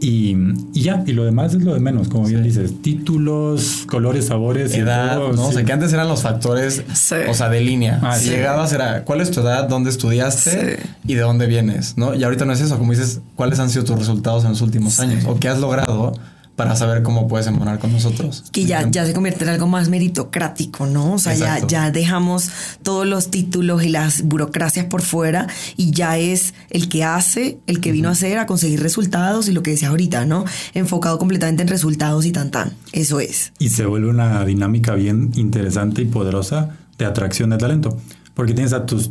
Y, 0.03 0.35
y 0.73 0.81
ya, 0.81 1.03
y 1.05 1.13
lo 1.13 1.23
demás 1.23 1.53
es 1.53 1.61
lo 1.61 1.75
de 1.75 1.79
menos, 1.79 2.07
como 2.09 2.25
bien 2.25 2.41
dices, 2.41 2.81
títulos, 2.81 3.83
colores, 3.87 4.25
sabores, 4.25 4.73
y 4.75 4.79
edad, 4.79 5.15
todo, 5.17 5.33
¿no? 5.33 5.43
O 5.45 5.47
sí. 5.49 5.53
sea, 5.57 5.63
que 5.63 5.71
antes 5.71 5.93
eran 5.93 6.07
los 6.07 6.23
factores, 6.23 6.81
Sí. 6.93 7.15
o 7.29 7.33
sea, 7.35 7.49
de 7.49 7.61
línea. 7.61 7.99
Ah, 8.01 8.17
si 8.17 8.29
llegabas 8.31 8.73
era 8.73 9.03
cuál 9.05 9.21
es 9.21 9.29
tu 9.29 9.41
edad, 9.41 9.69
dónde 9.69 9.91
estudiaste 9.91 10.77
Sí. 10.81 10.89
y 11.07 11.13
de 11.13 11.21
dónde 11.21 11.45
vienes, 11.45 11.97
¿no? 11.97 12.15
Y 12.15 12.23
ahorita 12.23 12.45
no 12.45 12.53
es 12.53 12.61
eso, 12.61 12.79
como 12.79 12.91
dices, 12.93 13.21
cuáles 13.35 13.59
han 13.59 13.69
sido 13.69 13.83
tus 13.85 13.99
resultados 13.99 14.43
en 14.43 14.49
los 14.49 14.61
últimos 14.61 14.99
años 14.99 15.23
o 15.27 15.39
qué 15.39 15.49
has 15.49 15.59
logrado 15.59 16.13
para 16.62 16.76
saber 16.76 17.02
cómo 17.02 17.28
puedes 17.28 17.47
embonar 17.47 17.80
con 17.80 17.91
nosotros. 17.91 18.43
que 18.52 18.65
ya, 18.65 18.88
ya 18.88 19.04
se 19.04 19.13
convierte 19.15 19.45
en 19.45 19.50
algo 19.50 19.65
más 19.65 19.89
meritocrático, 19.89 20.86
¿no? 20.86 21.13
O 21.13 21.17
sea, 21.17 21.34
ya, 21.34 21.56
Exacto. 21.56 21.67
ya 21.69 21.89
dejamos 21.89 22.52
todos 22.84 23.08
los 23.08 23.32
títulos 23.32 23.84
y 23.84 23.89
las 23.89 24.21
burocracias 24.21 24.86
por 24.86 25.02
fuera 25.02 25.47
y 25.76 25.89
ya 25.89 26.19
es 26.19 26.54
el 26.69 26.88
que 26.88 27.04
hace, 27.04 27.58
el 27.65 27.80
que 27.82 27.91
vino 27.91 28.10
a 28.10 28.12
hacer, 28.12 28.38
a 28.38 28.45
conseguir 28.45 28.80
resultados 28.80 29.47
y 29.47 29.54
lo 29.54 29.63
que 29.63 29.71
decía 29.71 29.88
ahorita, 29.89 30.28
¿no? 30.28 30.45
Enfocado 30.76 31.17
completamente 31.17 31.63
en 31.63 31.67
resultados 31.67 32.28
y 32.28 32.32
tan 32.32 32.52
tan. 32.52 32.74
Eso 32.91 33.19
es. 33.19 33.54
Y 33.58 33.69
se 33.69 33.88
vuelve 33.88 34.10
una 34.10 34.45
dinámica 34.45 34.93
bien 34.93 35.32
interesante 35.34 36.04
y 36.04 36.06
poderosa 36.06 36.78
de 37.00 37.06
atracción 37.06 37.50
de 37.50 37.58
talento. 37.58 37.97
Porque 38.36 38.54
tienes 38.54 38.74
a 38.74 38.86
tus 38.86 39.08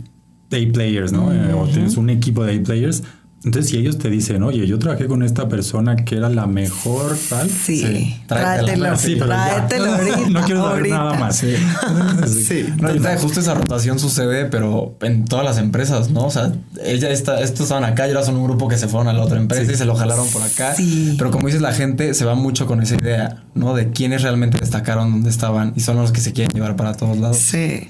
A 0.52 0.72
players, 0.72 1.10
¿no? 1.10 1.32
Eh, 1.32 1.52
o 1.52 1.66
tienes 1.66 1.96
un 1.96 2.10
equipo 2.10 2.44
de 2.44 2.60
A 2.60 2.62
players, 2.62 3.02
Entonces, 3.42 3.70
si 3.70 3.78
ellos 3.78 3.96
te 3.96 4.10
dicen, 4.10 4.42
oye, 4.42 4.66
yo 4.66 4.78
trabajé 4.78 5.06
con 5.06 5.22
esta 5.22 5.48
persona 5.48 5.96
que 5.96 6.16
era 6.16 6.28
la 6.28 6.46
mejor, 6.46 7.16
tal. 7.30 7.48
Sí, 7.48 7.78
Sí, 7.78 8.16
tráetelo. 8.26 8.96
Sí, 8.98 9.16
pero 9.18 9.28
ya. 9.30 9.66
tráetelo 9.66 9.94
ahorita. 9.94 10.20
No 10.30 10.40
quiero 10.42 10.62
saber 10.62 10.76
ahorita. 10.78 10.96
nada 10.96 11.14
más. 11.18 11.36
Sí. 11.36 11.54
Sí. 12.26 12.66
No, 12.80 12.88
ahorita 12.88 13.16
justo 13.18 13.40
esa 13.40 13.54
rotación 13.54 13.98
sucede, 13.98 14.44
pero 14.46 14.96
en 15.00 15.24
todas 15.24 15.44
las 15.44 15.58
empresas, 15.58 16.10
¿no? 16.10 16.26
O 16.26 16.30
sea, 16.30 16.52
ella 16.84 17.10
está, 17.10 17.40
estos 17.40 17.62
estaban 17.62 17.84
acá 17.84 18.06
y 18.06 18.10
ahora 18.10 18.24
son 18.24 18.36
un 18.36 18.44
grupo 18.44 18.68
que 18.68 18.76
se 18.76 18.88
fueron 18.88 19.08
a 19.08 19.12
la 19.12 19.22
otra 19.22 19.38
empresa 19.38 19.72
y 19.72 19.74
se 19.76 19.84
lo 19.86 19.94
jalaron 19.94 20.28
por 20.28 20.42
acá. 20.42 20.74
Sí. 20.74 21.14
Pero 21.16 21.30
como 21.30 21.46
dices, 21.46 21.62
la 21.62 21.72
gente 21.72 22.12
se 22.14 22.24
va 22.24 22.34
mucho 22.34 22.66
con 22.66 22.82
esa 22.82 22.96
idea, 22.96 23.44
¿no? 23.54 23.74
De 23.74 23.90
quiénes 23.90 24.22
realmente 24.22 24.58
destacaron 24.58 25.10
donde 25.12 25.30
estaban 25.30 25.72
y 25.76 25.80
son 25.80 25.96
los 25.96 26.12
que 26.12 26.20
se 26.20 26.32
quieren 26.32 26.52
llevar 26.52 26.76
para 26.76 26.94
todos 26.94 27.16
lados. 27.18 27.38
Sí. 27.38 27.88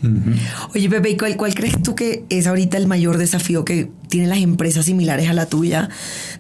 Oye, 0.74 0.88
Pepe, 0.88 1.10
¿y 1.10 1.16
cuál, 1.16 1.36
cuál 1.36 1.54
crees 1.54 1.82
tú 1.82 1.94
que 1.94 2.24
es 2.28 2.46
ahorita 2.46 2.76
el 2.76 2.86
mayor 2.86 3.18
desafío 3.18 3.64
que 3.64 3.90
tienen 4.08 4.28
las 4.28 4.38
empresas 4.38 4.86
similares 4.86 5.28
a 5.28 5.32
la 5.34 5.39
tuya, 5.46 5.88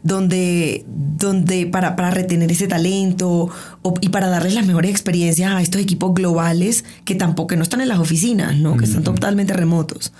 donde, 0.02 0.84
donde 0.88 1.66
para, 1.66 1.96
para 1.96 2.10
retener 2.10 2.50
ese 2.52 2.66
talento 2.68 3.50
o- 3.82 3.94
y 4.00 4.08
para 4.10 4.28
darles 4.28 4.54
las 4.54 4.66
mejores 4.66 4.90
experiencias 4.90 5.52
a 5.52 5.62
estos 5.62 5.80
equipos 5.80 6.14
globales 6.14 6.84
que 7.04 7.14
tampoco 7.14 7.48
que 7.48 7.56
no 7.56 7.62
están 7.62 7.80
en 7.80 7.88
las 7.88 7.98
oficinas, 7.98 8.56
¿no? 8.56 8.76
Que 8.76 8.84
están 8.84 9.02
totalmente 9.04 9.52
remotos. 9.52 10.12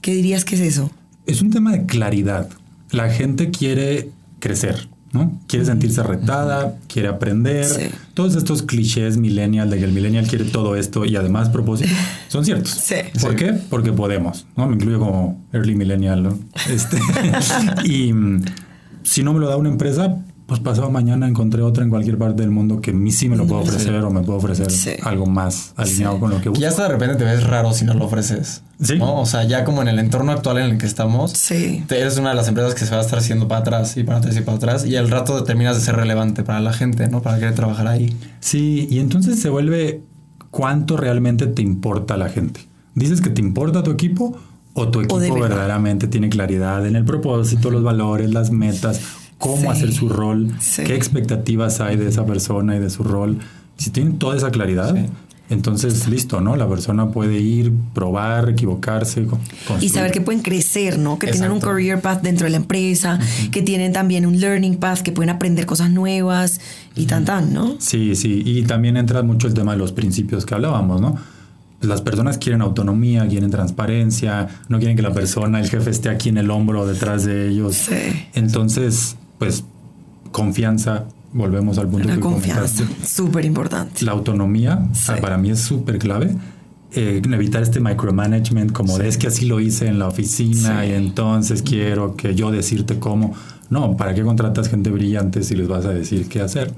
¿Qué 0.00 0.12
dirías 0.14 0.44
que 0.44 0.54
es 0.56 0.60
eso? 0.60 0.90
Es 1.26 1.40
un 1.42 1.50
tema 1.50 1.72
de 1.72 1.86
claridad. 1.86 2.48
La 2.90 3.08
gente 3.10 3.50
quiere 3.50 4.10
crecer, 4.40 4.88
¿no? 5.14 5.40
Quiere 5.46 5.64
sentirse 5.64 6.02
retada, 6.02 6.76
quiere 6.88 7.08
aprender. 7.08 7.64
Sí. 7.64 7.84
Todos 8.12 8.34
estos 8.36 8.62
clichés 8.62 9.16
millennial 9.16 9.70
de 9.70 9.78
que 9.78 9.84
el 9.84 9.92
millennial 9.92 10.26
quiere 10.26 10.44
todo 10.44 10.76
esto 10.76 11.04
y 11.06 11.16
además 11.16 11.48
propósito 11.48 11.90
son 12.28 12.44
ciertos. 12.44 12.70
Sí. 12.72 12.96
¿Por 13.22 13.30
Sí. 13.30 13.36
qué? 13.36 13.52
Porque 13.70 13.92
podemos, 13.92 14.46
¿no? 14.56 14.66
Me 14.66 14.74
incluyo 14.74 14.98
como 14.98 15.42
early 15.52 15.74
millennial, 15.76 16.22
¿no? 16.24 16.38
Este, 16.68 16.98
y 17.84 18.12
mm, 18.12 18.44
si 19.02 19.22
no 19.22 19.32
me 19.32 19.40
lo 19.40 19.48
da 19.48 19.56
una 19.56 19.68
empresa, 19.70 20.18
pues 20.46 20.60
pasado 20.60 20.90
mañana 20.90 21.26
encontré 21.26 21.62
otra 21.62 21.84
en 21.84 21.90
cualquier 21.90 22.18
parte 22.18 22.42
del 22.42 22.50
mundo 22.50 22.80
que 22.82 22.90
a 22.90 22.94
mí 22.94 23.10
sí 23.12 23.28
me 23.30 23.36
lo 23.36 23.46
puedo 23.46 23.62
ofrecer 23.62 23.94
o 24.02 24.10
me 24.10 24.20
puedo 24.22 24.38
ofrecer 24.38 24.70
Sí. 24.70 24.90
algo 25.02 25.24
más 25.26 25.72
alineado 25.76 26.20
con 26.20 26.30
lo 26.30 26.40
que 26.42 26.50
busco. 26.50 26.60
ya 26.60 26.68
hasta 26.68 26.82
de 26.82 26.88
repente 26.90 27.16
te 27.16 27.24
ves 27.24 27.44
raro 27.44 27.72
si 27.72 27.84
no 27.86 27.94
lo 27.94 28.04
ofreces. 28.04 28.62
Sí. 28.82 28.98
¿no? 28.98 29.20
O 29.20 29.26
sea, 29.26 29.44
ya 29.44 29.64
como 29.64 29.80
en 29.80 29.88
el 29.88 29.98
entorno 29.98 30.32
actual 30.32 30.58
en 30.58 30.64
el 30.72 30.78
que 30.78 30.84
estamos, 30.86 31.30
Sí. 31.32 31.82
te- 31.86 31.98
eres 32.00 32.18
una 32.18 32.30
de 32.30 32.34
las 32.34 32.48
empresas 32.48 32.74
que 32.74 32.84
se 32.84 32.90
va 32.90 32.98
a 32.98 33.00
estar 33.04 33.18
haciendo 33.20 33.48
para 33.48 33.60
atrás 33.62 33.96
y 33.96 34.04
para 34.04 34.18
atrás 34.18 34.36
y 34.36 34.40
para 34.42 34.56
atrás. 34.58 34.84
Y 34.86 34.96
al 34.96 35.08
rato 35.10 35.42
terminas 35.44 35.76
de 35.76 35.82
ser 35.82 35.96
relevante 35.96 36.42
para 36.42 36.60
la 36.60 36.72
gente, 36.74 37.08
¿no? 37.08 37.22
Para 37.22 37.38
querer 37.38 37.54
trabajar 37.54 37.86
ahí. 37.86 38.14
Sí, 38.40 38.86
y 38.90 38.98
entonces 38.98 39.40
se 39.40 39.48
vuelve 39.48 40.02
cuánto 40.50 40.96
realmente 40.96 41.46
te 41.46 41.62
importa 41.62 42.16
la 42.16 42.28
gente. 42.28 42.60
¿Dices 42.94 43.20
que 43.20 43.30
te 43.30 43.40
importa 43.40 43.82
tu 43.82 43.90
equipo 43.92 44.36
o 44.74 44.88
tu 44.88 45.00
equipo 45.00 45.18
de 45.20 45.30
verdad. 45.30 45.48
verdaderamente 45.48 46.06
tiene 46.08 46.28
claridad 46.28 46.84
en 46.86 46.96
el 46.96 47.04
propósito, 47.04 47.70
los 47.70 47.82
valores, 47.82 48.30
las 48.32 48.50
metas, 48.50 49.00
cómo 49.38 49.62
Sí. 49.62 49.66
hacer 49.66 49.92
su 49.92 50.08
rol, 50.08 50.52
Sí. 50.60 50.84
qué 50.84 50.94
expectativas 50.94 51.80
hay 51.80 51.96
de 51.96 52.08
esa 52.08 52.24
persona 52.26 52.76
y 52.76 52.80
de 52.80 52.90
su 52.90 53.02
rol? 53.02 53.38
Si 53.76 53.90
tienen 53.90 54.18
toda 54.18 54.36
esa 54.36 54.50
claridad, 54.50 54.94
Sí. 54.94 55.06
entonces 55.50 56.08
listo, 56.08 56.40
¿no? 56.40 56.56
La 56.56 56.68
persona 56.68 57.10
puede 57.10 57.38
ir, 57.40 57.72
probar, 57.92 58.48
equivocarse, 58.50 59.24
co- 59.26 59.38
Y 59.44 59.66
construir. 59.66 59.90
saber 59.92 60.12
que 60.12 60.20
pueden 60.20 60.40
crecer, 60.42 60.98
¿no? 60.98 61.18
Que 61.18 61.26
tienen 61.26 61.50
un 61.50 61.56
Exacto. 61.58 61.74
career 61.76 62.00
path 62.00 62.22
dentro 62.22 62.44
de 62.46 62.50
la 62.52 62.56
empresa, 62.56 63.18
que 63.50 63.60
tienen 63.62 63.92
también 63.92 64.24
un 64.26 64.40
learning 64.40 64.76
path, 64.76 65.00
que 65.00 65.12
pueden 65.12 65.30
aprender 65.30 65.66
cosas 65.66 65.90
nuevas 65.90 66.60
y 66.96 67.06
tan 67.06 67.24
tan, 67.24 67.52
¿no? 67.52 67.76
Sí, 67.80 68.14
sí, 68.14 68.42
y 68.44 68.62
también 68.62 68.96
entra 68.96 69.22
mucho 69.22 69.46
el 69.48 69.54
tema 69.54 69.72
de 69.72 69.78
los 69.78 69.92
principios 69.92 70.46
que 70.46 70.54
hablábamos, 70.54 71.00
¿no? 71.00 71.16
Las 71.82 72.00
personas 72.00 72.38
quieren 72.38 72.62
autonomía, 72.62 73.26
quieren 73.28 73.50
transparencia, 73.50 74.48
no 74.70 74.78
quieren 74.78 74.96
que 74.96 75.02
la 75.02 75.12
persona, 75.12 75.60
el 75.60 75.68
jefe 75.68 75.90
esté 75.90 76.08
aquí 76.08 76.30
en 76.30 76.38
el 76.38 76.50
hombro 76.50 76.86
detrás 76.86 77.24
de 77.26 77.48
ellos. 77.50 77.74
Sí. 77.74 78.26
Entonces, 78.32 79.16
pues, 79.38 79.64
confianza, 80.32 81.04
volvemos 81.32 81.78
al 81.78 81.88
punto 81.88 82.08
La 82.08 82.14
que 82.14 82.20
confianza, 82.20 82.84
súper 83.06 83.44
importante. 83.44 84.04
La 84.04 84.12
autonomía 84.12 84.88
Sí. 84.92 85.12
ah, 85.12 85.16
para 85.20 85.38
mí 85.38 85.50
es 85.50 85.60
súper 85.60 85.98
clave. 85.98 86.34
Eh, 86.96 87.20
evitar 87.24 87.62
este 87.62 87.80
micromanagement 87.80 88.70
como 88.72 88.96
de 88.98 89.08
es 89.08 89.18
que 89.18 89.26
así 89.26 89.46
lo 89.46 89.58
hice 89.58 89.88
en 89.88 89.98
la 89.98 90.06
oficina 90.06 90.82
Sí. 90.82 90.90
y 90.90 90.92
entonces 90.92 91.62
quiero 91.62 92.14
que 92.14 92.34
yo 92.36 92.50
decirte 92.52 92.98
cómo. 93.00 93.34
No, 93.68 93.96
¿para 93.96 94.14
qué 94.14 94.22
contratas 94.22 94.68
gente 94.68 94.90
brillante 94.90 95.42
si 95.42 95.56
les 95.56 95.66
vas 95.66 95.84
a 95.86 95.90
decir 95.90 96.28
qué 96.28 96.40
hacer? 96.40 96.72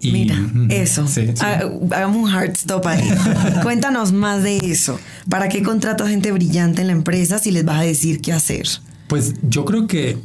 Y- 0.00 0.12
Mira, 0.12 0.36
eso. 0.68 1.06
Sí, 1.08 1.28
sí. 1.28 1.42
Ha- 1.42 1.62
Hagamos 1.96 2.16
un 2.16 2.28
hard 2.28 2.50
stop 2.50 2.86
ahí. 2.86 3.02
Cuéntanos 3.62 4.12
más 4.12 4.42
de 4.42 4.58
eso. 4.58 4.98
¿Para 5.30 5.48
qué 5.48 5.62
contratas 5.62 6.08
gente 6.08 6.30
brillante 6.30 6.82
en 6.82 6.88
la 6.88 6.92
empresa 6.92 7.38
si 7.38 7.50
les 7.50 7.64
vas 7.64 7.78
a 7.80 7.82
decir 7.82 8.20
qué 8.20 8.32
hacer? 8.34 8.66
Pues 9.08 9.34
yo 9.48 9.64
creo 9.64 9.86
que 9.86 10.18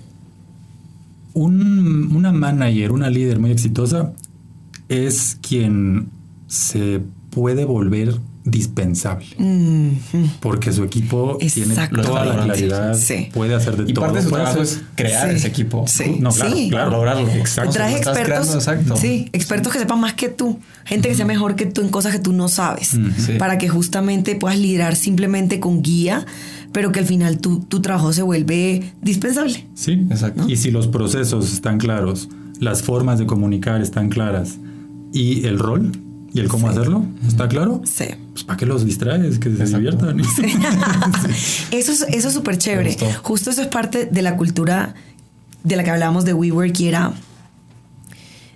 un- 1.33 2.15
una 2.15 2.31
manager, 2.31 2.91
una 2.91 3.09
líder 3.09 3.39
muy 3.39 3.51
exitosa, 3.51 4.13
es 4.89 5.37
quien 5.41 6.09
se 6.47 7.01
puede 7.31 7.65
volver 7.65 8.19
dispensable. 8.45 9.25
Mm, 9.37 9.89
Porque 10.41 10.73
su 10.73 10.83
equipo 10.83 11.37
tiene 11.53 11.75
toda 12.03 12.25
la 12.25 12.43
claridad, 12.43 12.93
Sí. 12.93 13.29
puede 13.33 13.55
hacer 13.55 13.77
de 13.77 13.89
Y 13.89 13.93
todo. 13.93 14.03
parte 14.05 14.17
de 14.19 14.23
su 14.25 14.31
trabajo 14.31 14.61
hacer- 14.61 14.79
es 14.79 14.83
crear 14.95 15.29
Sí. 15.29 15.35
ese 15.37 15.47
equipo. 15.47 15.85
Sí. 15.87 16.17
No, 16.19 16.29
claro, 16.31 16.53
Sí. 16.55 16.69
claro. 16.69 16.91
Lograrlo. 16.91 17.27
Exacto. 17.29 17.71
Traes 17.71 17.95
expertos. 18.05 18.53
exacto. 18.53 18.97
Sí, 18.97 19.29
expertos 19.31 19.71
que 19.71 19.79
sepan 19.79 19.99
más 20.01 20.13
que 20.15 20.27
tú. 20.27 20.59
Gente 20.83 21.07
que 21.07 21.15
sea 21.15 21.25
mejor 21.25 21.55
que 21.55 21.65
tú 21.67 21.81
en 21.81 21.89
cosas 21.89 22.11
que 22.11 22.19
tú 22.19 22.33
no 22.33 22.49
sabes. 22.49 22.89
Sí. 23.17 23.33
Para 23.39 23.57
que 23.57 23.69
justamente 23.69 24.35
puedas 24.35 24.59
liderar 24.59 24.97
simplemente 24.97 25.61
con 25.61 25.81
guía, 25.81 26.25
pero 26.73 26.91
que 26.91 26.99
al 26.99 27.05
final 27.05 27.37
tu, 27.37 27.59
tu 27.61 27.81
trabajo 27.81 28.11
se 28.11 28.21
vuelve 28.23 28.91
dispensable. 29.01 29.65
Sí, 29.75 29.93
Exacto. 30.09 30.49
Y 30.49 30.57
si 30.57 30.71
los 30.71 30.87
procesos 30.87 31.53
están 31.53 31.77
claros, 31.77 32.27
las 32.59 32.81
formas 32.83 33.19
de 33.19 33.25
comunicar 33.25 33.81
están 33.81 34.09
claras 34.09 34.57
y 35.13 35.45
el 35.45 35.59
rol 35.59 35.91
y 36.33 36.39
el 36.39 36.47
cómo 36.47 36.67
hacerlo 36.67 37.05
está 37.27 37.47
claro, 37.47 37.81
Sí. 37.85 38.05
pues 38.31 38.43
¿para 38.43 38.57
qué 38.57 38.65
los 38.65 38.83
distraes? 38.85 39.37
Que 39.39 39.55
se 39.55 39.65
diviertan. 39.65 40.19
Eso 41.71 41.91
es 41.91 42.01
eso 42.09 42.27
es 42.27 42.33
súper 42.33 42.57
chévere. 42.57 42.97
Justo 43.21 43.51
eso 43.51 43.61
es 43.61 43.67
parte 43.67 44.05
de 44.07 44.21
la 44.23 44.35
cultura 44.35 44.95
de 45.63 45.75
la 45.75 45.83
que 45.83 45.91
hablábamos 45.91 46.25
de 46.25 46.33
WeWork 46.33 46.79
y 46.79 46.87
era 46.87 47.13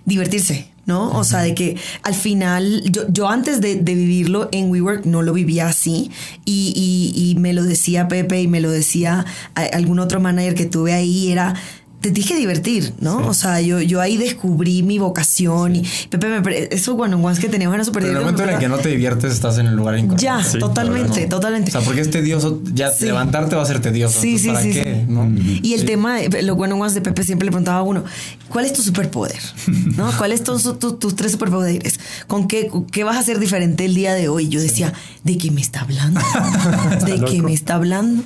divertirse, 0.04 0.68
¿no? 0.88 1.10
O 1.12 1.22
sea, 1.22 1.40
de 1.42 1.54
que 1.54 1.76
al 2.02 2.14
final, 2.14 2.82
yo, 2.90 3.02
yo 3.08 3.28
antes 3.28 3.60
de, 3.60 3.76
de 3.76 3.94
vivirlo 3.94 4.48
en 4.50 4.70
WeWork 4.70 5.04
no 5.04 5.22
lo 5.22 5.32
vivía 5.32 5.68
así 5.68 6.10
y, 6.44 6.72
y- 6.74 7.30
y 7.30 7.34
me 7.36 7.52
lo 7.52 7.62
decía 7.62 8.08
Pepe 8.08 8.40
y 8.42 8.48
me 8.48 8.60
lo 8.60 8.70
decía 8.70 9.24
a- 9.54 9.62
algún 9.76 10.00
otro 10.00 10.18
manager 10.18 10.54
que 10.56 10.64
tuve 10.66 10.94
ahí, 10.94 11.30
era... 11.30 11.54
Te 12.00 12.12
tienes 12.12 12.30
que 12.30 12.36
divertir, 12.38 12.92
¿no? 13.00 13.26
O 13.26 13.34
sea, 13.34 13.60
yo, 13.60 13.80
yo 13.80 14.00
ahí 14.00 14.16
descubrí 14.16 14.84
mi 14.84 15.00
vocación 15.00 15.74
y 15.76 15.82
Pepe, 16.08 16.28
me, 16.28 16.40
pre- 16.42 16.68
esos 16.72 16.94
one 16.96 17.12
on 17.16 17.24
ones 17.24 17.40
que 17.40 17.48
teníamos 17.48 17.74
eran 17.74 17.84
súper 17.84 18.04
en 18.04 18.10
el 18.10 18.18
momento 18.20 18.44
en 18.44 18.50
el 18.50 18.58
que 18.60 18.68
no 18.68 18.78
te 18.78 18.88
diviertes, 18.90 19.32
estás 19.32 19.58
en 19.58 19.66
el 19.66 19.74
lugar 19.74 19.98
incorrecto. 19.98 20.22
Ya, 20.22 20.42
Sí, 20.44 20.58
totalmente, 20.60 21.22
¿no? 21.22 21.28
totalmente. 21.28 21.70
O 21.70 21.72
sea, 21.72 21.80
porque 21.80 22.00
es 22.02 22.10
tedioso, 22.10 22.62
ya 22.72 22.92
Sí. 22.92 23.06
levantarte 23.06 23.56
va 23.56 23.62
a 23.62 23.66
ser 23.66 23.80
tedioso. 23.80 24.20
Sí, 24.20 24.36
entonces, 24.36 24.42
sí, 24.42 24.48
¿Para 24.48 24.62
sí, 24.62 24.72
qué? 24.74 25.04
sí. 25.06 25.12
¿No? 25.12 25.28
Y 25.62 25.74
el 25.74 25.84
tema, 25.86 26.18
de, 26.18 26.42
lo 26.42 26.54
bueno 26.54 26.76
más 26.76 26.94
de 26.94 27.00
Pepe 27.00 27.24
siempre 27.24 27.46
le 27.46 27.50
preguntaba 27.50 27.78
a 27.78 27.82
uno, 27.82 28.04
¿cuál 28.48 28.64
es 28.64 28.72
tu 28.72 28.82
superpoder? 28.82 29.40
¿No? 29.96 30.12
¿Cuáles 30.16 30.42
son 30.46 30.78
tu- 30.78 30.92
tus 30.94 31.16
tres 31.16 31.32
superpoderes? 31.32 31.98
¿Con 32.28 32.46
qué, 32.46 32.70
qué 32.92 33.02
vas 33.02 33.16
a 33.16 33.20
hacer 33.20 33.40
diferente 33.40 33.84
el 33.84 33.96
día 33.96 34.14
de 34.14 34.28
hoy? 34.28 34.48
Yo 34.48 34.60
decía, 34.60 34.92
¿de 35.24 35.36
qué 35.36 35.50
me 35.50 35.60
está 35.60 35.80
hablando? 35.80 36.20
¿De 37.06 37.24
qué 37.24 37.42
me 37.42 37.52
está 37.52 37.74
hablando? 37.74 38.22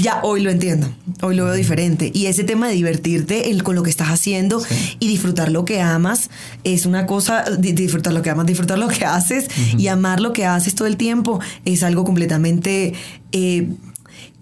Ya 0.00 0.20
hoy 0.22 0.42
lo 0.42 0.50
entiendo, 0.50 0.88
hoy 1.22 1.34
lo 1.34 1.44
veo 1.46 1.54
diferente. 1.54 2.10
Y 2.14 2.26
ese 2.26 2.44
tema 2.44 2.68
de 2.68 2.76
divertirte 3.16 3.50
el- 3.50 3.62
con 3.62 3.74
lo 3.74 3.82
que 3.82 3.90
estás 3.90 4.08
haciendo 4.08 4.62
y 5.00 5.08
disfrutar 5.08 5.50
lo 5.50 5.64
que 5.64 5.80
amas 5.80 6.30
es 6.64 6.86
una 6.86 7.06
cosa, 7.06 7.44
di- 7.58 7.72
disfrutar 7.72 8.12
lo 8.12 8.22
que 8.22 8.30
amas, 8.30 8.46
disfrutar 8.46 8.78
lo 8.78 8.88
que 8.88 9.04
haces 9.04 9.48
y 9.76 9.88
amar 9.88 10.20
lo 10.20 10.32
que 10.32 10.44
haces 10.46 10.74
todo 10.74 10.86
el 10.88 10.96
tiempo 10.96 11.40
es 11.64 11.82
algo 11.82 12.04
completamente 12.04 12.94
eh, 13.32 13.68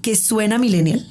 que 0.02 0.16
suena 0.16 0.58
millennial. 0.58 1.06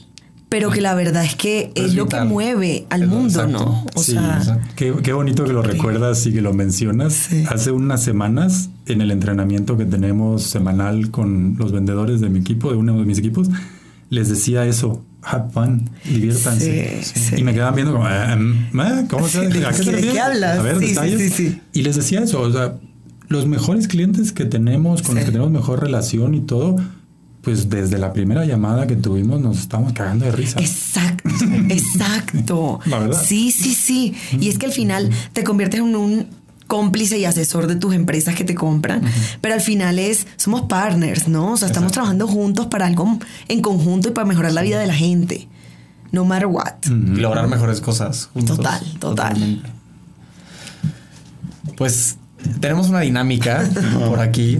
Pero 0.49 0.69
que 0.69 0.81
la 0.81 0.93
verdad 0.93 1.25
es 1.25 1.35
que 1.35 1.71
es 1.73 1.85
es 1.85 1.95
lo 1.95 2.07
que 2.07 2.21
mueve 2.25 2.85
al 2.91 3.01
Es 3.03 3.07
mundo, 3.09 3.25
exacto. 3.41 3.65
¿no? 3.65 3.85
O 3.95 4.03
sí, 4.03 4.11
sea, 4.11 4.59
qué, 4.75 4.93
qué 5.01 5.11
bonito 5.11 5.45
que 5.45 5.51
lo 5.51 5.63
recuerdas 5.63 6.27
y 6.27 6.31
que 6.31 6.41
lo 6.41 6.53
mencionas. 6.53 7.13
Sí. 7.13 7.43
Hace 7.49 7.71
unas 7.71 8.03
semanas, 8.03 8.69
en 8.85 9.01
el 9.01 9.09
entrenamiento 9.09 9.77
que 9.77 9.85
tenemos 9.85 10.43
semanal 10.43 11.09
con 11.09 11.55
los 11.57 11.71
vendedores 11.71 12.21
de 12.21 12.29
mi 12.29 12.37
equipo, 12.41 12.69
de 12.69 12.77
uno 12.77 12.95
de 12.99 13.03
mis 13.05 13.17
equipos, 13.17 13.49
les 14.11 14.29
decía 14.29 14.63
eso. 14.67 15.03
Have 15.25 15.51
fun, 15.53 15.89
diviértanse. 16.05 17.01
Sí, 17.03 17.19
sí. 17.19 17.35
Y 17.37 17.43
me 17.43 17.53
quedaban 17.53 17.75
viendo 17.75 17.93
como, 17.93 18.05
"Ah, 18.05 18.35
mm, 18.35 18.79
ah, 18.79 19.03
¿cómo 19.09 19.27
se, 19.27 19.47
¿De 19.47 19.65
¿a 19.65 19.71
qué 19.71 19.83
te 19.83 19.91
de 19.91 20.01
qué 20.01 20.19
hablas? 20.19 20.59
A 20.59 20.61
ver, 20.61 20.79
detalles. 20.79 21.19
sí, 21.21 21.29
sí. 21.49 21.61
Y 21.71 21.81
les 21.83 21.95
decía 21.95 22.21
eso, 22.21 22.41
o 22.41 22.51
sea, 22.51 22.75
los 23.29 23.47
mejores 23.47 23.87
clientes 23.87 24.31
que 24.33 24.45
tenemos, 24.45 25.01
con 25.01 25.15
los 25.15 25.23
que 25.23 25.31
tenemos 25.31 25.51
mejor 25.51 25.81
relación 25.81 26.35
y 26.35 26.41
todo, 26.41 26.75
pues 27.41 27.69
desde 27.69 27.97
la 27.97 28.13
primera 28.13 28.45
llamada 28.45 28.87
que 28.87 28.95
tuvimos 28.95 29.41
nos 29.41 29.59
estamos 29.59 29.93
cagando 29.93 30.25
de 30.25 30.31
risa. 30.31 30.59
Exacto, 30.59 31.29
exacto. 31.69 32.79
La 32.85 32.99
verdad. 32.99 33.23
Sí, 33.25 33.51
sí, 33.51 33.73
sí. 33.73 34.13
Y 34.39 34.49
es 34.49 34.57
que 34.57 34.65
al 34.65 34.71
final 34.71 35.09
te 35.33 35.43
conviertes 35.43 35.79
en 35.81 35.95
un 35.95 36.27
cómplice 36.67 37.17
y 37.19 37.25
asesor 37.25 37.67
de 37.67 37.75
tus 37.75 37.93
empresas 37.93 38.35
que 38.35 38.43
te 38.43 38.55
compran, 38.55 39.01
pero 39.41 39.53
al 39.53 39.61
final 39.61 39.99
es, 39.99 40.27
somos 40.37 40.63
partners, 40.63 41.27
¿no? 41.27 41.51
O 41.53 41.57
sea, 41.57 41.67
estamos 41.67 41.89
Exacto. 41.89 41.93
trabajando 41.93 42.27
juntos 42.27 42.67
para 42.67 42.85
algo 42.85 43.19
en 43.47 43.61
conjunto 43.61 44.09
y 44.09 44.11
para 44.11 44.25
mejorar 44.25 44.53
la 44.53 44.61
vida 44.61 44.79
de 44.79 44.87
la 44.87 44.93
gente. 44.95 45.47
no 46.11 46.23
matter 46.25 46.45
what. 46.45 46.73
Y 46.85 46.89
lograr 47.19 47.47
mejores 47.47 47.81
cosas. 47.81 48.29
juntos. 48.33 48.57
Total, 48.57 48.79
total. 48.99 49.33
Totalmente. 49.33 49.69
Pues 51.77 52.17
tenemos 52.59 52.89
una 52.89 53.01
dinámica 53.01 53.69
por 54.07 54.19
aquí. 54.19 54.59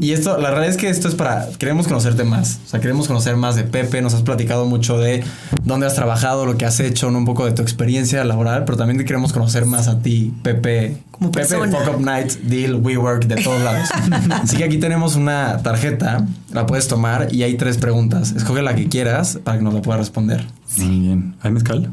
Y 0.00 0.12
esto, 0.12 0.38
la 0.38 0.50
realidad 0.50 0.70
es 0.70 0.76
que 0.76 0.88
esto 0.88 1.08
es 1.08 1.14
para. 1.14 1.48
Queremos 1.58 1.86
conocerte 1.86 2.24
más. 2.24 2.60
O 2.66 2.68
sea, 2.68 2.80
queremos 2.80 3.06
conocer 3.06 3.36
más 3.36 3.56
de 3.56 3.62
Pepe. 3.62 4.02
Nos 4.02 4.14
has 4.14 4.22
platicado 4.22 4.66
mucho 4.66 4.98
de 4.98 5.24
dónde 5.64 5.86
has 5.86 5.94
trabajado, 5.94 6.44
lo 6.44 6.56
que 6.56 6.64
has 6.64 6.80
hecho, 6.80 7.10
¿no? 7.10 7.18
un 7.18 7.24
poco 7.24 7.44
de 7.44 7.52
tu 7.52 7.62
experiencia 7.62 8.22
laboral, 8.24 8.64
pero 8.64 8.76
también 8.76 8.98
te 8.98 9.04
queremos 9.04 9.32
conocer 9.32 9.64
más 9.64 9.88
a 9.88 10.00
ti, 10.00 10.32
Pepe. 10.42 10.96
Como 11.10 11.32
Pepe. 11.32 11.56
Fuck 11.56 11.94
Up 11.94 12.00
Nights, 12.00 12.48
Deal, 12.48 12.74
WeWork, 12.76 13.26
de 13.26 13.42
todos 13.42 13.62
lados. 13.62 13.88
Así 14.30 14.56
que 14.56 14.64
aquí 14.64 14.78
tenemos 14.78 15.16
una 15.16 15.62
tarjeta, 15.62 16.26
la 16.52 16.66
puedes 16.66 16.88
tomar 16.88 17.32
y 17.32 17.42
hay 17.42 17.56
tres 17.56 17.78
preguntas. 17.78 18.32
Escoge 18.32 18.62
la 18.62 18.74
que 18.74 18.88
quieras 18.88 19.38
para 19.42 19.58
que 19.58 19.64
nos 19.64 19.74
la 19.74 19.82
puedas 19.82 20.00
responder. 20.00 20.46
Muy 20.76 21.00
bien. 21.00 21.36
¿Hay 21.42 21.50
mezcal? 21.50 21.90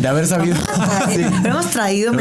De 0.00 0.08
haber 0.08 0.26
sabido. 0.26 0.56
Sí. 1.12 1.22
Hemos 1.44 1.70
traído. 1.70 2.12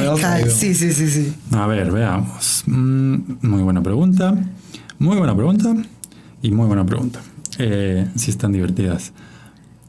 Sí, 0.49 0.73
sí, 0.73 0.93
sí, 0.93 1.09
sí. 1.09 1.33
A 1.51 1.67
ver, 1.67 1.91
veamos. 1.91 2.63
Mm, 2.65 3.17
muy 3.41 3.61
buena 3.61 3.81
pregunta. 3.83 4.33
Muy 4.97 5.17
buena 5.17 5.35
pregunta. 5.35 5.73
Y 6.41 6.51
muy 6.51 6.67
buena 6.67 6.85
pregunta. 6.85 7.19
Eh, 7.57 8.07
sí 8.15 8.31
están 8.31 8.51
divertidas. 8.53 9.11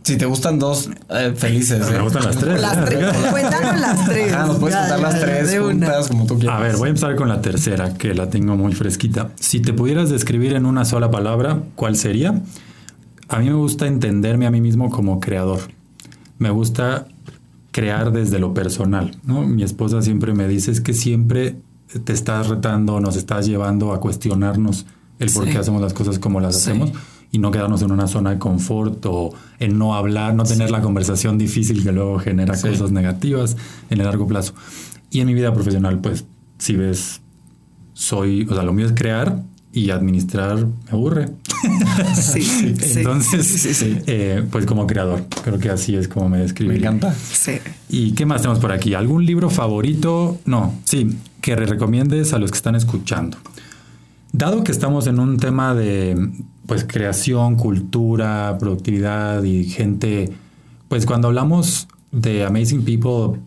Si 0.03 0.17
te 0.17 0.25
gustan 0.25 0.59
dos, 0.59 0.89
eh, 1.11 1.35
felices. 1.37 1.89
Me 1.91 1.97
eh. 1.97 2.01
gustan 2.01 2.25
las 2.25 2.37
tres. 2.37 2.61
Las 2.61 2.85
tres. 2.85 3.17
Cuéntanos 3.31 3.81
las 3.81 4.05
tres. 4.07 4.33
Ajá, 4.33 4.47
nos 4.47 4.59
puedes 4.59 4.75
Ya, 4.75 4.81
contar 4.89 4.99
ya, 4.99 5.07
las 5.07 5.21
tres 5.21 5.51
de 5.51 5.61
una. 5.61 5.71
juntas 5.87 6.09
como 6.09 6.27
tú 6.27 6.39
quieras. 6.39 6.57
A 6.57 6.61
ver, 6.63 6.77
voy 6.77 6.87
a 6.87 6.89
empezar 6.89 7.17
con 7.17 7.29
la 7.29 7.41
tercera, 7.43 7.95
que 7.95 8.15
la 8.15 8.29
tengo 8.31 8.57
muy 8.57 8.73
fresquita. 8.73 9.31
Si 9.39 9.61
te 9.61 9.73
pudieras 9.73 10.11
describir 10.11 10.55
en 10.55 10.67
una 10.67 10.85
sola 10.85 11.11
palabra, 11.11 11.63
¿cuál 11.77 11.97
sería? 11.97 12.43
A 13.29 13.39
mí 13.39 13.47
me 13.47 13.55
gusta 13.55 13.87
entenderme 13.87 14.47
a 14.47 14.51
mí 14.51 14.61
mismo 14.61 14.91
como 14.91 15.21
creador. 15.21 15.61
Me 16.41 16.51
gusta 16.51 17.07
crear 17.71 18.11
desde 18.11 18.41
lo 18.41 18.53
personal. 18.53 19.17
¿no? 19.25 19.43
Mi 19.47 19.63
esposa 19.63 20.03
siempre 20.03 20.35
me 20.35 20.49
dice 20.49 20.73
es 20.73 20.81
que 20.81 20.93
siempre 20.95 21.57
te 22.05 22.13
estás 22.13 22.49
retando, 22.49 22.99
nos 22.99 23.15
estás 23.17 23.47
llevando 23.47 23.93
a 23.93 24.01
cuestionarnos 24.01 24.87
el 25.21 25.31
por 25.31 25.45
Sí. 25.45 25.53
qué 25.53 25.59
hacemos 25.59 25.81
las 25.81 25.93
cosas 25.93 26.19
como 26.19 26.41
las 26.41 26.57
Sí. 26.61 26.71
hacemos 26.71 26.93
y 27.31 27.39
no 27.39 27.51
quedarnos 27.51 27.83
en 27.83 27.93
una 27.93 28.09
zona 28.09 28.31
de 28.31 28.39
confort 28.39 29.05
o 29.07 29.33
en 29.61 29.79
no 29.79 29.95
hablar, 29.95 30.35
no 30.35 30.43
tener 30.45 30.71
la 30.71 30.81
conversación 30.81 31.39
difícil 31.39 31.85
que 31.85 31.93
luego 31.93 32.19
genera 32.19 32.61
cosas 32.61 32.91
negativas 32.91 33.57
en 33.91 34.01
el 34.01 34.07
largo 34.07 34.27
plazo. 34.27 34.55
Y 35.11 35.21
en 35.21 35.27
mi 35.29 35.35
vida 35.35 35.53
profesional, 35.53 35.99
pues, 36.01 36.25
si 36.59 36.75
ves, 36.75 37.21
soy, 37.93 38.47
o 38.51 38.55
sea, 38.55 38.63
lo 38.65 38.73
mío 38.73 38.87
es 38.87 38.93
crear 38.93 39.43
y 39.73 39.91
administrar 39.91 40.67
me 40.67 40.91
aburre. 40.91 41.29
Sí, 42.15 42.43
sí. 42.43 42.75
Entonces, 42.99 43.47
Sí, 43.47 43.59
sí, 43.59 43.75
sí. 43.75 43.99
eh, 44.07 44.45
pues 44.51 44.67
como 44.67 44.87
creador, 44.87 45.25
creo 45.45 45.59
que 45.59 45.71
así 45.71 45.95
es 45.95 46.09
como 46.09 46.29
me 46.29 46.39
Me 46.39 46.43
describiría. 46.45 46.89
encanta. 46.89 47.15
Sí. 47.15 47.53
¿Y 47.89 48.13
qué 48.13 48.27
más 48.27 48.43
tenemos 48.43 48.61
por 48.61 48.73
aquí? 48.73 48.95
¿Algún 48.95 49.25
libro 49.27 49.51
favorito? 49.51 50.39
No, 50.45 50.75
sí, 50.85 51.17
que 51.41 51.57
recomiendes 51.57 52.33
a 52.33 52.39
los 52.39 52.51
que 52.51 52.57
están 52.57 52.75
escuchando. 52.75 53.37
Dado 54.33 54.63
que 54.65 54.73
estamos 54.73 55.07
en 55.07 55.19
un 55.19 55.39
tema 55.39 55.75
de 55.75 56.31
pues 56.67 56.85
creación, 56.85 57.57
cultura, 57.57 58.57
productividad 58.61 59.43
y 59.43 59.65
gente, 59.65 60.31
pues 60.89 61.05
cuando 61.05 61.29
hablamos 61.29 61.89
de 62.13 62.45
amazing 62.45 62.85
people, 62.85 63.41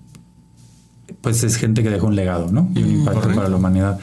pues 1.21 1.43
es 1.43 1.55
gente 1.55 1.84
que 1.84 1.89
deja 1.89 2.05
un 2.05 2.15
legado, 2.15 2.51
¿no? 2.51 2.69
Y 2.76 2.84
un 2.84 2.91
impacto 2.91 3.21
correcto. 3.21 3.38
para 3.39 3.49
la 3.49 3.55
humanidad. 3.55 3.99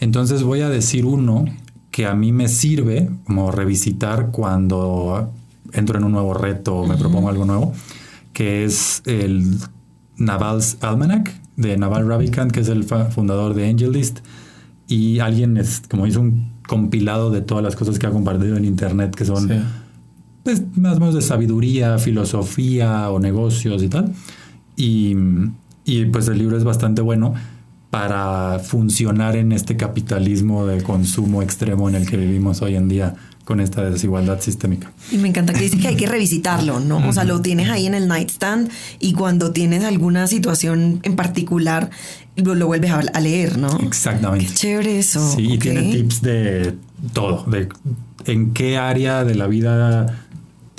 Entonces 0.00 0.42
voy 0.42 0.62
a 0.62 0.68
decir 0.70 1.04
uno 1.04 1.44
que 1.92 2.06
a 2.06 2.14
mí 2.14 2.32
me 2.32 2.48
sirve 2.48 3.08
como 3.24 3.52
revisitar 3.52 4.30
cuando 4.32 5.30
entro 5.72 5.98
en 5.98 6.04
un 6.04 6.12
nuevo 6.12 6.34
reto 6.34 6.74
o 6.78 6.86
me 6.86 6.96
propongo 6.96 7.28
algo 7.28 7.44
nuevo, 7.44 7.72
que 8.32 8.64
es 8.64 9.02
el 9.06 9.58
Naval's 10.16 10.78
Almanac 10.80 11.32
de 11.56 11.76
Naval 11.76 12.08
Ravikant, 12.08 12.50
que 12.50 12.60
es 12.60 12.68
el 12.68 12.84
fundador 12.84 13.54
de 13.54 13.68
AngelList. 13.68 14.20
Y 14.88 15.18
alguien 15.20 15.56
es, 15.58 15.82
como 15.88 16.06
hizo 16.06 16.20
un 16.20 16.50
compilado 16.66 17.30
de 17.30 17.42
todas 17.42 17.62
las 17.62 17.76
cosas 17.76 17.98
que 17.98 18.06
ha 18.06 18.10
compartido 18.10 18.56
en 18.56 18.64
internet, 18.64 19.14
que 19.14 19.24
son 19.26 19.48
Sí. 19.48 19.54
pues 20.44 20.62
más 20.76 20.96
o 20.96 21.00
menos 21.00 21.14
de 21.14 21.22
sabiduría, 21.22 21.98
filosofía 21.98 23.10
o 23.10 23.20
negocios 23.20 23.82
y 23.82 23.88
tal. 23.88 24.14
Y, 24.76 25.14
y, 25.84 26.06
pues 26.06 26.26
el 26.28 26.38
libro 26.38 26.56
es 26.56 26.64
bastante 26.64 27.02
bueno 27.02 27.34
para 27.92 28.58
funcionar 28.58 29.36
en 29.36 29.52
este 29.52 29.76
capitalismo 29.76 30.64
de 30.64 30.82
consumo 30.82 31.42
extremo 31.42 31.90
en 31.90 31.94
el 31.94 32.08
que 32.08 32.16
vivimos 32.16 32.62
hoy 32.62 32.74
en 32.74 32.88
día 32.88 33.16
con 33.44 33.60
esta 33.60 33.84
desigualdad 33.84 34.40
sistémica. 34.40 34.90
Y 35.10 35.18
me 35.18 35.28
encanta 35.28 35.52
que 35.52 35.60
dice 35.60 35.76
que 35.78 35.88
hay 35.88 35.96
que 35.96 36.06
revisitarlo, 36.06 36.80
¿no? 36.80 37.06
O 37.06 37.12
sea, 37.12 37.24
lo 37.24 37.42
tienes 37.42 37.68
ahí 37.68 37.86
en 37.86 37.92
el 37.92 38.08
nightstand 38.08 38.70
y 38.98 39.12
cuando 39.12 39.52
tienes 39.52 39.84
alguna 39.84 40.26
situación 40.26 41.00
en 41.02 41.16
particular, 41.16 41.90
lo, 42.34 42.54
lo 42.54 42.66
vuelves 42.66 42.92
a, 42.92 43.20
leer, 43.20 43.58
¿no? 43.58 43.78
Exactamente. 43.80 44.46
Qué 44.46 44.54
chévere 44.54 44.98
eso. 44.98 45.34
Sí, 45.36 45.52
y 45.52 45.58
tiene 45.58 45.82
tips 45.92 46.22
de 46.22 46.74
todo, 47.12 47.44
de 47.44 47.68
en 48.24 48.54
qué 48.54 48.78
área 48.78 49.22
de 49.24 49.34
la 49.34 49.48
vida 49.48 50.21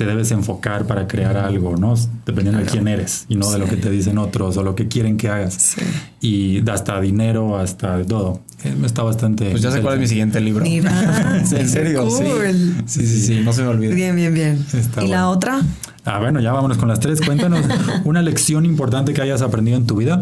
te 0.04 0.10
debes 0.10 0.32
enfocar 0.32 0.86
para 0.86 1.08
crear 1.08 1.38
algo, 1.38 1.78
¿no? 1.78 1.96
Dependiendo 2.26 2.60
de 2.60 2.66
Claro. 2.66 2.72
quién 2.72 2.88
eres 2.88 3.26
y 3.30 3.36
no 3.36 3.50
de 3.52 3.58
lo 3.60 3.66
Sí. 3.66 3.72
que 3.72 3.78
te 3.78 3.90
dicen 3.90 4.18
otros 4.18 4.58
o 4.58 4.64
lo 4.64 4.76
que 4.76 4.88
quieren 4.88 5.16
que 5.18 5.30
hagas. 5.30 5.54
Sí. 5.54 5.82
Y 6.22 6.70
hasta 6.70 7.00
dinero, 7.00 7.58
hasta 7.58 7.98
de 7.98 8.04
todo. 8.06 8.42
Eh, 8.64 8.76
Está 8.86 9.04
bastante. 9.04 9.50
Pues 9.52 9.62
ya 9.62 9.72
sé 9.72 9.82
cuál 9.82 9.96
es 9.96 10.00
mi 10.02 10.08
siguiente 10.08 10.40
libro. 10.42 10.66
En 10.66 11.70
serio, 11.70 12.10
sí. 12.10 12.24
Cool. 12.24 12.76
Sí, 12.86 13.06
sí, 13.08 13.20
sí, 13.22 13.42
no 13.44 13.54
se 13.54 13.62
me 13.64 13.70
olvide. 13.70 13.94
Bien, 13.96 14.16
bien, 14.16 14.34
bien. 14.34 14.66
Está 14.74 15.04
¿Y 15.04 15.08
la 15.08 15.26
bueno. 15.26 15.30
otra? 15.32 15.62
Ah, 16.06 16.20
bueno, 16.20 16.40
ya 16.42 16.52
vámonos 16.52 16.78
con 16.78 16.88
las 16.90 17.00
tres. 17.00 17.22
Cuéntanos 17.22 17.66
una 18.04 18.22
lección 18.22 18.66
importante 18.66 19.14
que 19.14 19.22
hayas 19.22 19.42
aprendido 19.42 19.78
en 19.78 19.86
tu 19.88 19.96
vida. 19.96 20.22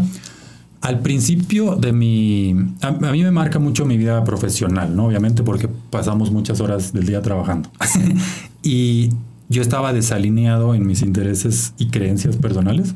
Al 0.81 0.99
principio 1.01 1.75
de 1.75 1.91
mi... 1.93 2.55
A, 2.81 2.87
a 2.87 3.11
mí 3.11 3.23
me 3.23 3.29
marca 3.29 3.59
mucho 3.59 3.85
mi 3.85 3.97
vida 3.97 4.23
profesional, 4.23 4.95
¿no? 4.95 5.05
Obviamente 5.05 5.43
porque 5.43 5.67
pasamos 5.91 6.31
muchas 6.31 6.59
horas 6.59 6.91
del 6.93 7.05
día 7.05 7.21
trabajando. 7.21 7.69
y 8.63 9.09
yo 9.51 9.61
estaba 9.61 9.91
desalineado 9.93 10.73
en 10.75 10.85
mis 10.87 11.01
intereses 11.01 11.73
y 11.77 11.87
creencias 11.87 12.37
personales 12.37 12.95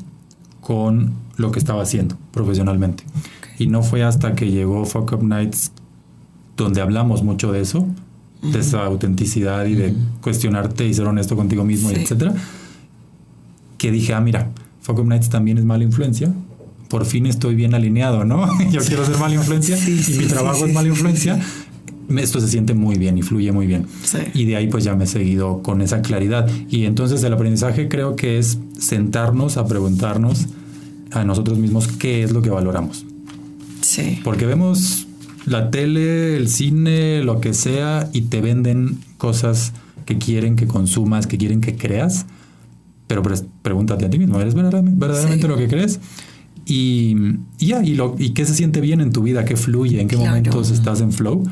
con 0.60 1.12
lo 1.36 1.52
que 1.52 1.58
estaba 1.58 1.82
haciendo 1.82 2.16
profesionalmente. 2.32 3.04
Y 3.58 3.66
no 3.68 3.82
fue 3.82 4.02
hasta 4.02 4.34
que 4.34 4.50
llegó 4.50 4.84
Fuck 4.86 5.12
Up 5.12 5.22
Nights 5.22 5.72
donde 6.56 6.80
hablamos 6.80 7.22
mucho 7.22 7.52
de 7.52 7.60
eso, 7.60 7.86
de 8.42 8.58
esa 8.60 8.84
autenticidad 8.86 9.66
y 9.66 9.74
de 9.74 9.94
cuestionarte 10.22 10.86
y 10.86 10.94
ser 10.94 11.06
honesto 11.06 11.36
contigo 11.36 11.64
mismo, 11.64 11.90
y 11.90 11.96
Sí. 11.96 12.00
etcétera, 12.02 12.34
que 13.78 13.90
dije, 13.90 14.14
ah, 14.14 14.20
mira, 14.20 14.50
Fuck 14.80 14.98
Up 15.00 15.06
Nights 15.06 15.28
también 15.28 15.58
es 15.58 15.64
mala 15.64 15.84
influencia. 15.84 16.32
Por 16.88 17.04
fin 17.04 17.26
estoy 17.26 17.54
bien 17.54 17.74
alineado, 17.74 18.24
¿no? 18.24 18.46
Yo 18.70 18.80
quiero 18.80 19.04
ser 19.04 19.18
mala 19.18 19.34
influencia 19.34 19.76
Sí, 19.76 20.02
y 20.08 20.18
mi 20.18 20.24
trabajo 20.26 20.64
es 20.64 20.72
mala 20.72 20.84
sí, 20.84 20.88
influencia. 20.90 21.38
Esto 22.18 22.40
se 22.40 22.48
siente 22.48 22.74
muy 22.74 22.96
bien 22.96 23.18
y 23.18 23.22
fluye 23.22 23.50
muy 23.52 23.66
bien. 23.66 23.86
Sí. 24.04 24.18
Y 24.34 24.44
de 24.44 24.56
ahí 24.56 24.68
pues 24.68 24.84
ya 24.84 24.94
me 24.94 25.04
he 25.04 25.06
seguido 25.06 25.62
con 25.62 25.80
esa 25.82 26.02
claridad. 26.02 26.48
Y 26.70 26.84
entonces 26.84 27.22
el 27.24 27.32
aprendizaje 27.32 27.88
creo 27.88 28.14
que 28.16 28.38
es 28.38 28.58
sentarnos 28.78 29.56
a 29.56 29.66
preguntarnos 29.66 30.46
a 31.12 31.24
nosotros 31.24 31.58
mismos 31.58 31.88
qué 31.88 32.22
es 32.22 32.32
lo 32.32 32.42
que 32.42 32.50
valoramos. 32.50 33.04
Sí. 33.80 34.20
Porque 34.24 34.46
vemos 34.46 35.06
la 35.46 35.70
tele, 35.70 36.36
el 36.36 36.48
cine, 36.48 37.22
lo 37.24 37.40
que 37.40 37.54
sea, 37.54 38.08
y 38.12 38.22
te 38.22 38.40
venden 38.40 38.98
cosas 39.18 39.72
que 40.04 40.18
quieren 40.18 40.56
que 40.56 40.66
consumas, 40.66 41.26
que 41.26 41.38
quieren 41.38 41.60
que 41.60 41.76
creas. 41.76 42.26
Pero 43.06 43.22
pregúntate 43.62 44.04
a 44.04 44.10
ti 44.10 44.18
mismo, 44.18 44.40
¿eres 44.40 44.54
verdaderamente, 44.54 44.98
verdaderamente 44.98 45.42
Sí. 45.42 45.48
lo 45.48 45.56
que 45.56 45.68
crees? 45.68 46.00
Y, 46.66 47.16
y 47.60 47.66
ya, 47.66 47.84
y, 47.84 47.94
lo, 47.94 48.16
y 48.18 48.30
qué 48.30 48.44
se 48.44 48.54
siente 48.54 48.80
bien 48.80 49.00
en 49.00 49.12
tu 49.12 49.22
vida, 49.22 49.44
qué 49.44 49.54
fluye, 49.56 50.00
en 50.00 50.08
qué 50.08 50.16
Claro. 50.16 50.30
momentos 50.30 50.70
estás 50.72 51.00
en 51.00 51.12
flow. 51.12 51.44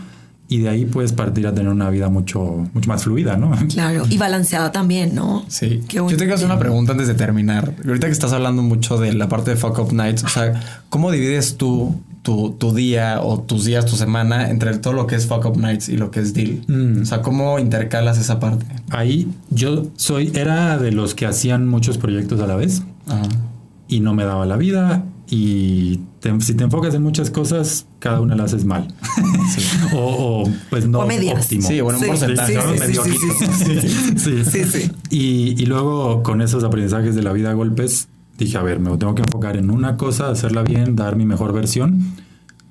Y 0.46 0.58
de 0.58 0.68
ahí 0.68 0.84
puedes 0.84 1.12
partir 1.12 1.46
a 1.46 1.54
tener 1.54 1.72
una 1.72 1.88
vida 1.88 2.10
mucho, 2.10 2.68
mucho 2.74 2.88
más 2.88 3.04
fluida, 3.04 3.36
¿no? 3.36 3.52
Claro. 3.68 4.04
Y 4.10 4.18
balanceada 4.18 4.72
también, 4.72 5.14
¿no? 5.14 5.44
Sí. 5.48 5.82
Qué 5.88 5.96
Yo 5.96 6.06
te 6.08 6.16
quiero 6.16 6.34
hacer 6.34 6.46
una 6.46 6.58
pregunta 6.58 6.92
antes 6.92 7.08
de 7.08 7.14
terminar. 7.14 7.74
Ahorita 7.84 8.06
que 8.08 8.12
estás 8.12 8.32
hablando 8.32 8.62
mucho 8.62 8.98
de 8.98 9.14
la 9.14 9.28
parte 9.28 9.52
de 9.52 9.56
Fuck 9.56 9.78
Up 9.78 9.92
Nights, 9.92 10.22
o 10.24 10.28
sea, 10.28 10.60
¿cómo 10.90 11.10
divides 11.10 11.56
tú 11.56 11.98
tu, 12.22 12.52
tu 12.52 12.74
día 12.74 13.20
o 13.22 13.40
tus 13.40 13.64
días, 13.64 13.86
tu 13.86 13.96
semana 13.96 14.50
entre 14.50 14.76
todo 14.78 14.92
lo 14.92 15.06
que 15.06 15.14
es 15.14 15.26
Fuck 15.26 15.46
Up 15.46 15.58
Nights 15.58 15.88
y 15.88 15.96
lo 15.96 16.10
que 16.10 16.20
es 16.20 16.34
Deal? 16.34 16.62
Mm. 16.68 17.02
O 17.02 17.04
sea, 17.06 17.22
¿cómo 17.22 17.58
intercalas 17.58 18.18
esa 18.18 18.38
parte? 18.38 18.66
Ahí 18.90 19.28
yo 19.50 19.86
soy, 19.96 20.30
era 20.34 20.78
de 20.78 20.92
los 20.92 21.14
que 21.14 21.26
hacían 21.26 21.66
muchos 21.68 21.96
proyectos 21.96 22.40
a 22.40 22.46
la 22.46 22.56
vez. 22.56 22.82
Ajá. 23.06 23.22
y 23.86 24.00
no 24.00 24.14
me 24.14 24.24
daba 24.24 24.46
la 24.46 24.56
vida. 24.56 25.04
Y 25.30 26.00
te- 26.20 26.38
si 26.40 26.54
te 26.54 26.64
enfocas 26.64 26.94
en 26.94 27.02
muchas 27.02 27.30
cosas, 27.30 27.86
cada 27.98 28.20
una 28.20 28.34
la 28.36 28.44
haces 28.44 28.64
mal. 28.64 28.88
o, 29.94 30.42
o, 30.44 30.52
pues 30.70 30.86
no 30.86 31.00
O 31.00 31.02
óptimo. 31.04 31.66
Sí, 31.68 31.80
bueno, 31.80 31.98
un 31.98 32.04
Sí, 32.04 32.10
porcentaje. 32.10 32.52
sí, 32.52 32.58
¿no? 32.58 32.72
sí, 32.74 32.80
Medio 32.80 33.04
sí, 33.04 33.10
sí, 34.18 34.18
Sí, 34.18 34.44
Sí, 34.44 34.64
sí. 34.64 34.90
Y, 35.10 35.62
y 35.62 35.66
luego 35.66 36.22
con 36.22 36.42
esos 36.42 36.62
aprendizajes 36.64 37.14
de 37.14 37.22
la 37.22 37.32
vida 37.32 37.50
a 37.50 37.54
golpes, 37.54 38.08
dije, 38.38 38.58
a 38.58 38.62
ver, 38.62 38.80
me 38.80 38.96
tengo 38.98 39.14
que 39.14 39.22
enfocar 39.22 39.56
en 39.56 39.70
una 39.70 39.96
cosa, 39.96 40.28
hacerla 40.30 40.62
bien, 40.62 40.94
dar 40.96 41.16
mi 41.16 41.24
mejor 41.24 41.52
versión. 41.52 42.12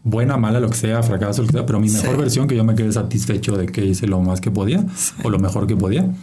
Buena, 0.03 0.37
mala, 0.37 0.59
lo 0.59 0.69
que 0.69 0.75
sea, 0.77 1.01
fracaso, 1.01 1.41
lo 1.41 1.47
que 1.47 1.53
sea, 1.53 1.65
pero 1.65 1.79
mi 1.79 1.89
mejor 1.89 2.11
Sí. 2.15 2.17
versión 2.21 2.47
que 2.47 2.55
yo 2.55 2.63
me 2.65 2.75
quedé 2.75 2.91
satisfecho 2.91 3.57
de 3.57 3.65
que 3.67 3.85
hice 3.85 4.05
lo 4.05 4.19
más 4.21 4.41
que 4.41 4.51
podía 4.51 4.85
o 5.23 5.29
lo 5.29 5.39
mejor 5.39 5.65
que 5.65 5.75
podía. 5.77 6.13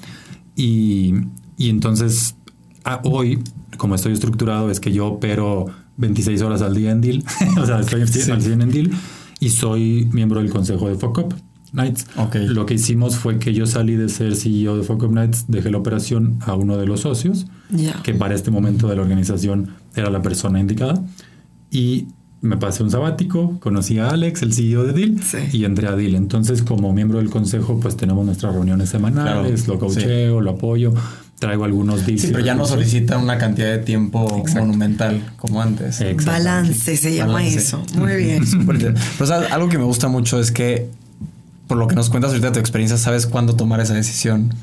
Y, 0.54 1.14
y 1.56 1.70
entonces 1.70 2.36
ah, 2.84 3.00
hoy, 3.04 3.42
como 3.78 3.94
estoy 3.94 4.12
estructurado, 4.12 4.70
es 4.70 4.80
que 4.80 4.92
yo 4.92 5.06
opero 5.06 5.66
26 6.00 6.42
horas 6.42 6.62
al 6.62 6.74
día 6.74 6.90
en 6.90 7.00
Deal, 7.00 7.22
o 7.60 7.66
sea, 7.66 7.80
estoy 7.80 8.00
al 8.02 8.08
100 8.08 8.62
en 8.62 8.70
Deal 8.70 8.90
y 9.38 9.50
soy 9.50 10.08
miembro 10.12 10.40
del 10.40 10.50
consejo 10.50 10.88
de 10.88 10.94
FOCOP. 10.96 11.32
Nights. 11.72 12.06
Okay. 12.16 12.48
Lo 12.48 12.66
que 12.66 12.74
hicimos 12.74 13.14
fue 13.14 13.38
que 13.38 13.54
yo 13.54 13.64
salí 13.64 13.94
de 13.94 14.08
ser 14.08 14.34
CEO 14.34 14.76
de 14.76 14.82
FOCOP 14.82 15.12
Nights, 15.12 15.44
dejé 15.46 15.70
la 15.70 15.78
operación 15.78 16.38
a 16.40 16.54
uno 16.56 16.76
de 16.76 16.84
los 16.84 17.02
socios, 17.02 17.46
Ya. 17.70 18.02
que 18.02 18.12
para 18.12 18.34
este 18.34 18.50
momento 18.50 18.88
de 18.88 18.96
la 18.96 19.02
organización 19.02 19.68
era 19.94 20.10
la 20.10 20.20
persona 20.20 20.58
indicada, 20.58 21.00
y 21.70 22.06
me 22.40 22.56
pasé 22.56 22.82
un 22.82 22.90
sabático, 22.90 23.56
conocí 23.60 23.98
a 23.98 24.08
Alex, 24.10 24.42
el 24.42 24.52
CEO 24.52 24.82
de 24.82 24.92
Deal, 24.94 25.22
Sí. 25.22 25.38
y 25.58 25.64
entré 25.64 25.86
a 25.86 25.92
Deal. 25.94 26.16
Entonces, 26.16 26.62
como 26.62 26.92
miembro 26.92 27.18
del 27.18 27.30
consejo, 27.30 27.78
pues 27.80 27.96
tenemos 27.96 28.26
nuestras 28.26 28.52
reuniones 28.52 28.88
semanales, 28.88 29.62
Claro, 29.62 29.74
lo 29.80 29.86
coacheo, 29.86 30.40
lo 30.40 30.50
apoyo, 30.50 30.92
traigo 31.40 31.64
algunos 31.64 32.06
deals. 32.06 32.20
Sí, 32.20 32.28
pero 32.28 32.44
ya 32.44 32.54
no 32.54 32.66
solicitan 32.66 33.20
una 33.20 33.38
cantidad 33.38 33.68
de 33.68 33.78
tiempo 33.78 34.44
monumental 34.54 35.22
como 35.38 35.60
antes. 35.60 36.00
Balance 36.24 36.96
se 36.96 37.14
llama 37.14 37.32
Balance. 37.32 37.58
eso. 37.58 37.82
Muy 37.94 38.14
bien. 38.14 38.44
Pero 38.66 39.26
¿sabes? 39.26 39.50
algo 39.50 39.68
que 39.68 39.78
me 39.78 39.84
gusta 39.84 40.08
mucho 40.08 40.38
es 40.38 40.52
que, 40.52 40.88
por 41.66 41.78
lo 41.78 41.88
que 41.88 41.96
nos 41.96 42.10
cuentas 42.10 42.30
ahorita 42.30 42.48
de 42.48 42.54
tu 42.54 42.60
experiencia, 42.60 42.98
sabes 42.98 43.26
cuándo 43.26 43.56
tomar 43.56 43.80
esa 43.80 43.94
decisión. 43.94 44.54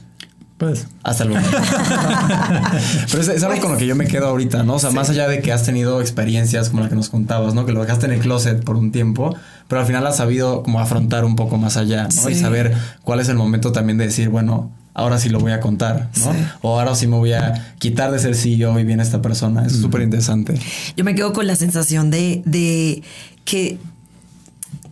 Pues, 0.58 0.88
Hasta 1.04 1.24
el 1.24 1.30
momento. 1.30 1.50
Pero 3.12 3.22
es, 3.22 3.28
es 3.28 3.44
algo 3.44 3.60
con 3.60 3.72
lo 3.72 3.78
que 3.78 3.88
yo 3.88 3.96
me 3.96 4.06
quedo 4.06 4.28
ahorita, 4.28 4.64
¿no? 4.64 4.76
O 4.76 4.80
sea, 4.80 4.92
más 4.92 5.10
allá 5.10 5.28
de 5.28 5.42
que 5.42 5.52
has 5.52 5.64
tenido 5.64 6.00
experiencias 6.00 6.70
como 6.70 6.84
la 6.84 6.90
que 6.90 6.96
nos 6.96 7.10
contabas, 7.10 7.56
¿no? 7.56 7.66
Que 7.66 7.72
lo 7.72 7.82
dejaste 7.82 8.06
en 8.06 8.14
el 8.14 8.20
closet 8.20 8.64
por 8.64 8.76
un 8.76 8.92
tiempo, 8.92 9.36
pero 9.68 9.82
al 9.82 9.88
final 9.88 10.06
has 10.06 10.18
sabido 10.18 10.62
como 10.62 10.80
afrontar 10.80 11.26
un 11.26 11.36
poco 11.36 11.58
más 11.58 11.76
allá, 11.76 12.08
¿no? 12.16 12.30
Y 12.30 12.36
saber 12.36 12.76
cuál 13.04 13.20
es 13.20 13.30
el 13.30 13.36
momento 13.36 13.72
también 13.72 13.98
de 13.98 14.06
decir, 14.06 14.30
bueno, 14.30 14.72
ahora 14.98 15.20
sí 15.20 15.30
lo 15.30 15.40
voy 15.40 15.52
a 15.52 15.60
contar, 15.60 16.10
¿no? 16.18 16.34
Sí. 16.34 16.40
O 16.62 16.80
ahora 16.80 16.96
sí 16.96 17.06
me 17.06 17.18
voy 17.18 17.32
a 17.32 17.76
quitar 17.78 18.12
de 18.12 18.18
ser 18.18 18.36
CEO 18.36 18.78
y 18.80 18.84
viene 18.84 19.04
esta 19.04 19.22
persona. 19.22 19.66
Es 19.66 19.74
súper 19.74 20.02
interesante. 20.02 20.60
Yo 20.98 21.04
me 21.06 21.14
quedo 21.14 21.34
con 21.34 21.46
la 21.46 21.56
sensación 21.56 22.10
de, 22.10 22.42
de 22.46 23.04
que, 23.46 23.78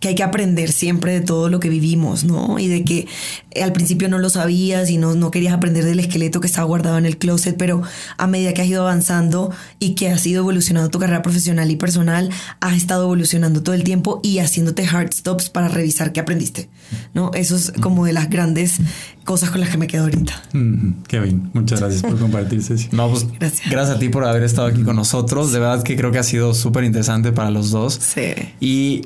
que 0.06 0.10
hay 0.10 0.14
que 0.14 0.22
aprender 0.22 0.70
siempre 0.70 1.12
de 1.12 1.20
todo 1.20 1.48
lo 1.48 1.58
que 1.58 1.68
vivimos, 1.68 2.22
¿no? 2.22 2.60
Y 2.60 2.68
de 2.68 2.84
que 2.84 3.08
eh, 3.50 3.62
al 3.64 3.72
principio 3.72 4.08
no 4.08 4.18
lo 4.18 4.30
sabías 4.30 4.88
y 4.88 4.98
no, 4.98 5.16
no 5.16 5.32
querías 5.32 5.52
aprender 5.52 5.84
del 5.84 5.98
esqueleto 5.98 6.40
que 6.40 6.46
estaba 6.46 6.64
guardado 6.66 6.96
en 6.96 7.06
el 7.06 7.18
closet, 7.18 7.56
pero 7.56 7.82
a 8.16 8.26
medida 8.28 8.52
que 8.54 8.62
has 8.62 8.68
ido 8.68 8.82
avanzando 8.82 9.50
y 9.80 9.94
que 9.96 10.08
has 10.10 10.24
ido 10.24 10.42
evolucionando 10.42 10.90
tu 10.90 11.00
carrera 11.00 11.22
profesional 11.22 11.70
y 11.72 11.76
personal, 11.76 12.30
has 12.60 12.76
estado 12.76 13.02
evolucionando 13.02 13.62
todo 13.64 13.74
el 13.74 13.82
tiempo 13.82 14.20
y 14.22 14.38
haciéndote 14.38 14.86
hard 14.86 15.12
stops 15.12 15.50
para 15.50 15.66
revisar 15.68 16.12
qué 16.12 16.20
aprendiste, 16.20 16.68
¿no? 17.12 17.32
Eso 17.34 17.56
es 17.56 17.72
como 17.80 18.04
de 18.06 18.12
las 18.12 18.30
grandes 18.30 18.76
cosas 19.24 19.50
con 19.50 19.60
las 19.60 19.70
que 19.70 19.78
me 19.78 19.88
quedo 19.88 20.04
ahorita. 20.04 20.40
mm, 20.52 21.02
Kevin, 21.08 21.50
muchas 21.52 21.80
gracias 21.80 22.02
por 22.02 22.16
compartir, 22.16 22.62
Ceci. 22.62 22.90
No, 22.92 23.10
pues 23.10 23.26
Gracias. 23.40 23.68
gracias. 23.68 23.96
a 23.96 23.98
ti 23.98 24.08
por 24.08 24.24
haber 24.24 24.44
estado 24.44 24.68
aquí 24.68 24.82
con 24.84 24.94
nosotros. 24.94 25.50
De 25.50 25.58
verdad 25.58 25.82
que 25.82 25.96
creo 25.96 26.12
que 26.12 26.18
ha 26.20 26.22
sido 26.22 26.54
súper 26.54 26.84
interesante 26.84 27.32
para 27.32 27.50
los 27.50 27.70
dos. 27.72 27.94
Sí. 28.00 28.32
Y 28.60 29.02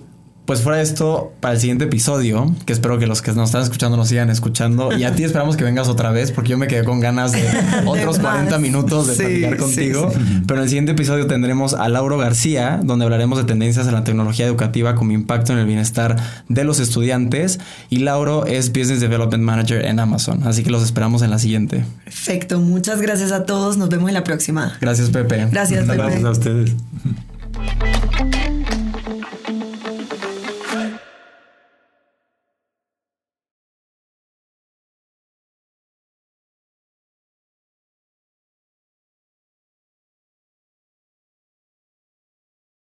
pues 0.50 0.62
fuera 0.62 0.78
de 0.78 0.82
esto, 0.82 1.32
para 1.38 1.54
el 1.54 1.60
siguiente 1.60 1.84
episodio, 1.84 2.52
que 2.66 2.72
espero 2.72 2.98
que 2.98 3.06
los 3.06 3.22
que 3.22 3.30
nos 3.34 3.50
están 3.50 3.62
escuchando 3.62 3.96
nos 3.96 4.08
sigan 4.08 4.30
escuchando. 4.30 4.92
Y 4.98 5.04
a 5.04 5.14
ti 5.14 5.22
esperamos 5.22 5.56
que 5.56 5.62
vengas 5.62 5.86
otra 5.86 6.10
vez, 6.10 6.32
porque 6.32 6.50
yo 6.50 6.58
me 6.58 6.66
quedé 6.66 6.82
con 6.82 6.98
ganas 6.98 7.30
de 7.30 7.44
otros 7.86 8.18
más. 8.18 8.32
40 8.32 8.58
minutos 8.58 9.06
de 9.06 9.14
Sí, 9.14 9.22
platicar 9.22 9.52
sí, 9.52 9.58
contigo. 9.58 10.10
sí. 10.12 10.18
Pero 10.48 10.58
en 10.58 10.64
el 10.64 10.68
siguiente 10.68 10.90
episodio 10.90 11.28
tendremos 11.28 11.74
a 11.74 11.88
Lauro 11.88 12.18
García, 12.18 12.80
donde 12.82 13.04
hablaremos 13.04 13.38
de 13.38 13.44
tendencias 13.44 13.86
en 13.86 13.92
la 13.94 14.02
tecnología 14.02 14.44
educativa 14.44 14.96
como 14.96 15.12
impacto 15.12 15.52
en 15.52 15.60
el 15.60 15.66
bienestar 15.66 16.16
de 16.48 16.64
los 16.64 16.80
estudiantes. 16.80 17.60
Y 17.88 17.98
Lauro 17.98 18.44
es 18.44 18.70
Business 18.72 18.98
Development 18.98 19.44
Manager 19.44 19.84
en 19.84 20.00
Amazon. 20.00 20.42
Así 20.48 20.64
que 20.64 20.70
los 20.70 20.82
esperamos 20.82 21.22
en 21.22 21.30
la 21.30 21.38
siguiente. 21.38 21.84
Perfecto. 22.02 22.58
Muchas 22.58 23.00
gracias 23.00 23.30
a 23.30 23.44
todos. 23.44 23.76
Nos 23.76 23.88
vemos 23.88 24.08
en 24.08 24.14
la 24.14 24.24
próxima. 24.24 24.76
Gracias, 24.80 25.10
Pepe. 25.10 25.46
Gracias, 25.52 25.84
Pepe. 25.84 25.94
Gracias 25.96 26.24
a 26.24 26.30
ustedes. 26.30 26.74